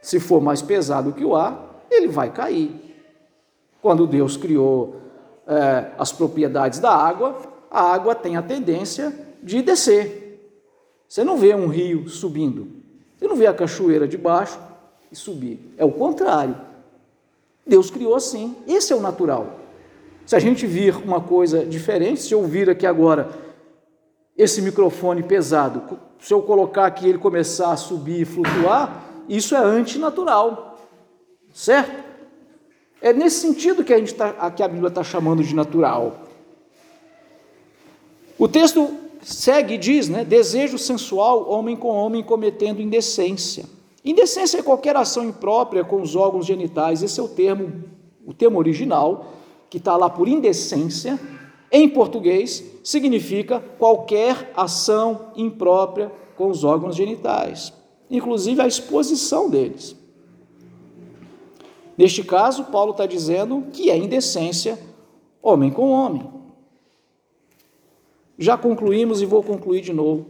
Se 0.01 0.19
for 0.19 0.41
mais 0.41 0.61
pesado 0.61 1.13
que 1.13 1.23
o 1.23 1.35
ar, 1.35 1.83
ele 1.89 2.07
vai 2.07 2.31
cair. 2.31 2.95
Quando 3.81 4.05
Deus 4.05 4.37
criou 4.37 4.97
é, 5.47 5.91
as 5.97 6.11
propriedades 6.11 6.79
da 6.79 6.93
água, 6.93 7.37
a 7.69 7.81
água 7.81 8.13
tem 8.13 8.35
a 8.35 8.41
tendência 8.41 9.30
de 9.41 9.61
descer. 9.61 10.21
Você 11.07 11.23
não 11.23 11.37
vê 11.37 11.53
um 11.53 11.67
rio 11.67 12.07
subindo, 12.07 12.67
você 13.17 13.27
não 13.27 13.35
vê 13.35 13.47
a 13.47 13.53
cachoeira 13.53 14.07
de 14.07 14.17
baixo 14.17 14.59
e 15.11 15.15
subir. 15.15 15.59
É 15.77 15.83
o 15.83 15.91
contrário. 15.91 16.55
Deus 17.65 17.91
criou 17.91 18.15
assim. 18.15 18.55
Esse 18.67 18.93
é 18.93 18.95
o 18.95 19.01
natural. 19.01 19.59
Se 20.25 20.35
a 20.35 20.39
gente 20.39 20.65
vir 20.65 20.95
uma 20.95 21.21
coisa 21.21 21.65
diferente, 21.65 22.21
se 22.21 22.33
eu 22.33 22.45
vir 22.45 22.69
aqui 22.69 22.85
agora 22.85 23.29
esse 24.37 24.61
microfone 24.61 25.21
pesado, 25.21 25.99
se 26.19 26.33
eu 26.33 26.41
colocar 26.41 26.85
aqui 26.85 27.07
ele 27.07 27.17
começar 27.17 27.71
a 27.71 27.77
subir 27.77 28.21
e 28.21 28.25
flutuar, 28.25 29.03
isso 29.27 29.55
é 29.55 29.59
antinatural. 29.59 30.79
Certo? 31.53 32.03
É 33.01 33.11
nesse 33.11 33.41
sentido 33.41 33.83
que 33.83 33.93
a, 33.93 33.97
gente 33.97 34.13
tá, 34.13 34.49
que 34.51 34.63
a 34.63 34.67
Bíblia 34.67 34.89
está 34.89 35.03
chamando 35.03 35.43
de 35.43 35.53
natural. 35.53 36.27
O 38.37 38.47
texto 38.47 39.00
segue 39.21 39.75
e 39.75 39.77
diz, 39.77 40.09
né? 40.09 40.23
Desejo 40.25 40.77
sensual, 40.77 41.49
homem 41.49 41.75
com 41.75 41.89
homem 41.89 42.23
cometendo 42.23 42.81
indecência. 42.81 43.65
Indecência 44.03 44.59
é 44.59 44.63
qualquer 44.63 44.95
ação 44.95 45.23
imprópria 45.23 45.83
com 45.83 46.01
os 46.01 46.15
órgãos 46.15 46.45
genitais. 46.45 47.03
Esse 47.03 47.19
é 47.19 47.23
o 47.23 47.27
termo, 47.27 47.83
o 48.25 48.33
termo 48.33 48.57
original, 48.57 49.33
que 49.69 49.77
está 49.77 49.95
lá 49.95 50.09
por 50.09 50.27
indecência. 50.27 51.19
Em 51.71 51.87
português, 51.87 52.63
significa 52.83 53.59
qualquer 53.77 54.51
ação 54.55 55.27
imprópria 55.35 56.11
com 56.35 56.49
os 56.49 56.63
órgãos 56.63 56.95
genitais, 56.95 57.71
inclusive 58.09 58.61
a 58.61 58.67
exposição 58.67 59.49
deles. 59.49 59.95
Neste 61.97 62.23
caso, 62.23 62.65
Paulo 62.65 62.91
está 62.91 63.05
dizendo 63.05 63.65
que 63.71 63.91
é 63.91 63.97
indecência 63.97 64.79
homem 65.41 65.69
com 65.69 65.91
homem. 65.91 66.40
Já 68.37 68.57
concluímos 68.57 69.21
e 69.21 69.25
vou 69.25 69.43
concluir 69.43 69.81
de 69.81 69.93
novo. 69.93 70.25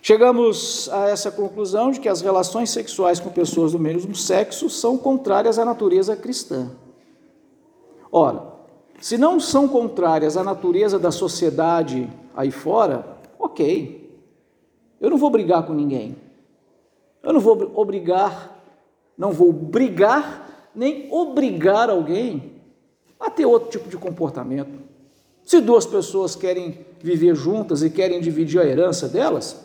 Chegamos 0.00 0.88
a 0.92 1.08
essa 1.08 1.30
conclusão 1.30 1.90
de 1.90 2.00
que 2.00 2.08
as 2.08 2.20
relações 2.20 2.70
sexuais 2.70 3.18
com 3.20 3.30
pessoas 3.30 3.72
do 3.72 3.78
mesmo 3.78 4.14
sexo 4.14 4.70
são 4.70 4.96
contrárias 4.96 5.58
à 5.58 5.64
natureza 5.64 6.16
cristã. 6.16 6.70
Ora, 8.10 8.42
se 9.00 9.18
não 9.18 9.38
são 9.38 9.68
contrárias 9.68 10.36
à 10.36 10.42
natureza 10.42 10.98
da 10.98 11.10
sociedade 11.10 12.08
aí 12.34 12.50
fora, 12.50 13.18
ok. 13.38 14.08
Eu 15.00 15.10
não 15.10 15.18
vou 15.18 15.30
brigar 15.30 15.66
com 15.66 15.72
ninguém. 15.72 16.16
Eu 17.22 17.32
não 17.32 17.40
vou 17.40 17.72
obrigar, 17.74 18.62
não 19.16 19.32
vou 19.32 19.52
brigar 19.52 20.70
nem 20.74 21.08
obrigar 21.10 21.90
alguém 21.90 22.52
a 23.18 23.28
ter 23.28 23.44
outro 23.44 23.68
tipo 23.68 23.88
de 23.88 23.96
comportamento. 23.96 24.87
Se 25.48 25.62
duas 25.62 25.86
pessoas 25.86 26.36
querem 26.36 26.84
viver 27.00 27.34
juntas 27.34 27.82
e 27.82 27.88
querem 27.88 28.20
dividir 28.20 28.60
a 28.60 28.66
herança 28.66 29.08
delas, 29.08 29.64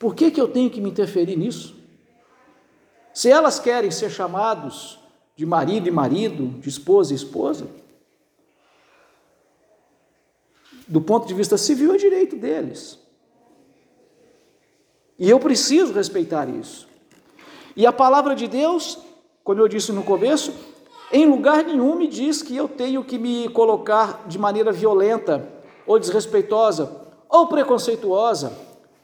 por 0.00 0.16
que, 0.16 0.32
que 0.32 0.40
eu 0.40 0.48
tenho 0.48 0.68
que 0.68 0.80
me 0.80 0.90
interferir 0.90 1.36
nisso? 1.36 1.76
Se 3.14 3.30
elas 3.30 3.60
querem 3.60 3.88
ser 3.88 4.10
chamados 4.10 4.98
de 5.36 5.46
marido 5.46 5.86
e 5.86 5.92
marido, 5.92 6.58
de 6.58 6.68
esposa 6.68 7.12
e 7.12 7.14
esposa, 7.14 7.68
do 10.88 11.00
ponto 11.00 11.28
de 11.28 11.32
vista 11.32 11.56
civil 11.56 11.94
é 11.94 11.96
direito 11.96 12.34
deles. 12.34 12.98
E 15.20 15.30
eu 15.30 15.38
preciso 15.38 15.92
respeitar 15.92 16.48
isso. 16.48 16.88
E 17.76 17.86
a 17.86 17.92
palavra 17.92 18.34
de 18.34 18.48
Deus, 18.48 18.98
como 19.44 19.60
eu 19.60 19.68
disse 19.68 19.92
no 19.92 20.02
começo, 20.02 20.52
em 21.12 21.26
lugar 21.26 21.64
nenhum 21.64 21.94
me 21.94 22.08
diz 22.08 22.42
que 22.42 22.56
eu 22.56 22.68
tenho 22.68 23.04
que 23.04 23.18
me 23.18 23.48
colocar 23.48 24.24
de 24.26 24.38
maneira 24.38 24.72
violenta 24.72 25.46
ou 25.86 25.98
desrespeitosa 25.98 26.90
ou 27.28 27.46
preconceituosa 27.46 28.52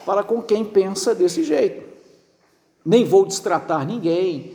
para 0.05 0.23
com 0.23 0.43
quem 0.43 0.65
pensa 0.65 1.15
desse 1.15 1.45
jeito. 1.45 1.83
Nem 2.85 3.05
vou 3.05 3.25
destratar 3.25 3.87
ninguém. 3.87 4.55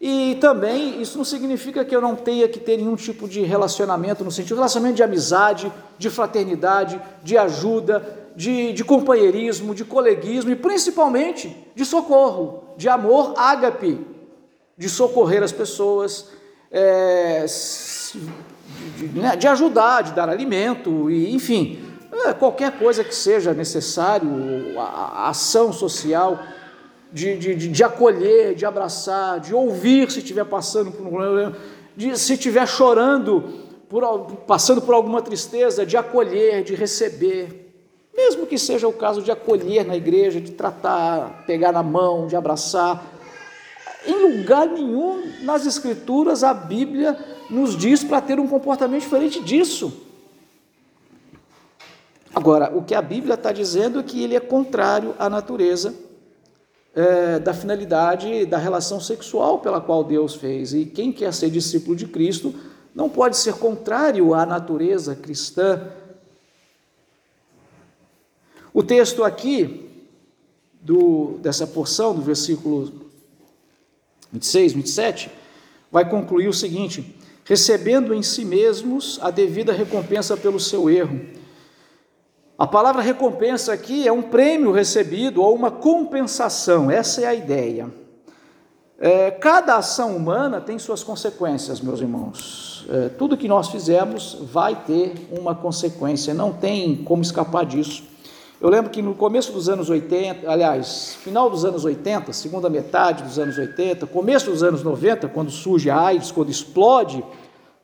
E 0.00 0.36
também 0.40 1.00
isso 1.00 1.18
não 1.18 1.24
significa 1.24 1.84
que 1.84 1.94
eu 1.94 2.00
não 2.00 2.16
tenha 2.16 2.48
que 2.48 2.58
ter 2.58 2.78
nenhum 2.78 2.96
tipo 2.96 3.28
de 3.28 3.42
relacionamento, 3.42 4.24
no 4.24 4.30
sentido 4.30 4.54
de 4.54 4.60
relacionamento 4.60 4.96
de 4.96 5.02
amizade, 5.02 5.72
de 5.98 6.08
fraternidade, 6.08 7.00
de 7.22 7.36
ajuda, 7.36 8.18
de, 8.34 8.72
de 8.72 8.82
companheirismo, 8.82 9.74
de 9.74 9.84
coleguismo 9.84 10.50
e 10.50 10.56
principalmente 10.56 11.54
de 11.74 11.84
socorro, 11.84 12.64
de 12.76 12.88
amor 12.88 13.34
ágape, 13.36 14.04
de 14.76 14.88
socorrer 14.88 15.42
as 15.42 15.52
pessoas, 15.52 16.28
é, 16.70 17.44
de, 18.96 19.18
né, 19.18 19.36
de, 19.36 19.48
ajudar, 19.48 20.02
de 20.02 20.12
dar 20.12 20.28
alimento, 20.28 21.10
e, 21.10 21.34
enfim, 21.34 21.80
é, 22.12 22.32
qualquer 22.32 22.78
coisa 22.78 23.02
que 23.02 23.14
seja 23.14 23.52
necessário, 23.52 24.28
a, 24.78 24.82
a 24.82 25.28
ação 25.30 25.72
social, 25.72 26.38
de, 27.12 27.36
de, 27.36 27.54
de, 27.54 27.84
acolher, 27.84 28.54
de 28.54 28.64
abraçar, 28.64 29.40
de 29.40 29.54
ouvir 29.54 30.10
se 30.10 30.20
estiver 30.20 30.44
passando 30.44 30.92
por 30.92 31.06
um 31.06 31.10
problema, 31.10 31.56
de, 31.96 32.16
se 32.16 32.34
estiver 32.34 32.66
chorando, 32.68 33.44
por, 33.88 34.36
passando 34.46 34.80
por 34.80 34.94
alguma 34.94 35.20
tristeza, 35.20 35.84
de 35.84 35.96
acolher, 35.96 36.62
de 36.62 36.74
receber. 36.74 37.66
Mesmo 38.14 38.46
que 38.46 38.58
seja 38.58 38.86
o 38.86 38.92
caso 38.92 39.22
de 39.22 39.30
acolher 39.30 39.84
na 39.84 39.96
igreja, 39.96 40.40
de 40.40 40.52
tratar, 40.52 41.44
pegar 41.46 41.72
na 41.72 41.82
mão, 41.82 42.26
de 42.26 42.36
abraçar, 42.36 43.04
em 44.06 44.38
lugar 44.38 44.66
nenhum 44.66 45.22
nas 45.42 45.66
Escrituras 45.66 46.42
a 46.42 46.54
Bíblia 46.54 47.18
nos 47.48 47.76
diz 47.76 48.02
para 48.04 48.20
ter 48.20 48.38
um 48.38 48.46
comportamento 48.46 49.02
diferente 49.02 49.42
disso. 49.42 49.92
Agora, 52.34 52.74
o 52.76 52.82
que 52.82 52.94
a 52.94 53.02
Bíblia 53.02 53.34
está 53.34 53.52
dizendo 53.52 53.98
é 53.98 54.02
que 54.02 54.22
ele 54.22 54.36
é 54.36 54.40
contrário 54.40 55.14
à 55.18 55.28
natureza 55.28 55.94
é, 56.94 57.38
da 57.38 57.52
finalidade 57.52 58.46
da 58.46 58.56
relação 58.56 59.00
sexual 59.00 59.58
pela 59.58 59.80
qual 59.80 60.04
Deus 60.04 60.34
fez. 60.34 60.72
E 60.72 60.84
quem 60.84 61.12
quer 61.12 61.32
ser 61.32 61.50
discípulo 61.50 61.96
de 61.96 62.06
Cristo 62.06 62.54
não 62.94 63.08
pode 63.08 63.36
ser 63.36 63.54
contrário 63.54 64.34
à 64.34 64.46
natureza 64.46 65.14
cristã. 65.14 65.88
O 68.72 68.82
texto 68.82 69.24
aqui, 69.24 69.88
do, 70.80 71.38
dessa 71.38 71.66
porção, 71.66 72.14
do 72.14 72.22
versículo 72.22 72.90
26, 74.32 74.72
27, 74.74 75.30
vai 75.90 76.08
concluir 76.08 76.48
o 76.48 76.52
seguinte: 76.52 77.16
recebendo 77.44 78.14
em 78.14 78.22
si 78.22 78.44
mesmos 78.44 79.18
a 79.22 79.30
devida 79.30 79.72
recompensa 79.72 80.36
pelo 80.36 80.60
seu 80.60 80.88
erro. 80.88 81.20
A 82.58 82.66
palavra 82.66 83.00
recompensa 83.00 83.72
aqui 83.72 84.06
é 84.06 84.12
um 84.12 84.22
prêmio 84.22 84.70
recebido 84.70 85.42
ou 85.42 85.54
uma 85.54 85.70
compensação, 85.70 86.90
essa 86.90 87.22
é 87.22 87.26
a 87.26 87.34
ideia. 87.34 87.90
É, 88.98 89.30
cada 89.30 89.76
ação 89.76 90.14
humana 90.14 90.60
tem 90.60 90.78
suas 90.78 91.02
consequências, 91.02 91.80
meus 91.80 92.02
irmãos. 92.02 92.86
É, 92.90 93.08
tudo 93.08 93.34
que 93.36 93.48
nós 93.48 93.68
fizemos 93.68 94.36
vai 94.42 94.76
ter 94.84 95.26
uma 95.30 95.54
consequência, 95.54 96.34
não 96.34 96.52
tem 96.52 96.96
como 96.96 97.22
escapar 97.22 97.64
disso. 97.64 98.09
Eu 98.60 98.68
lembro 98.68 98.90
que 98.90 99.00
no 99.00 99.14
começo 99.14 99.52
dos 99.52 99.70
anos 99.70 99.88
80, 99.88 100.50
aliás, 100.50 101.14
final 101.22 101.48
dos 101.48 101.64
anos 101.64 101.82
80, 101.82 102.30
segunda 102.34 102.68
metade 102.68 103.22
dos 103.22 103.38
anos 103.38 103.56
80, 103.56 104.06
começo 104.06 104.50
dos 104.50 104.62
anos 104.62 104.82
90, 104.82 105.28
quando 105.28 105.50
surge 105.50 105.88
a 105.88 105.98
AIDS, 105.98 106.30
quando 106.30 106.50
explode 106.50 107.24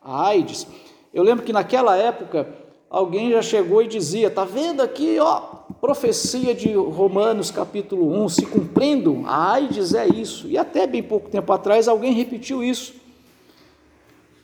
a 0.03 0.27
AIDS, 0.27 0.66
eu 1.14 1.22
lembro 1.22 1.47
que 1.47 1.53
naquela 1.53 1.97
época 1.97 2.47
alguém 2.91 3.31
já 3.31 3.41
chegou 3.41 3.83
e 3.83 3.89
dizia: 3.89 4.31
"Tá 4.31 4.45
vendo 4.45 4.83
aqui, 4.83 5.18
ó, 5.18 5.41
profecia 5.81 6.55
de 6.55 6.74
Romanos 6.74 7.51
capítulo 7.51 8.12
1 8.22 8.29
se 8.29 8.45
cumprindo? 8.45 9.22
A 9.24 9.53
AIDS 9.53 9.95
é 9.95 10.07
isso". 10.07 10.47
E 10.47 10.59
até 10.59 10.87
bem 10.87 11.03
pouco 11.03 11.31
tempo 11.31 11.51
atrás 11.55 11.89
alguém 11.89 12.12
repetiu 12.12 12.62
isso. 12.62 12.93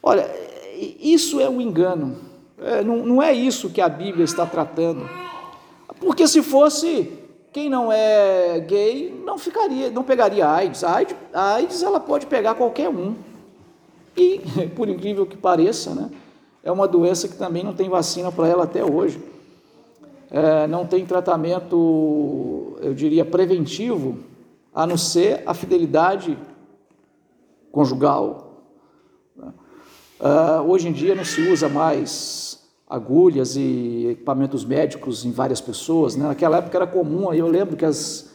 Olha, 0.03 0.31
isso 0.99 1.39
é 1.41 1.49
um 1.49 1.61
engano. 1.61 2.17
É, 2.59 2.83
não, 2.83 3.05
não 3.05 3.23
é 3.23 3.35
isso 3.35 3.69
que 3.69 3.83
a 3.83 3.89
Bíblia 3.89 4.25
está 4.25 4.47
tratando. 4.47 5.07
Porque 6.03 6.27
se 6.27 6.43
fosse 6.43 7.13
quem 7.53 7.71
não 7.71 7.93
é 7.93 8.59
gay 8.61 9.23
não 9.25 9.39
ficaria, 9.39 9.89
não 9.89 10.03
pegaria 10.03 10.49
AIDS. 10.49 10.83
A 10.83 10.97
AIDS, 10.97 11.17
a 11.33 11.55
AIDS 11.55 11.83
ela 11.83 12.01
pode 12.01 12.27
pegar 12.27 12.57
qualquer 12.57 12.89
um. 12.89 13.15
E, 14.17 14.41
por 14.75 14.89
incrível 14.89 15.25
que 15.25 15.37
pareça, 15.37 15.95
né, 15.95 16.11
é 16.65 16.73
uma 16.73 16.89
doença 16.89 17.29
que 17.29 17.37
também 17.37 17.63
não 17.63 17.73
tem 17.73 17.89
vacina 17.89 18.33
para 18.33 18.49
ela 18.49 18.65
até 18.65 18.85
hoje. 18.85 19.23
É, 20.29 20.67
não 20.67 20.87
tem 20.87 21.07
tratamento, 21.07 22.77
eu 22.81 22.95
diria, 22.95 23.25
preventivo, 23.25 24.19
a 24.75 24.87
não 24.87 24.97
ser 24.97 25.43
a 25.47 25.55
fidelidade 25.55 26.37
conjugal. 27.71 28.65
Uh, 30.19 30.63
hoje 30.69 30.89
em 30.89 30.93
dia 30.93 31.15
não 31.15 31.25
se 31.25 31.41
usa 31.49 31.69
mais 31.69 32.52
agulhas 32.93 33.57
e 33.57 34.09
equipamentos 34.11 34.67
médicos 34.67 35.25
em 35.25 35.33
várias 35.33 35.63
pessoas. 35.63 36.15
Né? 36.15 36.27
Naquela 36.27 36.59
época 36.59 36.77
era 36.77 36.87
comum, 36.87 37.33
eu 37.33 37.49
lembro 37.49 37.75
que 37.75 37.87
as 37.87 38.31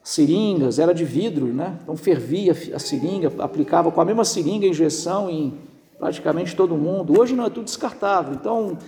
seringas 0.00 0.78
era 0.78 0.94
de 0.94 1.04
vidro, 1.04 1.46
né? 1.46 1.76
então 1.82 1.96
fervia 1.96 2.52
a 2.72 2.78
seringa, 2.78 3.32
aplicava 3.40 3.90
com 3.90 4.00
a 4.00 4.04
mesma 4.04 4.24
seringa 4.24 4.64
injeção 4.64 5.28
em 5.28 5.54
praticamente 5.98 6.54
todo 6.54 6.76
mundo. 6.76 7.18
Hoje 7.18 7.34
não 7.34 7.46
é 7.46 7.50
tudo 7.50 7.64
descartável, 7.64 8.34
então 8.34 8.78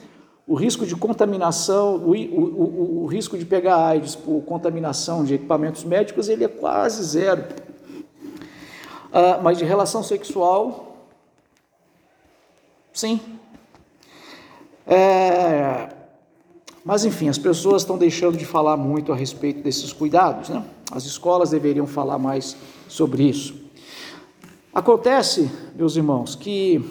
o 0.47 0.55
risco 0.55 0.87
de 0.87 0.95
contaminação, 0.95 1.97
o, 1.97 2.13
o, 2.13 2.15
o, 2.15 3.03
o 3.03 3.07
risco 3.07 3.37
de 3.37 3.45
pegar 3.45 3.89
AIDS 3.89 4.15
por 4.15 4.41
contaminação 4.43 5.25
de 5.25 5.35
equipamentos 5.35 5.83
médicos, 5.83 6.29
ele 6.29 6.45
é 6.45 6.49
quase 6.49 7.03
zero. 7.03 7.45
Ah, 9.13 9.41
mas 9.43 9.59
de 9.59 9.65
relação 9.65 10.01
sexual, 10.01 10.97
sim, 12.93 13.21
é, 14.89 15.89
mas 16.85 17.05
enfim, 17.05 17.29
as 17.29 17.37
pessoas 17.37 17.83
estão 17.83 17.99
deixando 17.99 18.39
de 18.39 18.47
falar 18.47 18.77
muito 18.77 19.13
a 19.13 19.17
respeito 19.17 19.63
desses 19.63 19.93
cuidados, 19.93 20.49
né? 20.49 20.65
As 20.91 21.05
escolas 21.05 21.51
deveriam 21.51 21.87
falar 21.87 22.19
mais 22.19 22.57
sobre 22.89 23.25
isso. 23.25 23.55
Acontece, 24.73 25.51
meus 25.77 25.97
irmãos, 25.97 26.35
que 26.35 26.83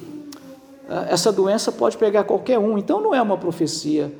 é, 0.87 1.13
essa 1.13 1.31
doença 1.31 1.71
pode 1.71 1.97
pegar 1.97 2.23
qualquer 2.25 2.59
um, 2.59 2.77
então 2.77 3.01
não 3.01 3.15
é 3.15 3.21
uma 3.21 3.37
profecia 3.37 4.13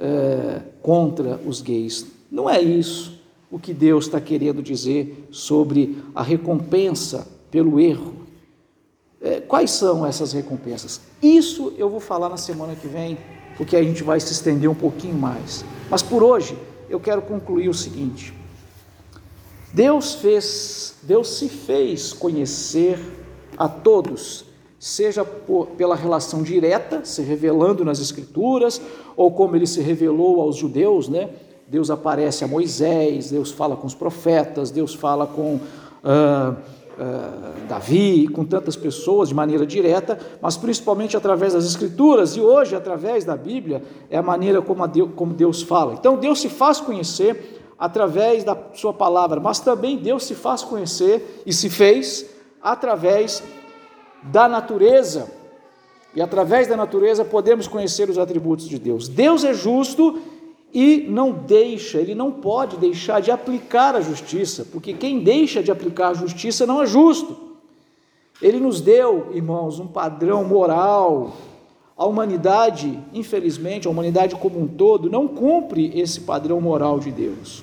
é, 0.00 0.62
contra 0.80 1.38
os 1.46 1.60
gays. 1.60 2.06
Não 2.30 2.48
é 2.48 2.60
isso 2.60 3.20
o 3.50 3.58
que 3.58 3.74
Deus 3.74 4.06
está 4.06 4.18
querendo 4.18 4.62
dizer 4.62 5.28
sobre 5.30 5.98
a 6.14 6.22
recompensa 6.22 7.28
pelo 7.50 7.78
erro. 7.78 8.14
É, 9.22 9.40
quais 9.40 9.70
são 9.70 10.04
essas 10.04 10.32
recompensas? 10.32 11.00
Isso 11.22 11.72
eu 11.78 11.88
vou 11.88 12.00
falar 12.00 12.28
na 12.28 12.36
semana 12.36 12.74
que 12.74 12.88
vem, 12.88 13.16
porque 13.56 13.76
a 13.76 13.82
gente 13.82 14.02
vai 14.02 14.18
se 14.18 14.32
estender 14.32 14.68
um 14.68 14.74
pouquinho 14.74 15.14
mais. 15.14 15.64
Mas 15.88 16.02
por 16.02 16.24
hoje 16.24 16.58
eu 16.90 16.98
quero 16.98 17.22
concluir 17.22 17.68
o 17.68 17.74
seguinte: 17.74 18.34
Deus 19.72 20.16
fez, 20.16 20.96
Deus 21.02 21.28
se 21.38 21.48
fez 21.48 22.12
conhecer 22.12 22.98
a 23.56 23.68
todos, 23.68 24.44
seja 24.78 25.24
por, 25.24 25.68
pela 25.68 25.94
relação 25.94 26.42
direta, 26.42 27.04
se 27.04 27.22
revelando 27.22 27.84
nas 27.84 28.00
Escrituras, 28.00 28.80
ou 29.16 29.30
como 29.30 29.54
ele 29.54 29.68
se 29.68 29.80
revelou 29.80 30.40
aos 30.40 30.56
judeus, 30.56 31.08
né? 31.08 31.30
Deus 31.68 31.90
aparece 31.90 32.42
a 32.44 32.48
Moisés, 32.48 33.30
Deus 33.30 33.52
fala 33.52 33.76
com 33.76 33.86
os 33.86 33.94
profetas, 33.94 34.70
Deus 34.70 34.94
fala 34.94 35.26
com 35.26 35.60
ah, 36.04 36.56
ah, 36.98 37.54
Davi, 37.68 38.28
com 38.28 38.44
tantas 38.44 38.76
pessoas 38.76 39.28
de 39.30 39.34
maneira 39.34 39.66
direta, 39.66 40.18
mas 40.40 40.56
principalmente 40.56 41.16
através 41.16 41.52
das 41.52 41.64
Escrituras 41.64 42.36
e 42.36 42.40
hoje 42.40 42.76
através 42.76 43.24
da 43.24 43.36
Bíblia 43.36 43.82
é 44.10 44.18
a 44.18 44.22
maneira 44.22 44.60
como, 44.60 44.86
Deus, 44.86 45.10
como 45.16 45.32
Deus 45.32 45.62
fala. 45.62 45.94
Então 45.94 46.16
Deus 46.16 46.40
se 46.40 46.48
faz 46.48 46.80
conhecer 46.80 47.60
através 47.78 48.44
da 48.44 48.56
Sua 48.74 48.92
palavra, 48.92 49.40
mas 49.40 49.58
também 49.58 49.96
Deus 49.96 50.24
se 50.24 50.34
faz 50.34 50.62
conhecer 50.62 51.42
e 51.46 51.52
se 51.52 51.70
fez 51.70 52.26
através 52.62 53.42
da 54.22 54.46
natureza. 54.46 55.28
E 56.14 56.20
através 56.20 56.68
da 56.68 56.76
natureza 56.76 57.24
podemos 57.24 57.66
conhecer 57.66 58.10
os 58.10 58.18
atributos 58.18 58.68
de 58.68 58.78
Deus. 58.78 59.08
Deus 59.08 59.44
é 59.44 59.54
justo 59.54 60.20
e 60.72 61.06
não 61.08 61.32
deixa, 61.32 61.98
ele 61.98 62.14
não 62.14 62.32
pode 62.32 62.78
deixar 62.78 63.20
de 63.20 63.30
aplicar 63.30 63.94
a 63.94 64.00
justiça, 64.00 64.66
porque 64.72 64.94
quem 64.94 65.22
deixa 65.22 65.62
de 65.62 65.70
aplicar 65.70 66.08
a 66.08 66.14
justiça 66.14 66.66
não 66.66 66.82
é 66.82 66.86
justo. 66.86 67.36
Ele 68.40 68.58
nos 68.58 68.80
deu, 68.80 69.30
irmãos, 69.34 69.78
um 69.78 69.86
padrão 69.86 70.42
moral. 70.44 71.36
A 71.96 72.06
humanidade, 72.06 72.98
infelizmente, 73.12 73.86
a 73.86 73.90
humanidade 73.90 74.34
como 74.34 74.58
um 74.60 74.66
todo, 74.66 75.10
não 75.10 75.28
cumpre 75.28 75.92
esse 75.94 76.20
padrão 76.20 76.60
moral 76.60 76.98
de 76.98 77.10
Deus. 77.10 77.62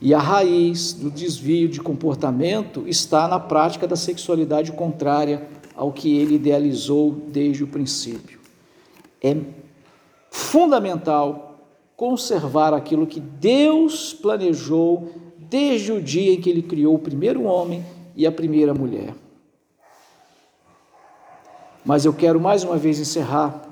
E 0.00 0.14
a 0.14 0.18
raiz 0.18 0.94
do 0.94 1.10
desvio 1.10 1.68
de 1.68 1.80
comportamento 1.80 2.84
está 2.86 3.28
na 3.28 3.38
prática 3.38 3.86
da 3.86 3.96
sexualidade 3.96 4.72
contrária 4.72 5.46
ao 5.76 5.92
que 5.92 6.16
ele 6.16 6.36
idealizou 6.36 7.12
desde 7.28 7.62
o 7.62 7.66
princípio. 7.66 8.40
É 9.22 9.36
fundamental 10.34 11.60
conservar 11.96 12.74
aquilo 12.74 13.06
que 13.06 13.20
Deus 13.20 14.12
planejou 14.12 15.12
desde 15.38 15.92
o 15.92 16.02
dia 16.02 16.32
em 16.32 16.40
que 16.40 16.50
ele 16.50 16.62
criou 16.62 16.96
o 16.96 16.98
primeiro 16.98 17.44
homem 17.44 17.84
e 18.16 18.26
a 18.26 18.32
primeira 18.32 18.74
mulher. 18.74 19.14
Mas 21.84 22.04
eu 22.04 22.12
quero 22.12 22.40
mais 22.40 22.64
uma 22.64 22.76
vez 22.76 22.98
encerrar 22.98 23.62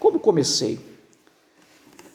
como 0.00 0.18
comecei 0.18 0.80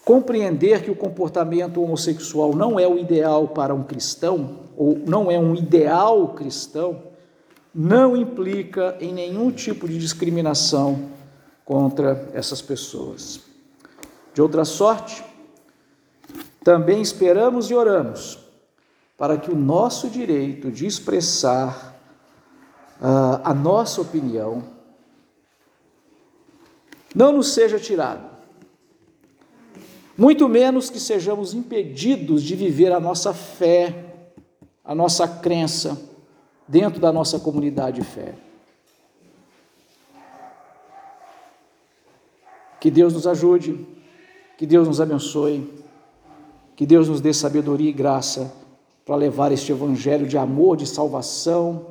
Compreender 0.04 0.84
que 0.84 0.92
o 0.92 0.96
comportamento 0.96 1.82
homossexual 1.82 2.54
não 2.54 2.78
é 2.78 2.86
o 2.86 2.98
ideal 2.98 3.48
para 3.48 3.74
um 3.74 3.84
cristão, 3.84 4.60
ou 4.76 5.00
não 5.08 5.32
é 5.32 5.40
um 5.40 5.56
ideal 5.56 6.28
cristão, 6.30 7.04
não 7.74 8.18
implica 8.18 8.98
em 9.00 9.14
nenhum 9.14 9.50
tipo 9.50 9.88
de 9.88 9.98
discriminação 9.98 11.10
contra 11.66 12.30
essas 12.34 12.61
pessoas. 12.61 13.41
De 14.34 14.41
outra 14.41 14.66
sorte, 14.66 15.24
também 16.64 17.01
esperamos 17.01 17.70
e 17.70 17.76
oramos 17.76 18.39
para 19.18 19.38
que 19.38 19.51
o 19.51 19.55
nosso 19.55 20.09
direito 20.09 20.72
de 20.72 20.86
expressar 20.86 21.95
uh, 22.99 23.41
a 23.43 23.53
nossa 23.53 24.01
opinião 24.01 24.64
não 27.16 27.34
nos 27.34 27.53
seja 27.53 27.80
tirado 27.80 28.34
muito 30.18 30.47
menos 30.47 30.89
que 30.89 30.99
sejamos 30.99 31.53
impedidos 31.53 32.43
de 32.43 32.55
viver 32.55 32.91
a 32.91 32.99
nossa 32.99 33.34
fé, 33.34 34.28
a 34.84 34.93
nossa 34.93 35.28
crença 35.28 35.99
dentro 36.68 36.99
da 36.99 37.11
nossa 37.11 37.39
comunidade 37.39 37.99
de 38.01 38.07
fé. 38.07 38.36
Que 42.84 42.92
Deus 42.92 43.14
nos 43.14 43.26
ajude, 43.26 43.88
que 44.58 44.68
Deus 44.68 44.86
nos 44.86 45.00
abençoe, 45.00 45.74
que 46.76 46.86
Deus 46.86 47.08
nos 47.08 47.22
dê 47.22 47.34
sabedoria 47.34 47.90
e 47.90 47.94
graça 47.94 48.54
para 49.06 49.16
levar 49.16 49.54
este 49.54 49.72
evangelho 49.72 50.28
de 50.28 50.38
amor, 50.38 50.76
de 50.76 50.86
salvação 50.86 51.86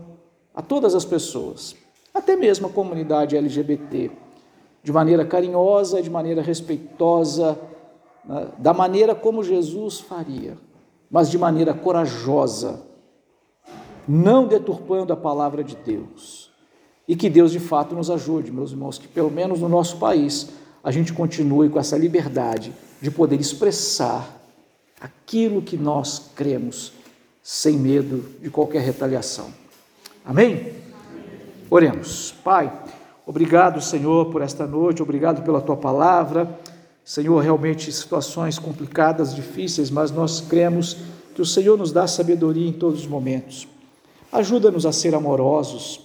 a 0.54 0.60
todas 0.60 0.94
as 0.94 1.06
pessoas, 1.06 1.74
até 2.12 2.36
mesmo 2.36 2.66
a 2.66 2.70
comunidade 2.70 3.34
LGBT, 3.34 4.10
de 4.82 4.92
maneira 4.92 5.24
carinhosa, 5.24 6.02
de 6.02 6.10
maneira 6.10 6.42
respeitosa, 6.42 7.58
né, 8.22 8.48
da 8.58 8.74
maneira 8.74 9.14
como 9.14 9.42
Jesus 9.42 9.98
faria, 9.98 10.58
mas 11.10 11.30
de 11.30 11.38
maneira 11.38 11.72
corajosa, 11.72 12.82
não 14.06 14.46
deturpando 14.46 15.10
a 15.10 15.16
palavra 15.16 15.64
de 15.64 15.74
Deus. 15.74 16.52
E 17.08 17.16
que 17.16 17.30
Deus 17.30 17.50
de 17.50 17.60
fato 17.60 17.94
nos 17.94 18.10
ajude, 18.10 18.52
meus 18.52 18.72
irmãos, 18.72 18.98
que 18.98 19.08
pelo 19.08 19.30
menos 19.30 19.58
no 19.58 19.70
nosso 19.70 19.96
país 19.96 20.60
a 20.82 20.90
gente 20.90 21.12
continue 21.12 21.68
com 21.68 21.78
essa 21.78 21.96
liberdade 21.96 22.72
de 23.00 23.10
poder 23.10 23.40
expressar 23.40 24.40
aquilo 25.00 25.62
que 25.62 25.76
nós 25.76 26.30
cremos, 26.34 26.92
sem 27.42 27.76
medo 27.76 28.24
de 28.40 28.50
qualquer 28.50 28.82
retaliação. 28.82 29.52
Amém? 30.24 30.74
Oremos. 31.68 32.34
Pai, 32.44 32.72
obrigado, 33.26 33.80
Senhor, 33.80 34.30
por 34.30 34.42
esta 34.42 34.66
noite, 34.66 35.02
obrigado 35.02 35.42
pela 35.42 35.60
tua 35.60 35.76
palavra. 35.76 36.58
Senhor, 37.04 37.40
realmente 37.40 37.90
situações 37.90 38.58
complicadas, 38.58 39.34
difíceis, 39.34 39.90
mas 39.90 40.12
nós 40.12 40.40
cremos 40.40 40.98
que 41.34 41.42
o 41.42 41.46
Senhor 41.46 41.76
nos 41.76 41.90
dá 41.90 42.06
sabedoria 42.06 42.68
em 42.68 42.72
todos 42.72 43.00
os 43.00 43.06
momentos. 43.06 43.66
Ajuda-nos 44.30 44.86
a 44.86 44.92
ser 44.92 45.14
amorosos, 45.14 46.00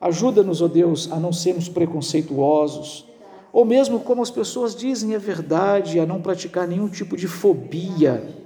ajuda-nos, 0.00 0.62
ó 0.62 0.64
oh 0.64 0.68
Deus, 0.68 1.12
a 1.12 1.16
não 1.16 1.32
sermos 1.32 1.68
preconceituosos, 1.68 3.04
ou 3.52 3.64
mesmo 3.64 4.00
como 4.00 4.22
as 4.22 4.30
pessoas 4.30 4.74
dizem 4.74 5.14
é 5.14 5.18
verdade, 5.18 5.98
a 5.98 6.06
não 6.06 6.20
praticar 6.20 6.66
nenhum 6.66 6.88
tipo 6.88 7.16
de 7.16 7.26
fobia. 7.26 8.36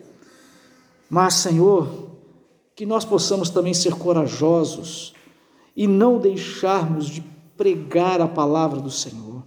Mas, 1.09 1.35
Senhor, 1.35 2.11
que 2.75 2.87
nós 2.87 3.05
possamos 3.05 3.51
também 3.51 3.75
ser 3.75 3.95
corajosos 3.95 5.15
e 5.77 5.87
não 5.87 6.19
deixarmos 6.19 7.07
de 7.07 7.23
pregar 7.57 8.21
a 8.21 8.29
palavra 8.29 8.81
do 8.81 8.91
Senhor 8.91 9.43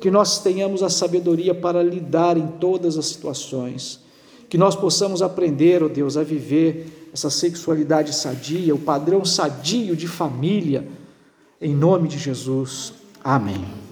que 0.00 0.10
nós 0.10 0.38
tenhamos 0.38 0.82
a 0.82 0.88
sabedoria 0.88 1.54
para 1.54 1.82
lidar 1.82 2.36
em 2.36 2.46
todas 2.46 2.96
as 2.96 3.06
situações, 3.06 4.00
que 4.48 4.56
nós 4.56 4.76
possamos 4.76 5.22
aprender, 5.22 5.82
ó 5.82 5.86
oh 5.86 5.88
Deus, 5.88 6.16
a 6.16 6.22
viver 6.22 7.10
essa 7.12 7.30
sexualidade 7.30 8.14
sadia, 8.14 8.74
o 8.74 8.78
padrão 8.78 9.24
sadio 9.24 9.96
de 9.96 10.06
família, 10.06 10.86
em 11.60 11.74
nome 11.74 12.08
de 12.08 12.18
Jesus. 12.18 12.92
Amém. 13.22 13.87